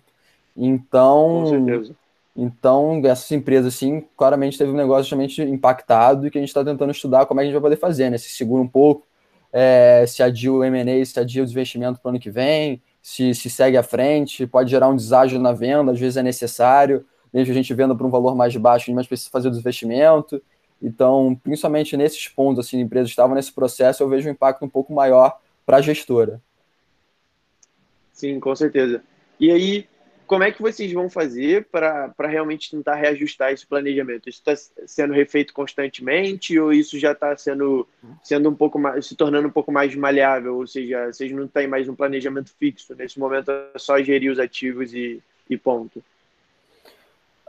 Então, 0.57 1.45
então 2.35 3.01
essas 3.05 3.31
empresas, 3.31 3.75
assim, 3.75 4.03
claramente 4.17 4.57
teve 4.57 4.71
um 4.71 4.75
negócio 4.75 5.03
justamente 5.03 5.41
impactado 5.43 6.25
e 6.25 6.31
que 6.31 6.37
a 6.39 6.41
gente 6.41 6.49
está 6.49 6.63
tentando 6.65 6.91
estudar 6.91 7.27
como 7.27 7.39
é 7.39 7.43
que 7.43 7.49
a 7.49 7.51
gente 7.51 7.61
vai 7.61 7.69
poder 7.69 7.79
fazer, 7.79 8.09
né? 8.09 8.17
Se 8.17 8.29
segura 8.29 8.63
um 8.63 8.67
pouco, 8.67 9.05
é, 9.53 10.03
se 10.07 10.23
adia 10.23 10.51
o 10.51 10.63
M&A, 10.63 11.05
se 11.05 11.19
adia 11.19 11.43
o 11.43 11.45
investimento 11.45 11.99
para 11.99 12.09
o 12.09 12.11
ano 12.11 12.19
que 12.19 12.31
vem, 12.31 12.81
se, 13.01 13.33
se 13.33 13.49
segue 13.49 13.77
à 13.77 13.83
frente, 13.83 14.45
pode 14.45 14.69
gerar 14.69 14.89
um 14.89 14.95
deságio 14.95 15.39
na 15.39 15.53
venda, 15.53 15.91
às 15.91 15.99
vezes 15.99 16.17
é 16.17 16.23
necessário, 16.23 17.05
mesmo 17.33 17.51
a 17.51 17.55
gente 17.55 17.73
venda 17.73 17.95
por 17.95 18.05
um 18.05 18.09
valor 18.09 18.35
mais 18.35 18.55
baixo, 18.55 18.93
mais 18.93 19.07
precisa 19.07 19.29
fazer 19.29 19.49
o 19.49 19.57
investimento. 19.57 20.41
Então, 20.81 21.39
principalmente 21.43 21.95
nesses 21.95 22.27
pontos, 22.27 22.65
assim, 22.65 22.79
empresas 22.79 23.09
estavam 23.09 23.35
nesse 23.35 23.51
processo, 23.51 24.03
eu 24.03 24.09
vejo 24.09 24.27
um 24.27 24.31
impacto 24.31 24.65
um 24.65 24.69
pouco 24.69 24.93
maior 24.93 25.39
para 25.65 25.77
a 25.77 25.81
gestora. 25.81 26.41
Sim, 28.13 28.39
com 28.39 28.55
certeza. 28.55 29.01
E 29.39 29.49
aí, 29.51 29.87
como 30.31 30.45
é 30.45 30.51
que 30.51 30.61
vocês 30.61 30.89
vão 30.93 31.09
fazer 31.09 31.65
para 31.69 32.13
realmente 32.19 32.71
tentar 32.71 32.95
reajustar 32.95 33.51
esse 33.51 33.67
planejamento? 33.67 34.29
Isso 34.29 34.41
está 34.47 34.55
sendo 34.87 35.11
refeito 35.13 35.51
constantemente 35.51 36.57
ou 36.57 36.71
isso 36.71 36.97
já 36.97 37.11
está 37.11 37.35
sendo, 37.35 37.85
sendo 38.23 38.49
um 38.49 38.55
pouco 38.55 38.79
mais, 38.79 39.05
se 39.05 39.13
tornando 39.13 39.49
um 39.49 39.51
pouco 39.51 39.73
mais 39.73 39.93
maleável? 39.93 40.55
Ou 40.55 40.65
seja, 40.65 41.11
vocês 41.11 41.33
não 41.33 41.49
têm 41.49 41.67
mais 41.67 41.89
um 41.89 41.95
planejamento 41.95 42.49
fixo, 42.57 42.95
nesse 42.95 43.19
momento 43.19 43.51
é 43.51 43.77
só 43.77 44.01
gerir 44.01 44.31
os 44.31 44.39
ativos 44.39 44.93
e, 44.93 45.21
e 45.49 45.57
ponto? 45.57 46.01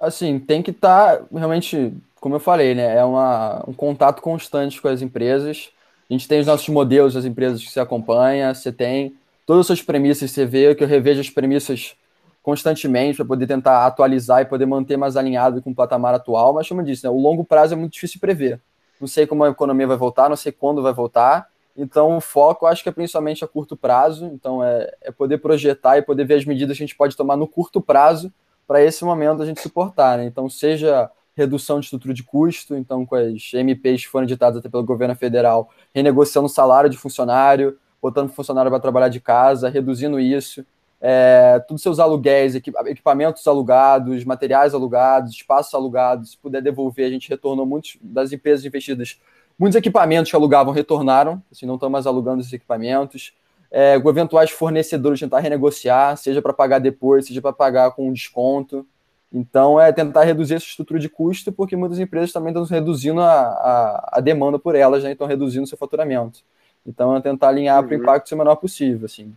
Assim, 0.01 0.41
tem 0.41 0.61
que 0.61 0.73
estar 0.73 1.19
tá, 1.19 1.25
realmente, 1.33 1.95
como 2.17 2.35
eu 2.35 2.41
falei, 2.41 2.75
né? 2.75 2.97
É 2.97 3.05
uma, 3.05 3.63
um 3.65 3.73
contato 3.73 4.21
constante 4.21 4.83
com 4.83 4.89
as 4.89 5.03
empresas. 5.03 5.71
A 6.11 6.13
gente 6.13 6.27
tem 6.27 6.41
os 6.41 6.49
nossos 6.49 6.69
modelos 6.69 7.15
das 7.15 7.25
empresas 7.25 7.63
que 7.63 7.71
você 7.71 7.79
acompanha, 7.79 8.53
você 8.53 8.73
tem 8.73 9.15
todas 9.47 9.61
as 9.61 9.67
suas 9.69 9.83
premissas, 9.83 10.33
você 10.33 10.45
vê 10.45 10.75
que 10.75 10.83
eu 10.83 10.89
revejo 10.89 11.21
as 11.21 11.31
premissas 11.31 11.95
constantemente 12.43 13.17
para 13.17 13.25
poder 13.25 13.47
tentar 13.47 13.87
atualizar 13.87 14.43
e 14.43 14.45
poder 14.45 14.67
manter 14.67 14.97
mais 14.97 15.17
alinhado 15.17 15.63
com 15.63 15.71
o 15.71 15.75
patamar 15.75 16.15
atual, 16.15 16.53
mas 16.53 16.69
como 16.69 16.81
eu 16.81 16.85
disse, 16.85 17.05
né, 17.05 17.11
o 17.11 17.19
longo 17.19 17.45
prazo 17.45 17.75
é 17.75 17.77
muito 17.77 17.93
difícil 17.93 18.15
de 18.15 18.21
prever. 18.21 18.61
Não 19.01 19.07
sei 19.07 19.27
como 19.27 19.45
a 19.45 19.51
economia 19.51 19.87
vai 19.87 19.97
voltar, 19.97 20.29
não 20.29 20.37
sei 20.37 20.51
quando 20.53 20.83
vai 20.83 20.93
voltar, 20.93 21.49
então 21.77 22.17
o 22.17 22.21
foco 22.21 22.67
acho 22.67 22.83
que 22.83 22.89
é 22.89 22.93
principalmente 22.93 23.45
a 23.45 23.49
curto 23.49 23.77
prazo, 23.77 24.27
então 24.27 24.63
é, 24.63 24.93
é 25.01 25.13
poder 25.13 25.39
projetar 25.39 25.99
e 25.99 26.03
poder 26.03 26.25
ver 26.25 26.35
as 26.35 26.45
medidas 26.45 26.77
que 26.77 26.83
a 26.83 26.87
gente 26.87 26.97
pode 26.97 27.17
tomar 27.17 27.37
no 27.37 27.47
curto 27.47 27.81
prazo 27.81 28.33
para 28.67 28.83
esse 28.83 29.05
momento 29.05 29.43
a 29.43 29.47
gente 29.47 29.61
suportar, 29.61 30.19
né? 30.19 30.25
Então 30.25 30.49
seja 30.49 31.11
redução 31.35 31.81
de 31.81 31.87
estrutura 31.87 32.13
de 32.13 32.23
custo, 32.23 32.77
então 32.77 33.07
com 33.07 33.15
as 33.17 33.53
MPs 33.55 34.03
que 34.03 34.11
foram 34.11 34.25
editadas 34.25 34.59
até 34.59 34.69
pelo 34.69 34.85
governo 34.85 35.17
federal, 35.17 35.71
renegociando 35.95 36.47
o 36.47 36.51
salário 36.51 36.91
de 36.91 36.99
funcionário, 36.99 37.79
botando 38.01 38.31
funcionário 38.31 38.71
para 38.71 38.81
trabalhar 38.81 39.09
de 39.09 39.21
casa, 39.21 39.69
reduzindo 39.69 40.21
isso, 40.21 40.65
é, 41.05 41.59
todos 41.67 41.83
seus 41.83 41.99
aluguéis, 41.99 42.55
equipamentos 42.55 43.45
alugados, 43.49 44.25
materiais 44.25 44.73
alugados, 44.73 45.33
espaços 45.33 45.75
alugados, 45.75 46.31
se 46.31 46.39
puder 46.39 46.63
devolver, 46.63 47.07
a 47.07 47.11
gente 47.11 47.29
retornou 47.29 47.67
muitos 47.67 47.99
das 48.01 48.33
empresas 48.33 48.65
investidas, 48.65 49.21
muitos 49.59 49.77
equipamentos 49.77 50.31
que 50.31 50.37
alugavam 50.37 50.73
retornaram, 50.73 51.43
assim, 51.51 51.67
não 51.67 51.75
estão 51.75 51.91
mais 51.91 52.07
alugando 52.07 52.41
esses 52.41 52.53
equipamentos. 52.53 53.35
É, 53.69 53.97
eventuais 53.97 54.51
fornecedores 54.51 55.19
tentar 55.19 55.41
renegociar, 55.41 56.17
seja 56.17 56.41
para 56.41 56.53
pagar 56.53 56.79
depois, 56.79 57.27
seja 57.27 57.43
para 57.43 57.53
pagar 57.53 57.91
com 57.93 58.13
desconto. 58.13 58.87
Então, 59.33 59.81
é 59.81 59.91
tentar 59.91 60.23
reduzir 60.25 60.55
essa 60.55 60.67
estrutura 60.67 61.01
de 61.01 61.09
custo, 61.09 61.51
porque 61.51 61.75
muitas 61.75 61.99
empresas 61.99 62.31
também 62.31 62.51
estão 62.51 62.65
reduzindo 62.65 63.21
a, 63.23 63.41
a, 63.41 64.19
a 64.19 64.21
demanda 64.21 64.59
por 64.59 64.77
elas, 64.77 65.03
né? 65.03 65.13
estão 65.13 65.27
reduzindo 65.27 65.67
seu 65.67 65.79
faturamento. 65.79 66.41
Então, 66.87 67.17
é 67.17 67.21
tentar 67.21 67.49
alinhar 67.49 67.81
uhum. 67.81 67.89
para 67.89 67.97
o 67.97 68.01
impacto 68.01 68.29
ser 68.29 68.35
o 68.35 68.39
menor 68.39 68.57
possível. 68.57 69.07
Assim. 69.07 69.35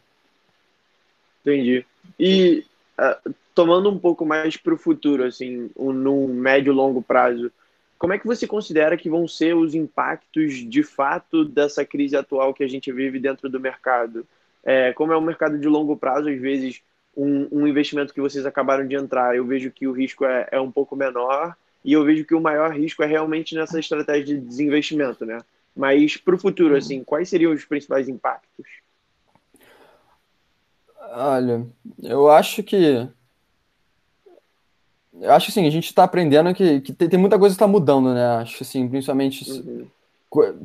Entendi. 1.45 1.85
E 2.19 2.65
uh, 2.99 3.33
tomando 3.53 3.89
um 3.89 3.99
pouco 3.99 4.25
mais 4.25 4.57
para 4.57 4.73
o 4.73 4.77
futuro, 4.77 5.23
assim, 5.23 5.69
um, 5.77 5.93
num 5.93 6.27
médio 6.27 6.71
e 6.71 6.75
longo 6.75 7.01
prazo, 7.01 7.51
como 7.97 8.13
é 8.13 8.19
que 8.19 8.25
você 8.25 8.47
considera 8.47 8.97
que 8.97 9.09
vão 9.09 9.27
ser 9.27 9.55
os 9.55 9.75
impactos 9.75 10.55
de 10.55 10.83
fato 10.83 11.45
dessa 11.45 11.85
crise 11.85 12.17
atual 12.17 12.53
que 12.53 12.63
a 12.63 12.67
gente 12.67 12.91
vive 12.91 13.19
dentro 13.19 13.47
do 13.47 13.59
mercado? 13.59 14.25
É, 14.63 14.91
como 14.93 15.13
é 15.13 15.17
um 15.17 15.21
mercado 15.21 15.57
de 15.57 15.67
longo 15.67 15.95
prazo, 15.95 16.27
às 16.27 16.39
vezes 16.39 16.81
um, 17.15 17.47
um, 17.51 17.67
investimento 17.67 18.13
que 18.13 18.19
vocês 18.19 18.45
acabaram 18.45 18.85
de 18.85 18.95
entrar, 18.95 19.35
eu 19.35 19.45
vejo 19.45 19.71
que 19.71 19.87
o 19.87 19.91
risco 19.91 20.25
é, 20.25 20.47
é 20.51 20.59
um 20.59 20.71
pouco 20.71 20.95
menor 20.95 21.55
e 21.83 21.93
eu 21.93 22.03
vejo 22.03 22.25
que 22.25 22.33
o 22.33 22.41
maior 22.41 22.71
risco 22.71 23.03
é 23.03 23.05
realmente 23.05 23.55
nessa 23.55 23.79
estratégia 23.79 24.35
de 24.35 24.41
desinvestimento, 24.41 25.25
né? 25.25 25.37
Mas 25.75 26.17
para 26.17 26.35
o 26.35 26.39
futuro, 26.39 26.71
uhum. 26.71 26.77
assim, 26.77 27.03
quais 27.03 27.29
seriam 27.29 27.53
os 27.53 27.63
principais 27.63 28.09
impactos? 28.09 28.65
Olha, 31.17 31.65
eu 32.03 32.29
acho 32.29 32.61
que. 32.61 33.07
Eu 35.13 35.31
acho 35.31 35.49
assim, 35.49 35.65
a 35.65 35.69
gente 35.69 35.85
está 35.85 36.03
aprendendo 36.03 36.53
que, 36.53 36.81
que 36.81 36.91
tem, 36.91 37.07
tem, 37.07 37.17
muita 37.17 37.39
coisa 37.39 37.53
que 37.53 37.55
está 37.55 37.67
mudando, 37.67 38.13
né? 38.13 38.35
Acho 38.35 38.63
assim, 38.63 38.85
principalmente 38.89 39.49
uhum. 39.49 39.87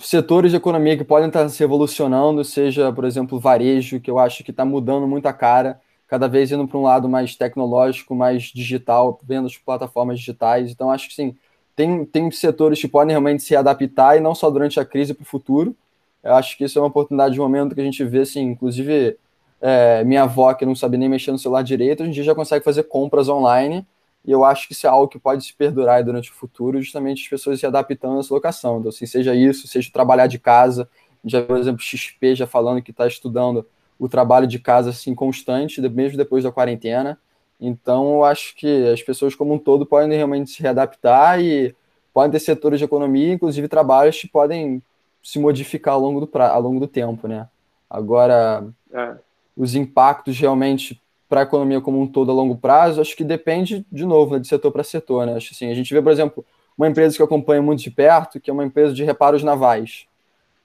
setores 0.00 0.50
de 0.50 0.56
economia 0.56 0.96
que 0.96 1.04
podem 1.04 1.28
estar 1.28 1.48
se 1.48 1.62
evolucionando, 1.62 2.44
seja, 2.44 2.92
por 2.92 3.04
exemplo, 3.04 3.38
varejo, 3.38 4.00
que 4.00 4.10
eu 4.10 4.18
acho 4.18 4.42
que 4.42 4.50
está 4.50 4.64
mudando 4.64 5.06
muito 5.06 5.26
a 5.26 5.32
cara, 5.32 5.80
cada 6.08 6.26
vez 6.26 6.50
indo 6.50 6.66
para 6.66 6.78
um 6.78 6.82
lado 6.82 7.08
mais 7.08 7.36
tecnológico, 7.36 8.12
mais 8.12 8.42
digital, 8.42 9.20
vendo 9.22 9.46
as 9.46 9.56
plataformas 9.56 10.18
digitais. 10.18 10.72
Então, 10.72 10.90
acho 10.90 11.08
que 11.08 11.14
sim, 11.14 11.36
tem, 11.76 12.04
tem 12.04 12.28
setores 12.32 12.80
que 12.80 12.88
podem 12.88 13.12
realmente 13.12 13.44
se 13.44 13.54
adaptar 13.54 14.16
e 14.16 14.20
não 14.20 14.34
só 14.34 14.50
durante 14.50 14.80
a 14.80 14.84
crise 14.84 15.14
para 15.14 15.22
o 15.22 15.26
futuro. 15.26 15.76
Eu 16.24 16.34
acho 16.34 16.58
que 16.58 16.64
isso 16.64 16.76
é 16.76 16.82
uma 16.82 16.88
oportunidade 16.88 17.34
de 17.34 17.40
momento 17.40 17.72
que 17.72 17.80
a 17.80 17.84
gente 17.84 18.02
vê, 18.04 18.22
assim, 18.22 18.42
inclusive 18.42 19.16
é, 19.60 20.02
minha 20.04 20.22
avó, 20.22 20.52
que 20.54 20.64
não 20.64 20.74
sabe 20.74 20.96
nem 20.96 21.08
mexer 21.08 21.30
no 21.32 21.38
celular 21.38 21.62
direito, 21.62 22.02
hoje 22.02 22.10
em 22.10 22.14
dia 22.14 22.24
já 22.24 22.34
consegue 22.34 22.64
fazer 22.64 22.84
compras 22.84 23.28
online. 23.28 23.86
E 24.24 24.30
eu 24.30 24.44
acho 24.44 24.66
que 24.66 24.74
isso 24.74 24.86
é 24.86 24.90
algo 24.90 25.08
que 25.08 25.18
pode 25.18 25.44
se 25.44 25.54
perdurar 25.54 26.04
durante 26.04 26.30
o 26.30 26.34
futuro, 26.34 26.80
justamente 26.80 27.22
as 27.22 27.28
pessoas 27.28 27.58
se 27.58 27.66
adaptando 27.66 28.16
a 28.16 28.20
essa 28.20 28.34
locação. 28.34 28.78
Então, 28.78 28.90
assim, 28.90 29.06
seja 29.06 29.34
isso, 29.34 29.66
seja 29.66 29.90
trabalhar 29.92 30.26
de 30.26 30.38
casa. 30.38 30.88
Já, 31.24 31.42
por 31.42 31.56
exemplo, 31.56 31.80
XP 31.80 32.34
já 32.34 32.46
falando 32.46 32.82
que 32.82 32.90
está 32.90 33.06
estudando 33.06 33.66
o 33.98 34.08
trabalho 34.08 34.46
de 34.46 34.58
casa 34.58 34.90
assim 34.90 35.14
constante, 35.14 35.80
mesmo 35.80 36.18
depois 36.18 36.44
da 36.44 36.52
quarentena. 36.52 37.18
Então, 37.58 38.16
eu 38.16 38.24
acho 38.24 38.54
que 38.56 38.88
as 38.88 39.02
pessoas 39.02 39.34
como 39.34 39.54
um 39.54 39.58
todo 39.58 39.86
podem 39.86 40.16
realmente 40.16 40.50
se 40.50 40.62
readaptar 40.62 41.40
e 41.40 41.74
podem 42.12 42.30
ter 42.30 42.40
setores 42.40 42.78
de 42.78 42.84
economia, 42.84 43.34
inclusive 43.34 43.68
trabalhos 43.68 44.18
que 44.18 44.28
podem 44.28 44.82
se 45.22 45.38
modificar 45.38 45.94
ao 45.94 46.00
longo 46.00 46.20
do, 46.20 46.26
pra... 46.26 46.48
ao 46.48 46.60
longo 46.60 46.80
do 46.80 46.86
tempo, 46.86 47.28
né? 47.28 47.48
Agora, 47.88 48.66
é 48.92 49.16
os 49.60 49.74
impactos 49.74 50.38
realmente 50.38 51.00
para 51.28 51.40
a 51.40 51.42
economia 51.42 51.80
como 51.82 52.00
um 52.00 52.06
todo 52.06 52.30
a 52.30 52.34
longo 52.34 52.56
prazo, 52.56 53.00
acho 53.00 53.14
que 53.14 53.22
depende, 53.22 53.86
de 53.92 54.06
novo, 54.06 54.34
né, 54.34 54.40
de 54.40 54.48
setor 54.48 54.72
para 54.72 54.82
setor. 54.82 55.26
Né? 55.26 55.34
Acho 55.34 55.50
assim, 55.52 55.70
a 55.70 55.74
gente 55.74 55.92
vê, 55.92 56.00
por 56.00 56.10
exemplo, 56.10 56.44
uma 56.76 56.88
empresa 56.88 57.14
que 57.14 57.20
eu 57.20 57.26
acompanho 57.26 57.62
muito 57.62 57.82
de 57.82 57.90
perto, 57.90 58.40
que 58.40 58.48
é 58.48 58.52
uma 58.52 58.64
empresa 58.64 58.94
de 58.94 59.04
reparos 59.04 59.42
navais. 59.42 60.06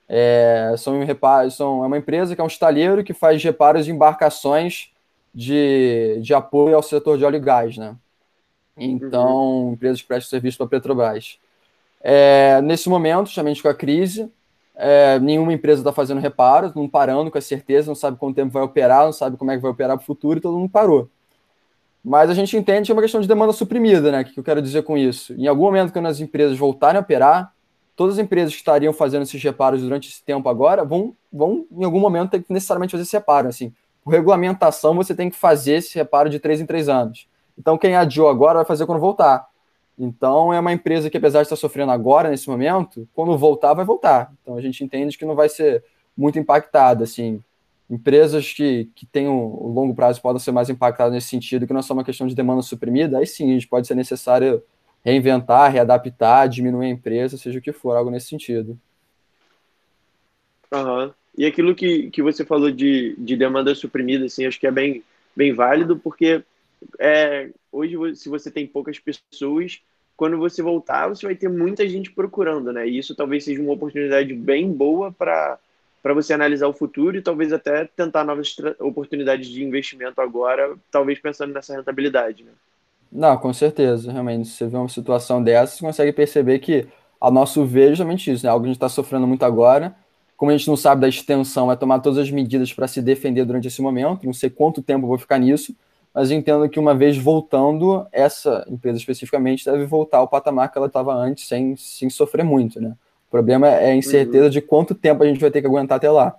É, 0.08 0.73
são 0.77 1.03
reparos, 1.03 1.55
são, 1.55 1.84
é 1.84 1.88
uma 1.88 1.97
empresa 1.97 2.34
que 2.34 2.41
é 2.41 2.43
um 2.43 2.47
estaleiro 2.47 3.03
que 3.03 3.13
faz 3.13 3.43
reparos 3.43 3.86
de 3.86 3.91
embarcações 3.91 4.91
de, 5.34 6.17
de 6.21 6.34
apoio 6.34 6.75
ao 6.75 6.81
setor 6.81 7.17
de 7.17 7.25
óleo 7.25 7.36
e 7.36 7.39
gás. 7.39 7.77
Né? 7.77 7.93
Então, 8.77 9.65
uhum. 9.65 9.73
empresas 9.73 10.01
que 10.01 10.08
prestam 10.08 10.29
serviço 10.29 10.58
para 10.58 10.67
a 10.67 10.69
Petrobras. 10.69 11.38
É, 12.01 12.62
nesse 12.62 12.88
momento, 12.88 13.27
justamente 13.27 13.62
com 13.62 13.67
a 13.67 13.73
crise, 13.73 14.31
é, 14.75 15.19
nenhuma 15.19 15.53
empresa 15.53 15.81
está 15.81 15.91
fazendo 15.91 16.19
reparos, 16.19 16.73
não 16.73 16.88
parando 16.88 17.31
com 17.31 17.38
a 17.38 17.41
certeza, 17.41 17.88
não 17.88 17.95
sabe 17.95 18.17
quanto 18.17 18.35
tempo 18.35 18.51
vai 18.51 18.63
operar, 18.63 19.05
não 19.05 19.13
sabe 19.13 19.38
como 19.38 19.51
é 19.51 19.55
que 19.55 19.61
vai 19.61 19.71
operar 19.71 19.97
para 19.97 20.03
o 20.03 20.05
futuro, 20.05 20.38
e 20.38 20.41
todo 20.41 20.57
mundo 20.57 20.69
parou. 20.69 21.09
Mas 22.03 22.29
a 22.29 22.33
gente 22.33 22.55
entende 22.55 22.85
que 22.85 22.91
é 22.91 22.95
uma 22.95 23.01
questão 23.01 23.19
de 23.19 23.27
demanda 23.27 23.51
suprimida, 23.51 24.11
né? 24.11 24.21
O 24.21 24.25
que 24.25 24.39
eu 24.39 24.43
quero 24.43 24.61
dizer 24.61 24.83
com 24.83 24.95
isso? 24.95 25.33
Em 25.33 25.47
algum 25.47 25.63
momento, 25.63 25.91
quando 25.91 26.07
as 26.07 26.19
empresas 26.19 26.57
voltarem 26.57 26.99
a 26.99 27.01
operar, 27.01 27.51
todas 27.95 28.19
as 28.19 28.23
empresas 28.23 28.53
que 28.53 28.59
estariam 28.59 28.93
fazendo 28.93 29.23
esses 29.23 29.41
reparos 29.41 29.81
durante 29.81 30.09
esse 30.09 30.23
tempo 30.23 30.47
agora 30.47 30.83
vão, 30.83 31.15
vão 31.31 31.65
em 31.71 31.83
algum 31.83 31.99
momento, 31.99 32.31
ter 32.31 32.43
que 32.43 32.53
necessariamente 32.53 32.91
fazer 32.91 33.03
esse 33.03 33.15
reparo. 33.15 33.47
Assim, 33.47 33.73
por 34.03 34.11
regulamentação, 34.11 34.93
você 34.93 35.15
tem 35.15 35.31
que 35.31 35.35
fazer 35.35 35.77
esse 35.77 35.95
reparo 35.95 36.29
de 36.29 36.39
três 36.39 36.61
em 36.61 36.65
três 36.65 36.88
anos. 36.88 37.27
Então, 37.57 37.77
quem 37.77 37.95
adiou 37.95 38.29
agora 38.29 38.59
vai 38.59 38.65
fazer 38.65 38.85
quando 38.85 38.99
voltar. 38.99 39.47
Então, 39.97 40.53
é 40.53 40.60
uma 40.60 40.73
empresa 40.73 41.10
que, 41.10 41.17
apesar 41.17 41.39
de 41.39 41.45
estar 41.45 41.55
sofrendo 41.55 41.91
agora, 41.91 42.29
nesse 42.29 42.49
momento, 42.49 43.08
quando 43.13 43.38
voltar, 43.38 43.73
vai 43.73 43.86
voltar. 43.86 44.31
Então, 44.41 44.58
a 44.58 44.62
gente 44.62 44.84
entende 44.84 45.17
que 45.17 45.25
não 45.25 45.36
vai 45.36 45.47
ser 45.47 45.84
muito 46.17 46.38
impactada. 46.38 47.05
Assim, 47.05 47.41
empresas 47.89 48.51
que, 48.51 48.89
que 48.93 49.05
têm 49.05 49.27
o, 49.27 49.67
longo 49.67 49.95
prazo 49.95 50.21
podem 50.21 50.39
ser 50.39 50.51
mais 50.51 50.69
impactadas 50.69 51.13
nesse 51.13 51.27
sentido, 51.27 51.65
que 51.65 51.73
não 51.73 51.79
é 51.79 51.84
só 51.84 51.93
uma 51.93 52.03
questão 52.03 52.27
de 52.27 52.36
demanda 52.36 52.62
suprimida, 52.62 53.19
aí 53.19 53.27
sim, 53.27 53.51
a 53.51 53.53
gente 53.53 53.67
pode 53.67 53.88
ser 53.88 53.95
necessário 53.95 54.62
reinventar, 55.03 55.71
readaptar, 55.71 56.49
diminuir 56.49 56.88
a 56.88 56.89
empresa, 56.89 57.38
seja 57.38 57.60
o 57.60 57.62
que 57.62 57.71
for, 57.71 57.95
algo 57.95 58.10
nesse 58.10 58.27
sentido. 58.27 58.77
Uhum. 60.73 61.13
E 61.38 61.45
aquilo 61.45 61.75
que, 61.75 62.10
que 62.10 62.23
você 62.23 62.43
falou 62.43 62.71
de, 62.71 63.15
de 63.17 63.38
demanda 63.38 63.75
suprimida, 63.75 64.25
assim, 64.25 64.45
acho 64.45 64.60
que 64.60 64.65
é 64.65 64.71
bem, 64.71 65.03
bem 65.36 65.53
válido, 65.53 65.97
porque 65.97 66.43
é, 66.99 67.49
hoje, 67.75 68.15
se 68.15 68.29
você 68.29 68.49
tem 68.49 68.65
poucas 68.65 68.97
pessoas, 68.99 69.81
quando 70.15 70.38
você 70.38 70.61
voltar, 70.61 71.09
você 71.09 71.25
vai 71.25 71.35
ter 71.35 71.49
muita 71.49 71.88
gente 71.88 72.11
procurando, 72.11 72.71
né? 72.71 72.88
E 72.88 72.97
isso 72.97 73.15
talvez 73.15 73.43
seja 73.43 73.61
uma 73.61 73.73
oportunidade 73.73 74.33
bem 74.33 74.71
boa 74.71 75.11
para 75.11 75.59
para 76.01 76.13
você 76.13 76.33
analisar 76.33 76.67
o 76.67 76.73
futuro 76.73 77.17
e 77.17 77.21
talvez 77.21 77.51
até 77.51 77.83
tentar 77.83 78.23
novas 78.23 78.55
oportunidades 78.79 79.47
de 79.47 79.63
investimento 79.63 80.21
agora, 80.21 80.75
talvez 80.91 81.17
pensando 81.17 81.51
nessa 81.51 81.75
rentabilidade, 81.75 82.43
né? 82.43 82.51
Não, 83.11 83.35
com 83.39 83.51
certeza, 83.51 84.11
realmente. 84.11 84.47
Se 84.47 84.57
você 84.57 84.67
vê 84.67 84.77
uma 84.77 84.88
situação 84.88 85.41
dessa, 85.41 85.75
você 85.75 85.81
consegue 85.83 86.13
perceber 86.13 86.59
que, 86.59 86.85
a 87.19 87.31
nosso 87.31 87.65
ver, 87.65 87.85
é 87.85 87.89
justamente 87.89 88.31
isso, 88.31 88.45
né? 88.45 88.51
Algo 88.51 88.63
que 88.63 88.67
a 88.67 88.69
gente 88.69 88.77
está 88.77 88.88
sofrendo 88.88 89.25
muito 89.25 89.43
agora. 89.45 89.95
Como 90.38 90.51
a 90.51 90.55
gente 90.55 90.67
não 90.67 90.77
sabe 90.77 91.01
da 91.01 91.07
extensão, 91.07 91.71
é 91.71 91.75
tomar 91.75 91.97
todas 92.01 92.19
as 92.19 92.29
medidas 92.29 92.71
para 92.71 92.88
se 92.88 93.01
defender 93.01 93.43
durante 93.43 93.67
esse 93.67 93.81
momento. 93.81 94.27
Não 94.27 94.33
sei 94.33 94.51
quanto 94.51 94.83
tempo 94.83 95.07
vou 95.07 95.17
ficar 95.17 95.39
nisso 95.39 95.75
mas 96.15 96.32
entendo 96.32 96.69
que 96.69 96.80
uma 96.80 96.95
vez 96.95 97.17
voltando, 97.17 98.08
essa 98.10 98.65
empresa 98.69 98.97
especificamente 98.97 99.65
deve 99.65 99.86
voltar 99.86 100.19
ao 100.19 100.30
patamar 100.30 100.71
que 100.71 100.78
ela 100.78 100.88
estava 100.88 101.13
antes, 101.13 101.45
sem, 101.45 101.75
sem 101.75 102.10
sofrer 102.10 102.45
muito, 102.45 102.80
né? 102.80 102.95
O 103.28 103.32
problema 103.32 103.67
é 103.67 103.91
a 103.91 103.95
incerteza 103.95 104.45
uhum. 104.45 104.49
de 104.49 104.62
quanto 104.62 104.95
tempo 104.95 105.21
a 105.21 105.28
gente 105.28 105.41
vai 105.41 105.51
ter 105.51 105.60
que 105.60 105.67
aguentar 105.67 105.97
até 105.97 106.10
lá. 106.10 106.34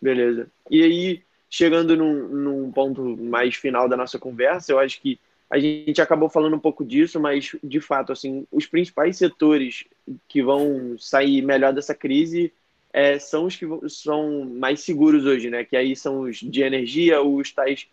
Beleza. 0.00 0.46
E 0.70 0.82
aí, 0.82 1.22
chegando 1.50 1.94
num, 1.94 2.26
num 2.28 2.72
ponto 2.72 3.02
mais 3.18 3.54
final 3.54 3.86
da 3.86 3.98
nossa 3.98 4.18
conversa, 4.18 4.72
eu 4.72 4.78
acho 4.78 4.98
que 5.02 5.20
a 5.50 5.58
gente 5.58 6.00
acabou 6.00 6.30
falando 6.30 6.56
um 6.56 6.60
pouco 6.60 6.86
disso, 6.86 7.20
mas 7.20 7.54
de 7.62 7.80
fato, 7.82 8.12
assim, 8.12 8.46
os 8.50 8.64
principais 8.64 9.18
setores 9.18 9.84
que 10.26 10.42
vão 10.42 10.96
sair 10.98 11.42
melhor 11.42 11.74
dessa 11.74 11.94
crise 11.94 12.50
é, 12.94 13.18
são 13.18 13.44
os 13.44 13.56
que 13.56 13.66
são 13.90 14.46
mais 14.46 14.80
seguros 14.80 15.26
hoje, 15.26 15.50
né? 15.50 15.64
Que 15.64 15.76
aí 15.76 15.94
são 15.94 16.20
os 16.20 16.38
de 16.38 16.62
energia, 16.62 17.20
os 17.20 17.52
tais 17.52 17.86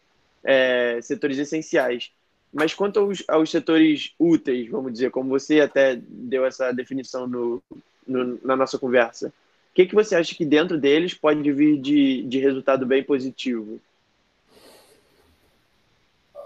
é, 0.44 1.00
setores 1.02 1.38
essenciais. 1.38 2.12
Mas 2.52 2.74
quanto 2.74 3.00
aos, 3.00 3.24
aos, 3.28 3.50
setores 3.50 4.14
úteis, 4.20 4.70
vamos 4.70 4.94
dizer, 4.94 5.10
como 5.10 5.30
você 5.30 5.62
até 5.62 6.00
deu 6.08 6.46
essa 6.46 6.72
definição 6.72 7.28
no, 7.28 7.64
no, 8.06 8.40
na 8.44 8.56
nossa 8.56 8.78
conversa, 8.78 9.30
o 9.30 9.74
que, 9.74 9.88
que 9.88 9.96
você 9.96 10.16
acha 10.16 10.36
que 10.36 10.46
dentro 10.46 10.80
deles 10.80 11.16
pode 11.16 11.52
vir 11.52 11.82
de, 11.82 12.22
de 12.24 12.40
resultado 12.40 12.86
bem 12.86 13.04
positivo? 13.04 13.80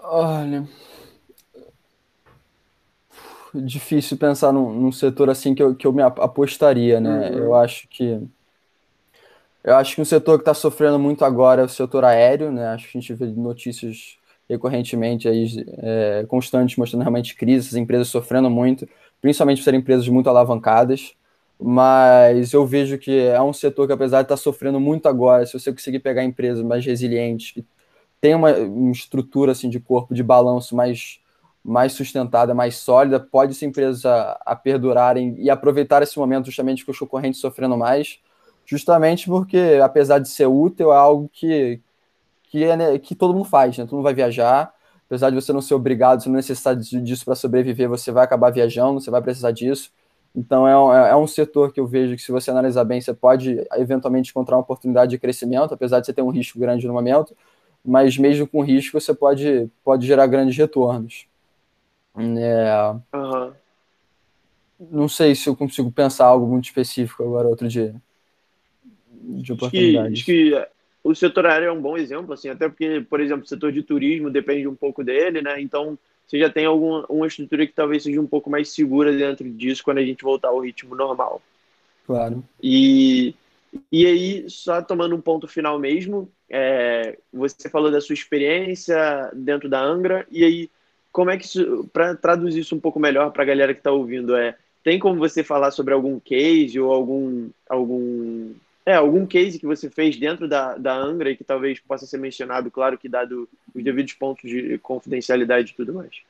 Olha, 0.02 0.66
difícil 3.54 4.16
pensar 4.16 4.52
num, 4.52 4.72
num, 4.72 4.92
setor 4.92 5.28
assim 5.28 5.54
que 5.54 5.62
eu, 5.62 5.74
que 5.74 5.86
eu 5.86 5.92
me 5.92 6.02
apostaria, 6.02 7.00
né? 7.00 7.30
Uhum. 7.30 7.38
Eu 7.38 7.54
acho 7.54 7.86
que 7.88 8.18
eu 9.68 9.76
acho 9.76 9.94
que 9.94 10.00
um 10.02 10.04
setor 10.04 10.38
que 10.38 10.42
está 10.42 10.54
sofrendo 10.54 10.98
muito 10.98 11.24
agora 11.24 11.62
é 11.62 11.64
o 11.64 11.68
setor 11.68 12.04
aéreo, 12.04 12.50
né? 12.52 12.68
Acho 12.68 12.90
que 12.90 12.98
a 12.98 13.00
gente 13.00 13.14
vê 13.14 13.26
notícias 13.26 14.16
recorrentemente 14.48 15.28
aí, 15.28 15.46
é, 15.78 16.24
constantes 16.28 16.76
mostrando 16.76 17.02
realmente 17.02 17.34
crises, 17.36 17.74
empresas 17.74 18.08
sofrendo 18.08 18.48
muito, 18.50 18.88
principalmente 19.20 19.58
por 19.58 19.64
serem 19.64 19.80
empresas 19.80 20.08
muito 20.08 20.28
alavancadas. 20.30 21.14
mas 21.60 22.52
eu 22.52 22.66
vejo 22.66 22.98
que 22.98 23.20
é 23.20 23.40
um 23.42 23.52
setor 23.52 23.86
que, 23.86 23.92
apesar 23.92 24.18
de 24.22 24.26
estar 24.26 24.36
sofrendo 24.36 24.80
muito 24.80 25.08
agora, 25.08 25.44
se 25.46 25.52
você 25.58 25.72
conseguir 25.72 26.00
pegar 26.00 26.24
empresas 26.24 26.64
mais 26.64 26.84
resilientes, 26.86 27.52
que 27.52 27.64
tem 28.20 28.34
uma, 28.34 28.52
uma 28.54 28.92
estrutura 28.92 29.52
assim 29.52 29.68
de 29.70 29.80
corpo 29.80 30.14
de 30.14 30.22
balanço 30.22 30.76
mais 30.76 31.20
mais 31.64 31.92
sustentada, 31.92 32.54
mais 32.54 32.76
sólida, 32.76 33.20
pode 33.20 33.54
ser 33.54 33.66
empresas 33.66 34.06
a, 34.06 34.40
a 34.46 34.56
perdurarem 34.56 35.36
e 35.38 35.50
aproveitar 35.50 36.02
esse 36.02 36.18
momento 36.18 36.46
justamente 36.46 36.84
com 36.84 36.92
os 36.92 36.98
concorrentes 36.98 37.40
sofrendo 37.40 37.76
mais, 37.76 38.20
justamente 38.68 39.26
porque, 39.26 39.80
apesar 39.82 40.18
de 40.18 40.28
ser 40.28 40.46
útil, 40.46 40.92
é 40.92 40.96
algo 40.96 41.26
que, 41.32 41.80
que, 42.44 42.62
é, 42.64 42.76
né, 42.76 42.98
que 42.98 43.14
todo 43.14 43.32
mundo 43.32 43.46
faz, 43.46 43.78
né? 43.78 43.84
Todo 43.84 43.94
mundo 43.94 44.04
vai 44.04 44.12
viajar, 44.12 44.74
apesar 45.06 45.30
de 45.30 45.36
você 45.36 45.54
não 45.54 45.62
ser 45.62 45.72
obrigado, 45.72 46.22
você 46.22 46.28
não 46.28 46.36
necessitar 46.36 46.76
disso 46.76 47.24
para 47.24 47.34
sobreviver, 47.34 47.88
você 47.88 48.12
vai 48.12 48.24
acabar 48.24 48.50
viajando, 48.50 49.00
você 49.00 49.10
vai 49.10 49.22
precisar 49.22 49.52
disso. 49.52 49.90
Então 50.36 50.68
é 50.68 50.78
um, 50.78 50.92
é 50.92 51.16
um 51.16 51.26
setor 51.26 51.72
que 51.72 51.80
eu 51.80 51.86
vejo 51.86 52.14
que 52.14 52.20
se 52.20 52.30
você 52.30 52.50
analisar 52.50 52.84
bem, 52.84 53.00
você 53.00 53.14
pode 53.14 53.66
eventualmente 53.76 54.30
encontrar 54.30 54.56
uma 54.56 54.62
oportunidade 54.62 55.12
de 55.12 55.18
crescimento, 55.18 55.72
apesar 55.72 56.00
de 56.00 56.06
você 56.06 56.12
ter 56.12 56.20
um 56.20 56.28
risco 56.28 56.58
grande 56.58 56.86
no 56.86 56.92
momento, 56.92 57.34
mas 57.82 58.18
mesmo 58.18 58.46
com 58.46 58.60
risco 58.60 59.00
você 59.00 59.14
pode, 59.14 59.70
pode 59.82 60.06
gerar 60.06 60.26
grandes 60.26 60.56
retornos. 60.56 61.26
É... 62.14 62.94
Uhum. 63.16 63.52
Não 64.78 65.08
sei 65.08 65.34
se 65.34 65.48
eu 65.48 65.56
consigo 65.56 65.90
pensar 65.90 66.26
algo 66.26 66.46
muito 66.46 66.66
específico 66.66 67.22
agora 67.24 67.48
outro 67.48 67.66
dia. 67.66 67.94
De 69.20 69.52
oportunidade. 69.52 70.12
Acho 70.14 70.24
que, 70.24 70.54
acho 70.54 70.64
que 70.64 70.68
o 71.02 71.14
setor 71.14 71.46
aéreo 71.46 71.68
é 71.68 71.72
um 71.72 71.80
bom 71.80 71.96
exemplo, 71.96 72.32
assim, 72.32 72.48
até 72.48 72.68
porque, 72.68 73.04
por 73.08 73.20
exemplo, 73.20 73.44
o 73.44 73.48
setor 73.48 73.72
de 73.72 73.82
turismo 73.82 74.30
depende 74.30 74.68
um 74.68 74.74
pouco 74.74 75.02
dele, 75.02 75.42
né? 75.42 75.60
Então, 75.60 75.98
você 76.26 76.38
já 76.38 76.50
tem 76.50 76.66
alguma 76.66 77.06
uma 77.08 77.26
estrutura 77.26 77.66
que 77.66 77.72
talvez 77.72 78.02
seja 78.02 78.20
um 78.20 78.26
pouco 78.26 78.50
mais 78.50 78.68
segura 78.70 79.12
dentro 79.12 79.48
disso 79.48 79.82
quando 79.82 79.98
a 79.98 80.04
gente 80.04 80.22
voltar 80.22 80.48
ao 80.48 80.60
ritmo 80.60 80.94
normal. 80.94 81.40
Claro. 82.06 82.44
E, 82.62 83.34
e 83.90 84.06
aí, 84.06 84.44
só 84.48 84.82
tomando 84.82 85.14
um 85.14 85.20
ponto 85.20 85.46
final 85.48 85.78
mesmo, 85.78 86.30
é, 86.50 87.18
você 87.32 87.68
falou 87.68 87.90
da 87.90 88.00
sua 88.00 88.14
experiência 88.14 89.30
dentro 89.34 89.68
da 89.68 89.80
Angra, 89.80 90.26
e 90.30 90.44
aí 90.44 90.70
como 91.12 91.30
é 91.30 91.36
que 91.36 91.44
isso, 91.44 91.88
para 91.92 92.14
traduzir 92.14 92.60
isso 92.60 92.76
um 92.76 92.80
pouco 92.80 93.00
melhor 93.00 93.32
para 93.32 93.42
a 93.42 93.46
galera 93.46 93.74
que 93.74 93.80
está 93.80 93.90
ouvindo, 93.90 94.36
é 94.36 94.54
tem 94.84 94.98
como 94.98 95.18
você 95.18 95.42
falar 95.42 95.70
sobre 95.70 95.92
algum 95.92 96.20
case 96.20 96.78
ou 96.78 96.92
algum 96.92 97.50
algum 97.68 98.52
é, 98.88 98.94
algum 98.94 99.26
case 99.26 99.58
que 99.58 99.66
você 99.66 99.90
fez 99.90 100.16
dentro 100.16 100.48
da, 100.48 100.78
da 100.78 100.96
Angra 100.96 101.30
e 101.30 101.36
que 101.36 101.44
talvez 101.44 101.78
possa 101.78 102.06
ser 102.06 102.16
mencionado, 102.16 102.70
claro 102.70 102.96
que 102.96 103.06
dado 103.06 103.46
os 103.74 103.84
devidos 103.84 104.14
pontos 104.14 104.50
de 104.50 104.78
confidencialidade 104.78 105.72
e 105.72 105.74
tudo 105.74 105.92
mais. 105.92 106.22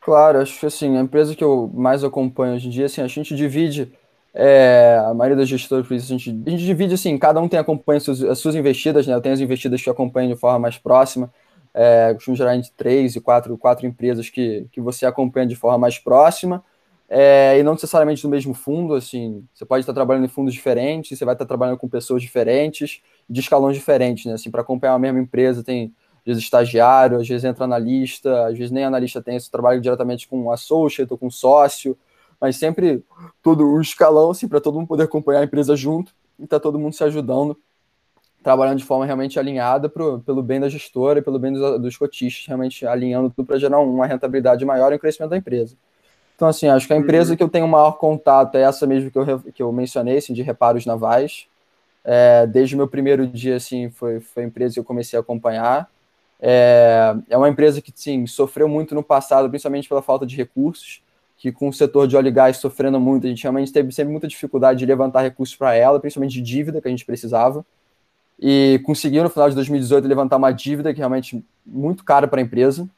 Claro, 0.00 0.40
acho 0.40 0.58
que 0.58 0.66
assim, 0.66 0.96
a 0.96 1.00
empresa 1.00 1.36
que 1.36 1.44
eu 1.44 1.70
mais 1.72 2.02
acompanho 2.02 2.56
hoje 2.56 2.66
em 2.66 2.70
dia, 2.70 2.86
assim, 2.86 3.00
a 3.00 3.06
gente 3.06 3.36
divide, 3.36 3.92
é, 4.34 5.00
a 5.06 5.14
maioria 5.14 5.36
dos 5.36 5.48
gestores, 5.48 5.88
a 5.88 5.96
gente, 5.98 6.30
a 6.30 6.50
gente 6.50 6.64
divide 6.64 6.94
assim, 6.94 7.16
cada 7.16 7.40
um 7.40 7.46
tem 7.46 7.60
acompanha 7.60 7.98
as 7.98 8.02
suas, 8.02 8.24
as 8.24 8.40
suas 8.40 8.56
investidas, 8.56 9.06
né? 9.06 9.14
Eu 9.14 9.20
tenho 9.20 9.34
as 9.34 9.40
investidas 9.40 9.80
que 9.80 9.88
acompanho 9.88 10.34
de 10.34 10.40
forma 10.40 10.58
mais 10.58 10.76
próxima, 10.76 11.32
é, 11.72 12.12
costumo 12.12 12.36
gerar 12.36 12.56
entre 12.56 12.72
três 12.76 13.14
e 13.14 13.20
quatro, 13.20 13.56
quatro 13.56 13.86
empresas 13.86 14.28
que, 14.28 14.66
que 14.72 14.80
você 14.80 15.06
acompanha 15.06 15.46
de 15.46 15.54
forma 15.54 15.78
mais 15.78 15.96
próxima, 15.96 16.64
é, 17.14 17.58
e 17.58 17.62
não 17.62 17.74
necessariamente 17.74 18.24
no 18.24 18.30
mesmo 18.30 18.54
fundo, 18.54 18.94
assim, 18.94 19.46
você 19.52 19.66
pode 19.66 19.82
estar 19.82 19.92
trabalhando 19.92 20.24
em 20.24 20.28
fundos 20.28 20.54
diferentes, 20.54 21.18
você 21.18 21.26
vai 21.26 21.34
estar 21.34 21.44
trabalhando 21.44 21.76
com 21.76 21.86
pessoas 21.86 22.22
diferentes, 22.22 23.02
de 23.28 23.38
escalões 23.38 23.76
diferentes, 23.76 24.24
né, 24.24 24.32
assim, 24.32 24.50
para 24.50 24.62
acompanhar 24.62 24.94
a 24.94 24.98
mesma 24.98 25.20
empresa 25.20 25.62
tem, 25.62 25.94
às 26.20 26.24
vezes, 26.24 26.42
estagiário, 26.42 27.20
às 27.20 27.28
vezes 27.28 27.44
entra 27.44 27.64
analista, 27.64 28.46
às 28.46 28.56
vezes 28.56 28.70
nem 28.70 28.84
analista 28.84 29.20
tem, 29.20 29.38
você 29.38 29.50
trabalha 29.50 29.78
diretamente 29.78 30.26
com 30.26 30.44
um 30.44 30.50
associate 30.50 31.12
ou 31.12 31.18
com 31.18 31.26
um 31.26 31.30
sócio, 31.30 31.98
mas 32.40 32.56
sempre 32.56 33.04
todo 33.42 33.66
o 33.66 33.78
escalão, 33.82 34.30
assim, 34.30 34.48
para 34.48 34.58
todo 34.58 34.78
mundo 34.78 34.88
poder 34.88 35.02
acompanhar 35.02 35.40
a 35.40 35.44
empresa 35.44 35.76
junto, 35.76 36.14
e 36.38 36.46
tá 36.46 36.58
todo 36.58 36.78
mundo 36.78 36.94
se 36.94 37.04
ajudando 37.04 37.58
trabalhando 38.42 38.78
de 38.78 38.84
forma 38.84 39.04
realmente 39.04 39.38
alinhada 39.38 39.88
pro, 39.88 40.18
pelo 40.20 40.42
bem 40.42 40.58
da 40.58 40.68
gestora 40.68 41.18
e 41.20 41.22
pelo 41.22 41.38
bem 41.38 41.52
dos, 41.52 41.80
dos 41.80 41.96
cotistas, 41.96 42.46
realmente 42.46 42.84
alinhando 42.86 43.30
tudo 43.30 43.46
para 43.46 43.58
gerar 43.58 43.78
uma 43.80 44.06
rentabilidade 44.06 44.64
maior 44.64 44.92
e 44.92 44.96
um 44.96 44.98
crescimento 44.98 45.30
da 45.30 45.36
empresa. 45.36 45.76
Então, 46.42 46.48
assim, 46.48 46.66
acho 46.66 46.88
que 46.88 46.92
a 46.92 46.96
empresa 46.96 47.30
uhum. 47.30 47.36
que 47.36 47.42
eu 47.44 47.48
tenho 47.48 47.68
maior 47.68 47.92
contato 47.92 48.56
é 48.56 48.62
essa 48.62 48.84
mesmo 48.84 49.12
que 49.12 49.16
eu, 49.16 49.38
que 49.54 49.62
eu 49.62 49.70
mencionei, 49.70 50.16
assim, 50.16 50.34
de 50.34 50.42
reparos 50.42 50.84
navais. 50.84 51.46
É, 52.04 52.48
desde 52.48 52.74
o 52.74 52.78
meu 52.78 52.88
primeiro 52.88 53.28
dia, 53.28 53.54
assim, 53.54 53.90
foi, 53.90 54.18
foi 54.18 54.42
a 54.42 54.46
empresa 54.46 54.74
que 54.74 54.80
eu 54.80 54.84
comecei 54.84 55.16
a 55.16 55.20
acompanhar. 55.20 55.88
É, 56.40 57.14
é 57.30 57.38
uma 57.38 57.48
empresa 57.48 57.80
que, 57.80 57.92
sim, 57.94 58.26
sofreu 58.26 58.66
muito 58.66 58.92
no 58.92 59.04
passado, 59.04 59.48
principalmente 59.48 59.88
pela 59.88 60.02
falta 60.02 60.26
de 60.26 60.34
recursos, 60.34 61.00
que 61.38 61.52
com 61.52 61.68
o 61.68 61.72
setor 61.72 62.08
de 62.08 62.16
óleo 62.16 62.26
e 62.26 62.32
gás 62.32 62.56
sofrendo 62.56 62.98
muito, 62.98 63.24
a 63.24 63.30
gente 63.30 63.44
realmente 63.44 63.72
teve 63.72 63.92
sempre 63.92 64.10
muita 64.10 64.26
dificuldade 64.26 64.80
de 64.80 64.86
levantar 64.86 65.22
recursos 65.22 65.54
para 65.54 65.76
ela, 65.76 66.00
principalmente 66.00 66.32
de 66.32 66.42
dívida 66.42 66.80
que 66.80 66.88
a 66.88 66.90
gente 66.90 67.06
precisava 67.06 67.64
e 68.36 68.80
conseguiu 68.84 69.22
no 69.22 69.30
final 69.30 69.48
de 69.48 69.54
2018 69.54 70.08
levantar 70.08 70.36
uma 70.36 70.50
dívida 70.50 70.92
que 70.92 70.98
realmente 70.98 71.44
muito 71.64 72.02
cara 72.02 72.26
para 72.26 72.40
a 72.40 72.42
empresa, 72.42 72.88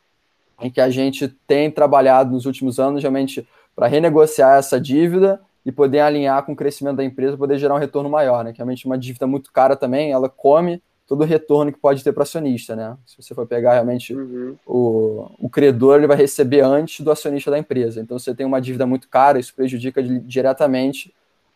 em 0.61 0.71
que 0.71 0.81
a 0.81 0.91
gente 0.91 1.29
tem 1.47 1.71
trabalhado 1.71 2.33
nos 2.33 2.47
últimos 2.47 2.79
anos 2.79 3.03
realmente 3.03 3.47
para 3.75 3.87
renegociar 3.87 4.59
essa 4.59 4.81
dívida 4.81 5.41
e 5.65 5.73
poder 5.73 6.01
alinhar 6.01 6.45
com 6.45 6.53
o 6.53 6.57
crescimento 6.57 6.97
da 6.97 7.05
empresa, 7.05 7.37
poder 7.37 7.59
gerar 7.59 7.75
um 7.75 7.79
retorno 7.79 8.09
maior, 8.09 8.45
né? 8.45 8.53
Que 8.53 8.59
realmente 8.59 8.87
uma 8.87 8.99
dívida 8.99 9.27
muito 9.27 9.53
cara 9.53 9.75
também, 9.75 10.13
ela 10.13 10.29
come 10.29 10.83
todo 11.07 11.21
o 11.23 11.25
retorno 11.25 11.73
que 11.73 11.79
pode 11.79 12.03
ter 12.03 12.13
para 12.13 12.23
acionista, 12.23 12.75
né? 12.75 12.97
Se 13.07 13.21
você 13.21 13.35
for 13.35 13.47
pegar 13.47 13.75
realmente 13.75 14.15
uhum. 14.15 14.57
o, 14.67 15.31
o 15.39 15.51
credor, 15.51 15.99
ele 15.99 16.07
vai 16.07 16.17
receber 16.17 16.61
antes 16.61 17.05
do 17.05 17.11
acionista 17.11 17.51
da 17.51 17.59
empresa. 17.59 18.01
Então, 18.01 18.19
você 18.19 18.35
tem 18.35 18.47
uma 18.47 18.61
dívida 18.61 18.87
muito 18.87 19.09
cara, 19.09 19.39
isso 19.39 19.55
prejudica 19.55 20.03
diretamente 20.03 21.13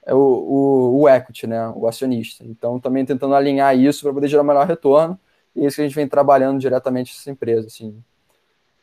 é 0.08 0.14
o, 0.14 0.18
o, 0.18 1.00
o 1.02 1.08
equity, 1.08 1.46
né, 1.46 1.70
o 1.76 1.86
acionista. 1.86 2.42
Então, 2.42 2.80
também 2.80 3.04
tentando 3.04 3.34
alinhar 3.34 3.76
isso 3.76 4.02
para 4.02 4.12
poder 4.12 4.26
gerar 4.26 4.42
melhor 4.42 4.66
retorno, 4.66 5.20
e 5.54 5.64
é 5.64 5.66
isso 5.66 5.76
que 5.76 5.82
a 5.82 5.84
gente 5.84 5.94
vem 5.94 6.08
trabalhando 6.08 6.58
diretamente 6.58 7.14
nessa 7.14 7.30
empresa. 7.30 7.66
Assim. 7.66 7.94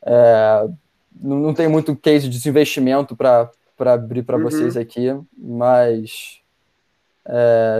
É, 0.05 0.67
não, 1.19 1.39
não 1.39 1.53
tem 1.53 1.67
muito 1.67 1.95
case 1.95 2.27
de 2.27 2.37
desinvestimento 2.37 3.15
para 3.15 3.49
abrir 3.79 4.23
para 4.23 4.37
uhum. 4.37 4.43
vocês 4.43 4.77
aqui, 4.77 5.07
mas 5.37 6.41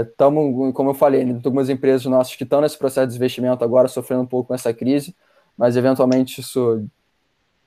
estamos, 0.01 0.69
é, 0.69 0.71
como 0.73 0.89
eu 0.89 0.93
falei, 0.95 1.23
tem 1.23 1.35
algumas 1.35 1.69
empresas 1.69 2.05
nossas 2.05 2.35
que 2.35 2.43
estão 2.43 2.61
nesse 2.61 2.77
processo 2.77 3.07
de 3.07 3.13
desinvestimento 3.13 3.63
agora, 3.63 3.87
sofrendo 3.87 4.23
um 4.23 4.27
pouco 4.27 4.47
com 4.47 4.55
essa 4.55 4.73
crise, 4.73 5.15
mas 5.57 5.77
eventualmente 5.77 6.41
isso 6.41 6.83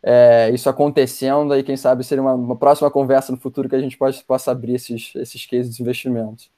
é, 0.02 0.50
isso 0.50 0.68
acontecendo, 0.68 1.52
aí 1.52 1.62
quem 1.62 1.76
sabe 1.76 2.04
seria 2.04 2.22
uma, 2.22 2.34
uma, 2.34 2.56
próxima 2.56 2.90
conversa 2.90 3.32
no 3.32 3.38
futuro 3.38 3.68
que 3.68 3.74
a 3.74 3.80
gente 3.80 3.96
pode, 3.96 4.22
possa 4.24 4.50
abrir 4.50 4.74
esses, 4.74 5.12
esses 5.16 5.44
cases 5.44 5.74
de 5.74 5.82
investimentos. 5.82 6.50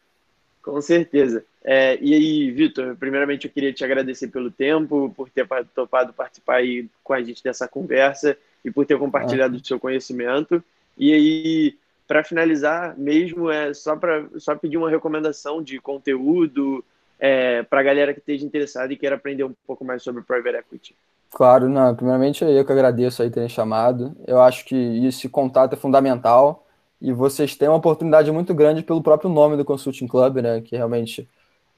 Com 0.62 0.80
certeza. 0.80 1.44
É, 1.62 1.98
e 2.00 2.14
aí, 2.14 2.50
Vitor, 2.50 2.96
primeiramente 2.96 3.46
eu 3.46 3.52
queria 3.52 3.72
te 3.72 3.84
agradecer 3.84 4.28
pelo 4.28 4.50
tempo, 4.50 5.12
por 5.14 5.28
ter 5.28 5.46
topado 5.74 6.12
participar 6.12 6.56
aí 6.56 6.88
com 7.04 7.12
a 7.12 7.22
gente 7.22 7.42
dessa 7.42 7.68
conversa 7.68 8.36
e 8.64 8.70
por 8.70 8.86
ter 8.86 8.98
compartilhado 8.98 9.54
ah. 9.54 9.60
o 9.60 9.64
seu 9.64 9.78
conhecimento. 9.78 10.62
E 10.96 11.12
aí, 11.12 11.74
para 12.06 12.24
finalizar 12.24 12.98
mesmo, 12.98 13.50
é 13.50 13.74
só 13.74 13.94
para 13.94 14.24
só 14.38 14.56
pedir 14.56 14.76
uma 14.76 14.90
recomendação 14.90 15.62
de 15.62 15.78
conteúdo 15.78 16.84
é, 17.18 17.62
para 17.62 17.80
a 17.80 17.84
galera 17.84 18.14
que 18.14 18.20
esteja 18.20 18.44
interessada 18.44 18.92
e 18.92 18.96
queira 18.96 19.16
aprender 19.16 19.44
um 19.44 19.54
pouco 19.66 19.84
mais 19.84 20.02
sobre 20.02 20.22
Private 20.22 20.56
Equity. 20.56 20.96
Claro, 21.30 21.68
não, 21.68 21.94
primeiramente 21.94 22.44
eu 22.44 22.64
que 22.64 22.72
agradeço 22.72 23.22
aí 23.22 23.30
terem 23.30 23.48
chamado. 23.48 24.16
Eu 24.26 24.40
acho 24.40 24.64
que 24.64 25.06
esse 25.06 25.28
contato 25.28 25.74
é 25.74 25.76
fundamental 25.76 26.66
e 27.00 27.12
vocês 27.12 27.54
têm 27.54 27.68
uma 27.68 27.76
oportunidade 27.76 28.32
muito 28.32 28.52
grande 28.52 28.82
pelo 28.82 29.02
próprio 29.02 29.30
nome 29.30 29.56
do 29.56 29.64
Consulting 29.64 30.08
Club, 30.08 30.38
né, 30.38 30.60
que 30.60 30.76
realmente 30.76 31.28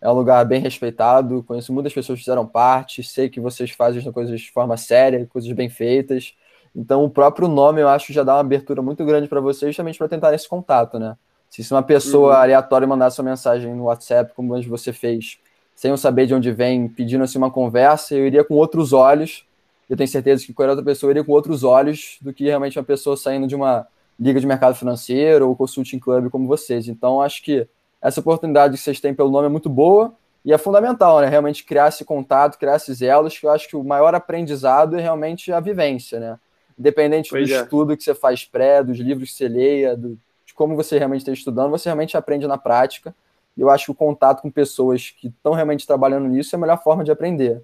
é 0.02 0.10
um 0.10 0.14
lugar 0.14 0.44
bem 0.44 0.60
respeitado. 0.60 1.44
Conheço 1.44 1.72
muitas 1.72 1.94
pessoas 1.94 2.18
que 2.18 2.24
fizeram 2.24 2.44
parte, 2.44 3.04
sei 3.04 3.28
que 3.28 3.40
vocês 3.40 3.70
fazem 3.70 4.02
coisas 4.10 4.40
de 4.40 4.50
forma 4.50 4.76
séria, 4.76 5.24
coisas 5.26 5.50
bem 5.52 5.68
feitas. 5.68 6.34
Então, 6.74 7.04
o 7.04 7.08
próprio 7.10 7.46
nome 7.46 7.80
eu 7.80 7.88
acho 7.88 8.12
já 8.12 8.24
dá 8.24 8.34
uma 8.34 8.40
abertura 8.40 8.82
muito 8.82 9.04
grande 9.04 9.28
para 9.28 9.40
vocês, 9.40 9.70
justamente 9.70 9.96
para 9.96 10.08
tentar 10.08 10.34
esse 10.34 10.48
contato, 10.48 10.98
né? 10.98 11.16
Se 11.48 11.70
uma 11.70 11.82
pessoa 11.82 12.34
uhum. 12.34 12.40
aleatória 12.40 12.88
mandasse 12.88 13.20
uma 13.20 13.30
mensagem 13.30 13.74
no 13.74 13.84
WhatsApp, 13.84 14.32
como 14.34 14.60
você 14.62 14.92
fez, 14.92 15.38
sem 15.74 15.90
eu 15.90 15.98
saber 15.98 16.26
de 16.26 16.34
onde 16.34 16.50
vem, 16.50 16.88
pedindo 16.88 17.22
assim 17.22 17.38
uma 17.38 17.50
conversa, 17.50 18.14
eu 18.14 18.26
iria 18.26 18.42
com 18.42 18.54
outros 18.54 18.92
olhos. 18.92 19.46
Eu 19.88 19.96
tenho 19.96 20.08
certeza 20.08 20.44
que 20.44 20.52
qualquer 20.52 20.70
outra 20.70 20.84
pessoa 20.84 21.10
iria 21.10 21.22
com 21.22 21.30
outros 21.30 21.62
olhos 21.62 22.16
do 22.22 22.32
que 22.32 22.44
realmente 22.44 22.78
uma 22.78 22.84
pessoa 22.84 23.16
saindo 23.18 23.46
de 23.46 23.54
uma 23.54 23.86
liga 24.18 24.40
de 24.40 24.46
mercado 24.46 24.74
financeiro 24.74 25.46
ou 25.46 25.54
consulting 25.54 25.98
club 25.98 26.30
como 26.30 26.48
vocês. 26.48 26.88
Então, 26.88 27.20
acho 27.20 27.42
que 27.42 27.68
essa 28.02 28.20
oportunidade 28.20 28.76
que 28.76 28.82
vocês 28.82 29.00
têm 29.00 29.14
pelo 29.14 29.30
nome 29.30 29.46
é 29.46 29.50
muito 29.50 29.68
boa 29.68 30.12
e 30.44 30.52
é 30.52 30.58
fundamental, 30.58 31.20
né? 31.20 31.28
Realmente 31.28 31.64
criar 31.64 31.88
esse 31.88 32.04
contato, 32.04 32.58
criar 32.58 32.76
esses 32.76 33.00
elos, 33.00 33.38
que 33.38 33.46
eu 33.46 33.50
acho 33.50 33.68
que 33.68 33.76
o 33.76 33.84
maior 33.84 34.14
aprendizado 34.14 34.98
é 34.98 35.00
realmente 35.00 35.52
a 35.52 35.60
vivência, 35.60 36.18
né? 36.18 36.38
Independente 36.76 37.30
pois 37.30 37.48
do 37.48 37.54
é. 37.54 37.62
estudo 37.62 37.96
que 37.96 38.02
você 38.02 38.14
faz 38.14 38.44
pré, 38.44 38.82
dos 38.82 38.98
livros 38.98 39.30
que 39.30 39.36
você 39.36 39.48
leia, 39.48 39.96
do, 39.96 40.18
de 40.44 40.52
como 40.52 40.74
você 40.74 40.98
realmente 40.98 41.20
está 41.20 41.32
estudando, 41.32 41.70
você 41.70 41.88
realmente 41.88 42.16
aprende 42.16 42.46
na 42.46 42.58
prática. 42.58 43.14
E 43.56 43.60
eu 43.60 43.70
acho 43.70 43.86
que 43.86 43.90
o 43.92 43.94
contato 43.94 44.42
com 44.42 44.50
pessoas 44.50 45.10
que 45.10 45.28
estão 45.28 45.52
realmente 45.52 45.86
trabalhando 45.86 46.26
nisso 46.26 46.54
é 46.54 46.56
a 46.56 46.60
melhor 46.60 46.82
forma 46.82 47.04
de 47.04 47.12
aprender. 47.12 47.62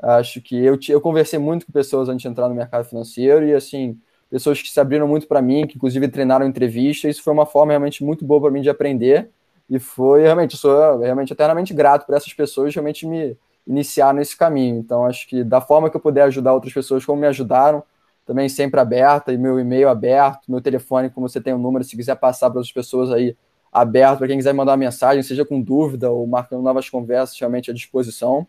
Acho 0.00 0.40
que 0.40 0.56
eu, 0.56 0.78
eu 0.88 1.00
conversei 1.00 1.38
muito 1.38 1.66
com 1.66 1.72
pessoas 1.72 2.08
antes 2.08 2.22
de 2.22 2.28
entrar 2.28 2.48
no 2.48 2.54
mercado 2.54 2.84
financeiro 2.84 3.46
e, 3.46 3.54
assim, 3.54 3.98
pessoas 4.30 4.60
que 4.60 4.70
se 4.70 4.80
abriram 4.80 5.06
muito 5.06 5.26
para 5.26 5.42
mim, 5.42 5.66
que 5.66 5.76
inclusive 5.76 6.08
treinaram 6.08 6.46
entrevista. 6.46 7.08
Isso 7.08 7.22
foi 7.22 7.32
uma 7.32 7.46
forma 7.46 7.72
realmente 7.72 8.02
muito 8.02 8.24
boa 8.24 8.40
para 8.40 8.50
mim 8.50 8.60
de 8.60 8.70
aprender. 8.70 9.30
E 9.68 9.78
foi 9.78 10.22
realmente, 10.22 10.56
sou 10.56 10.98
realmente 10.98 11.32
eternamente 11.32 11.72
grato 11.72 12.06
por 12.06 12.14
essas 12.14 12.32
pessoas 12.32 12.74
realmente 12.74 13.06
me 13.06 13.36
iniciar 13.66 14.12
nesse 14.12 14.36
caminho. 14.36 14.76
Então, 14.78 15.04
acho 15.06 15.26
que 15.26 15.42
da 15.42 15.60
forma 15.60 15.88
que 15.90 15.96
eu 15.96 16.00
puder 16.00 16.22
ajudar 16.24 16.52
outras 16.52 16.72
pessoas, 16.72 17.04
como 17.04 17.20
me 17.20 17.26
ajudaram, 17.26 17.82
também 18.26 18.48
sempre 18.48 18.80
aberta, 18.80 19.32
e 19.32 19.38
meu 19.38 19.58
e-mail 19.58 19.88
aberto, 19.88 20.50
meu 20.50 20.60
telefone, 20.60 21.10
como 21.10 21.28
você 21.28 21.40
tem 21.40 21.52
o 21.52 21.56
um 21.56 21.58
número, 21.58 21.84
se 21.84 21.96
quiser 21.96 22.16
passar 22.16 22.50
para 22.50 22.58
outras 22.58 22.72
pessoas 22.72 23.10
aí, 23.10 23.36
aberto, 23.72 24.18
para 24.18 24.28
quem 24.28 24.36
quiser 24.36 24.54
mandar 24.54 24.72
uma 24.72 24.78
mensagem, 24.78 25.22
seja 25.22 25.44
com 25.44 25.60
dúvida 25.60 26.10
ou 26.10 26.26
marcando 26.26 26.62
novas 26.62 26.88
conversas, 26.88 27.38
realmente 27.38 27.70
à 27.70 27.74
disposição. 27.74 28.46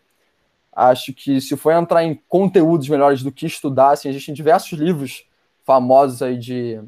Acho 0.72 1.12
que 1.12 1.40
se 1.40 1.56
for 1.56 1.72
entrar 1.72 2.04
em 2.04 2.20
conteúdos 2.28 2.88
melhores 2.88 3.22
do 3.22 3.32
que 3.32 3.46
estudar, 3.46 3.92
assim, 3.92 4.08
existem 4.08 4.34
diversos 4.34 4.78
livros 4.78 5.26
famosos 5.64 6.22
aí 6.22 6.38
de, 6.38 6.80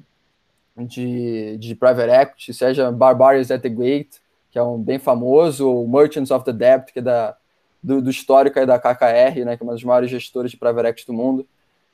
de, 0.86 1.56
de 1.58 1.74
private 1.74 2.10
equity, 2.10 2.54
seja 2.54 2.92
Barbarians 2.92 3.50
at 3.50 3.62
the 3.62 3.68
Gate, 3.68 4.16
que 4.50 4.58
é 4.58 4.62
um 4.62 4.78
bem 4.78 4.98
famoso, 4.98 5.68
ou 5.68 5.88
Merchants 5.88 6.30
of 6.30 6.44
the 6.44 6.52
Debt, 6.52 6.92
que 6.92 6.98
é 6.98 7.02
da, 7.02 7.36
do, 7.82 8.00
do 8.02 8.10
histórico 8.10 8.58
aí 8.58 8.66
da 8.66 8.78
KKR, 8.78 9.44
né, 9.44 9.56
que 9.56 9.62
é 9.62 9.64
uma 9.64 9.72
das 9.72 9.84
maiores 9.84 10.10
gestoras 10.10 10.50
de 10.50 10.56
private 10.56 10.88
equity 10.88 11.06
do 11.06 11.12
mundo, 11.12 11.46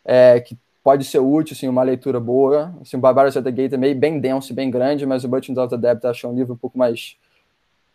é, 0.05 0.41
que 0.41 0.57
pode 0.83 1.05
ser 1.05 1.19
útil, 1.19 1.55
assim, 1.55 1.67
uma 1.67 1.83
leitura 1.83 2.21
boa. 2.21 2.75
Assim, 2.81 2.97
o 2.97 3.01
Barbarians 3.01 3.37
at 3.37 3.45
the 3.45 3.51
Gate 3.51 3.73
é 3.73 3.77
meio 3.77 3.97
bem 3.97 4.21
denso 4.21 4.53
bem 4.53 4.71
grande, 4.71 5.07
mas 5.07 5.25
o 5.25 5.29
Merchants 5.29 5.59
of 5.59 5.71
the 5.71 5.79
Debt 5.79 6.07
acho 6.07 6.29
um 6.29 6.35
livro 6.35 6.55
um 6.55 6.59
pouco 6.59 6.77
mais 6.79 7.17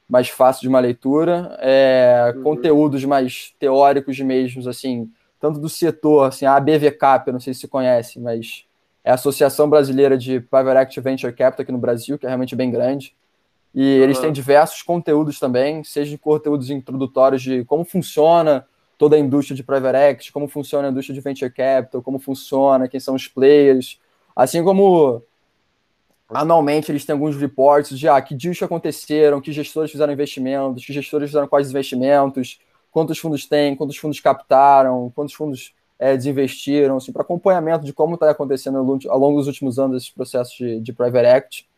mais 0.09 0.27
fácil 0.27 0.63
de 0.63 0.67
uma 0.67 0.79
leitura, 0.79 1.55
é, 1.59 2.33
uhum. 2.35 2.41
conteúdos 2.41 3.05
mais 3.05 3.53
teóricos 3.59 4.19
mesmos, 4.19 4.67
assim, 4.67 5.07
tanto 5.39 5.59
do 5.59 5.69
setor, 5.69 6.25
assim, 6.25 6.47
a 6.47 6.55
ABVCAP, 6.55 7.27
eu 7.27 7.33
não 7.33 7.39
sei 7.39 7.53
se 7.53 7.59
você 7.59 7.67
conhece, 7.67 8.19
mas 8.19 8.65
é 9.03 9.11
a 9.11 9.15
Associação 9.15 9.69
Brasileira 9.69 10.17
de 10.17 10.39
Private 10.39 10.81
Equity 10.81 11.01
Venture 11.01 11.33
Capital 11.33 11.63
aqui 11.63 11.71
no 11.71 11.77
Brasil, 11.77 12.17
que 12.17 12.25
é 12.25 12.29
realmente 12.29 12.55
bem 12.55 12.69
grande, 12.69 13.15
e 13.73 13.97
uhum. 13.97 14.03
eles 14.03 14.19
têm 14.19 14.31
diversos 14.31 14.81
conteúdos 14.81 15.39
também, 15.39 15.83
seja 15.83 16.17
conteúdos 16.17 16.69
introdutórios 16.69 17.41
de 17.41 17.63
como 17.65 17.85
funciona 17.85 18.65
toda 18.97 19.15
a 19.15 19.19
indústria 19.19 19.55
de 19.55 19.63
private 19.63 19.97
equity, 19.97 20.31
como 20.31 20.47
funciona 20.47 20.87
a 20.87 20.91
indústria 20.91 21.13
de 21.13 21.21
venture 21.21 21.51
capital, 21.51 22.01
como 22.01 22.19
funciona, 22.19 22.87
quem 22.87 22.99
são 22.99 23.15
os 23.15 23.27
players, 23.27 23.99
assim 24.35 24.63
como 24.63 25.23
anualmente 26.29 26.91
eles 26.91 27.05
têm 27.05 27.13
alguns 27.13 27.35
reports 27.35 27.97
de 27.97 28.07
ah, 28.07 28.21
que 28.21 28.35
dias 28.35 28.61
aconteceram, 28.61 29.41
que 29.41 29.51
gestores 29.51 29.91
fizeram 29.91 30.13
investimentos, 30.13 30.85
que 30.85 30.93
gestores 30.93 31.29
fizeram 31.29 31.47
quais 31.47 31.69
investimentos, 31.69 32.59
quantos 32.91 33.17
fundos 33.17 33.47
têm, 33.47 33.75
quantos 33.75 33.97
fundos 33.97 34.19
captaram, 34.19 35.11
quantos 35.15 35.33
fundos 35.33 35.73
é, 35.99 36.15
desinvestiram, 36.15 36.97
assim, 36.97 37.11
para 37.11 37.21
acompanhamento 37.21 37.85
de 37.85 37.91
como 37.91 38.15
está 38.15 38.31
acontecendo 38.31 38.77
ao 38.77 39.19
longo 39.19 39.37
dos 39.37 39.47
últimos 39.47 39.77
anos 39.77 39.97
esses 39.97 40.09
processos 40.09 40.55
de, 40.55 40.79
de 40.79 40.93
private 40.93 41.27
equity. 41.27 41.69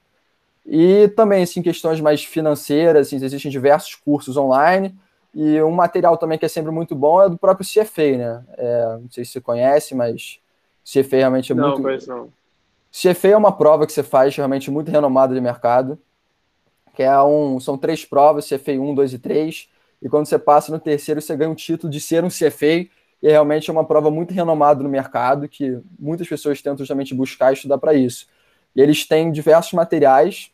E 0.66 1.08
também, 1.16 1.42
assim, 1.42 1.62
questões 1.62 2.00
mais 2.00 2.24
financeiras, 2.24 3.08
assim, 3.08 3.16
existem 3.16 3.50
diversos 3.50 3.96
cursos 3.96 4.38
online, 4.38 4.96
e 5.34 5.62
um 5.62 5.72
material 5.72 6.18
também 6.18 6.38
que 6.38 6.46
é 6.46 6.50
sempre 6.50 6.72
muito 6.72 6.94
bom 6.94 7.22
é 7.24 7.30
do 7.30 7.38
próprio 7.38 7.66
CFA, 7.66 8.18
né? 8.18 8.44
É, 8.58 8.98
não 9.02 9.10
sei 9.10 9.26
se 9.26 9.32
você 9.32 9.42
conhece, 9.42 9.96
mas 9.96 10.40
CFA 10.84 11.18
realmente 11.18 11.52
é 11.52 11.56
não, 11.56 11.64
muito... 11.64 11.78
Não, 11.78 11.84
conheço 11.84 12.10
não. 12.10 12.30
CFA 12.92 13.30
é 13.30 13.38
uma 13.38 13.54
prova 13.54 13.88
que 13.88 13.94
você 13.94 14.04
faz 14.04 14.36
realmente 14.36 14.70
muito 14.70 14.92
renomada 14.92 15.34
de 15.34 15.40
mercado, 15.40 15.98
que 16.94 17.02
é 17.02 17.22
um, 17.24 17.60
são 17.60 17.78
três 17.78 18.04
provas, 18.04 18.48
CFA 18.48 18.74
1, 18.74 18.94
2 18.94 19.14
e 19.14 19.20
3, 19.20 19.70
e 20.02 20.10
quando 20.10 20.26
você 20.26 20.38
passa 20.38 20.72
no 20.72 20.80
terceiro, 20.80 21.22
você 21.22 21.36
ganha 21.36 21.50
um 21.50 21.56
título 21.56 21.92
de 21.92 22.02
ser 22.02 22.24
um 22.26 22.28
CFA, 22.28 22.90
e 23.22 23.28
é 23.28 23.32
realmente 23.32 23.70
é 23.70 23.74
uma 23.74 23.86
prova 23.86 24.10
muito 24.10 24.34
renomada 24.34 24.82
no 24.82 24.90
mercado, 24.90 25.48
que 25.48 25.80
muitas 26.00 26.28
pessoas 26.28 26.62
tentam 26.62 26.80
justamente 26.80 27.14
buscar 27.14 27.52
e 27.52 27.54
estudar 27.54 27.78
para 27.78 27.94
isso. 27.94 28.28
E 28.76 28.82
eles 28.82 29.06
têm 29.06 29.32
diversos 29.32 29.74
materiais 29.74 30.52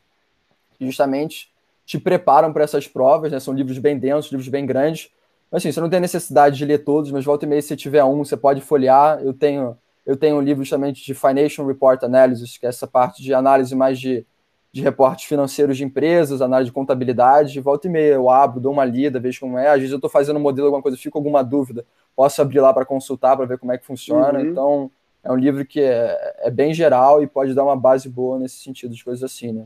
que 0.77 0.85
justamente 0.85 1.51
te 1.85 1.97
preparam 1.97 2.51
para 2.51 2.63
essas 2.63 2.87
provas, 2.87 3.31
né? 3.31 3.39
São 3.39 3.53
livros 3.53 3.77
bem 3.77 3.97
densos, 3.97 4.31
livros 4.31 4.49
bem 4.49 4.65
grandes. 4.65 5.09
Mas 5.49 5.61
assim, 5.61 5.71
você 5.71 5.79
não 5.79 5.89
tem 5.89 6.01
necessidade 6.01 6.57
de 6.57 6.65
ler 6.65 6.79
todos, 6.79 7.11
mas 7.11 7.23
volta 7.23 7.45
e 7.45 7.47
meia, 7.47 7.61
se 7.61 7.75
tiver 7.77 8.03
um, 8.03 8.23
você 8.23 8.35
pode 8.35 8.61
folhear. 8.61 9.19
Eu 9.23 9.33
tenho 9.33 9.77
eu 10.05 10.15
tenho 10.15 10.37
um 10.37 10.41
livro 10.41 10.63
justamente 10.63 11.03
de 11.03 11.13
Financial 11.13 11.67
Report 11.67 12.01
Analysis, 12.01 12.57
que 12.57 12.65
é 12.65 12.69
essa 12.69 12.87
parte 12.87 13.21
de 13.21 13.33
análise 13.33 13.75
mais 13.75 13.99
de, 13.99 14.25
de 14.71 14.81
reportes 14.81 15.25
financeiros 15.25 15.77
de 15.77 15.83
empresas, 15.83 16.41
análise 16.41 16.69
de 16.69 16.73
contabilidade. 16.73 17.59
Volta 17.59 17.87
e 17.87 17.89
meia 17.89 18.13
eu 18.13 18.29
abro, 18.29 18.59
dou 18.59 18.71
uma 18.71 18.85
lida, 18.85 19.19
vejo 19.19 19.39
como 19.39 19.57
é. 19.57 19.69
Às 19.69 19.77
vezes 19.77 19.91
eu 19.91 19.97
estou 19.97 20.09
fazendo 20.09 20.37
um 20.37 20.41
modelo, 20.41 20.67
alguma 20.67 20.83
coisa, 20.83 20.97
fico 20.97 21.17
alguma 21.17 21.43
dúvida, 21.43 21.85
posso 22.15 22.41
abrir 22.41 22.59
lá 22.59 22.73
para 22.73 22.85
consultar, 22.85 23.35
para 23.35 23.45
ver 23.45 23.57
como 23.57 23.71
é 23.71 23.77
que 23.77 23.85
funciona. 23.85 24.39
Uhum. 24.39 24.45
Então, 24.45 24.91
é 25.23 25.31
um 25.31 25.35
livro 25.35 25.65
que 25.65 25.81
é, 25.81 26.35
é, 26.39 26.51
bem 26.51 26.73
geral 26.73 27.21
e 27.21 27.27
pode 27.27 27.53
dar 27.53 27.63
uma 27.63 27.75
base 27.75 28.07
boa 28.07 28.39
nesse 28.39 28.57
sentido 28.57 28.93
de 28.93 29.03
coisas 29.03 29.23
assim, 29.23 29.51
né? 29.51 29.65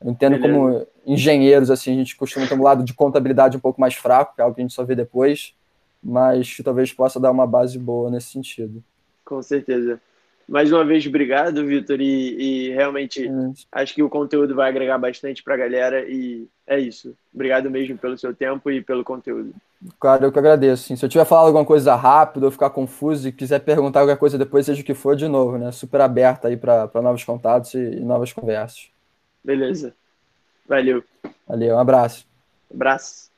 Eu 0.00 0.10
entendo 0.10 0.38
Beleza. 0.38 0.52
como 0.52 0.86
engenheiros, 1.06 1.70
assim, 1.70 1.92
a 1.92 1.94
gente 1.94 2.16
costuma 2.16 2.46
ter 2.46 2.54
um 2.54 2.62
lado 2.62 2.84
de 2.84 2.92
contabilidade 2.92 3.56
um 3.56 3.60
pouco 3.60 3.80
mais 3.80 3.94
fraco, 3.94 4.34
que 4.34 4.40
é 4.40 4.44
algo 4.44 4.54
que 4.54 4.60
a 4.60 4.64
gente 4.64 4.74
só 4.74 4.84
vê 4.84 4.94
depois, 4.94 5.54
mas 6.02 6.56
talvez 6.62 6.92
possa 6.92 7.18
dar 7.18 7.30
uma 7.30 7.46
base 7.46 7.78
boa 7.78 8.10
nesse 8.10 8.28
sentido. 8.28 8.82
Com 9.24 9.42
certeza. 9.42 10.00
Mais 10.48 10.70
uma 10.72 10.84
vez, 10.84 11.04
obrigado, 11.06 11.66
Vitor, 11.66 12.00
e, 12.00 12.68
e, 12.68 12.70
realmente 12.70 13.26
é 13.26 13.30
acho 13.72 13.94
que 13.94 14.02
o 14.02 14.08
conteúdo 14.08 14.54
vai 14.54 14.68
agregar 14.68 14.96
bastante 14.96 15.42
para 15.42 15.54
a 15.54 15.58
galera 15.58 16.08
e 16.08 16.46
é 16.66 16.78
isso. 16.78 17.16
Obrigado 17.34 17.68
mesmo 17.68 17.98
pelo 17.98 18.16
seu 18.16 18.32
tempo 18.32 18.70
e 18.70 18.80
pelo 18.80 19.02
conteúdo. 19.02 19.52
Claro, 19.98 20.24
eu 20.24 20.32
que 20.32 20.38
agradeço. 20.38 20.96
Se 20.96 21.04
eu 21.04 21.08
tiver 21.08 21.24
falado 21.24 21.46
alguma 21.46 21.64
coisa 21.64 21.96
rápido 21.96 22.44
ou 22.44 22.50
ficar 22.50 22.70
confuso 22.70 23.28
e 23.28 23.32
quiser 23.32 23.58
perguntar 23.60 24.00
alguma 24.00 24.16
coisa 24.16 24.38
depois, 24.38 24.66
seja 24.66 24.82
o 24.82 24.84
que 24.84 24.94
for, 24.94 25.16
de 25.16 25.26
novo, 25.26 25.58
né? 25.58 25.72
Super 25.72 26.00
aberta 26.00 26.48
aí 26.48 26.56
para 26.56 26.90
novos 26.94 27.24
contatos 27.24 27.74
e, 27.74 27.78
e 27.78 28.00
novas 28.00 28.32
conversas. 28.32 28.88
Beleza. 29.44 29.94
Valeu. 30.68 31.04
Valeu, 31.46 31.76
um 31.76 31.78
abraço. 31.78 32.24
abraço. 32.72 33.35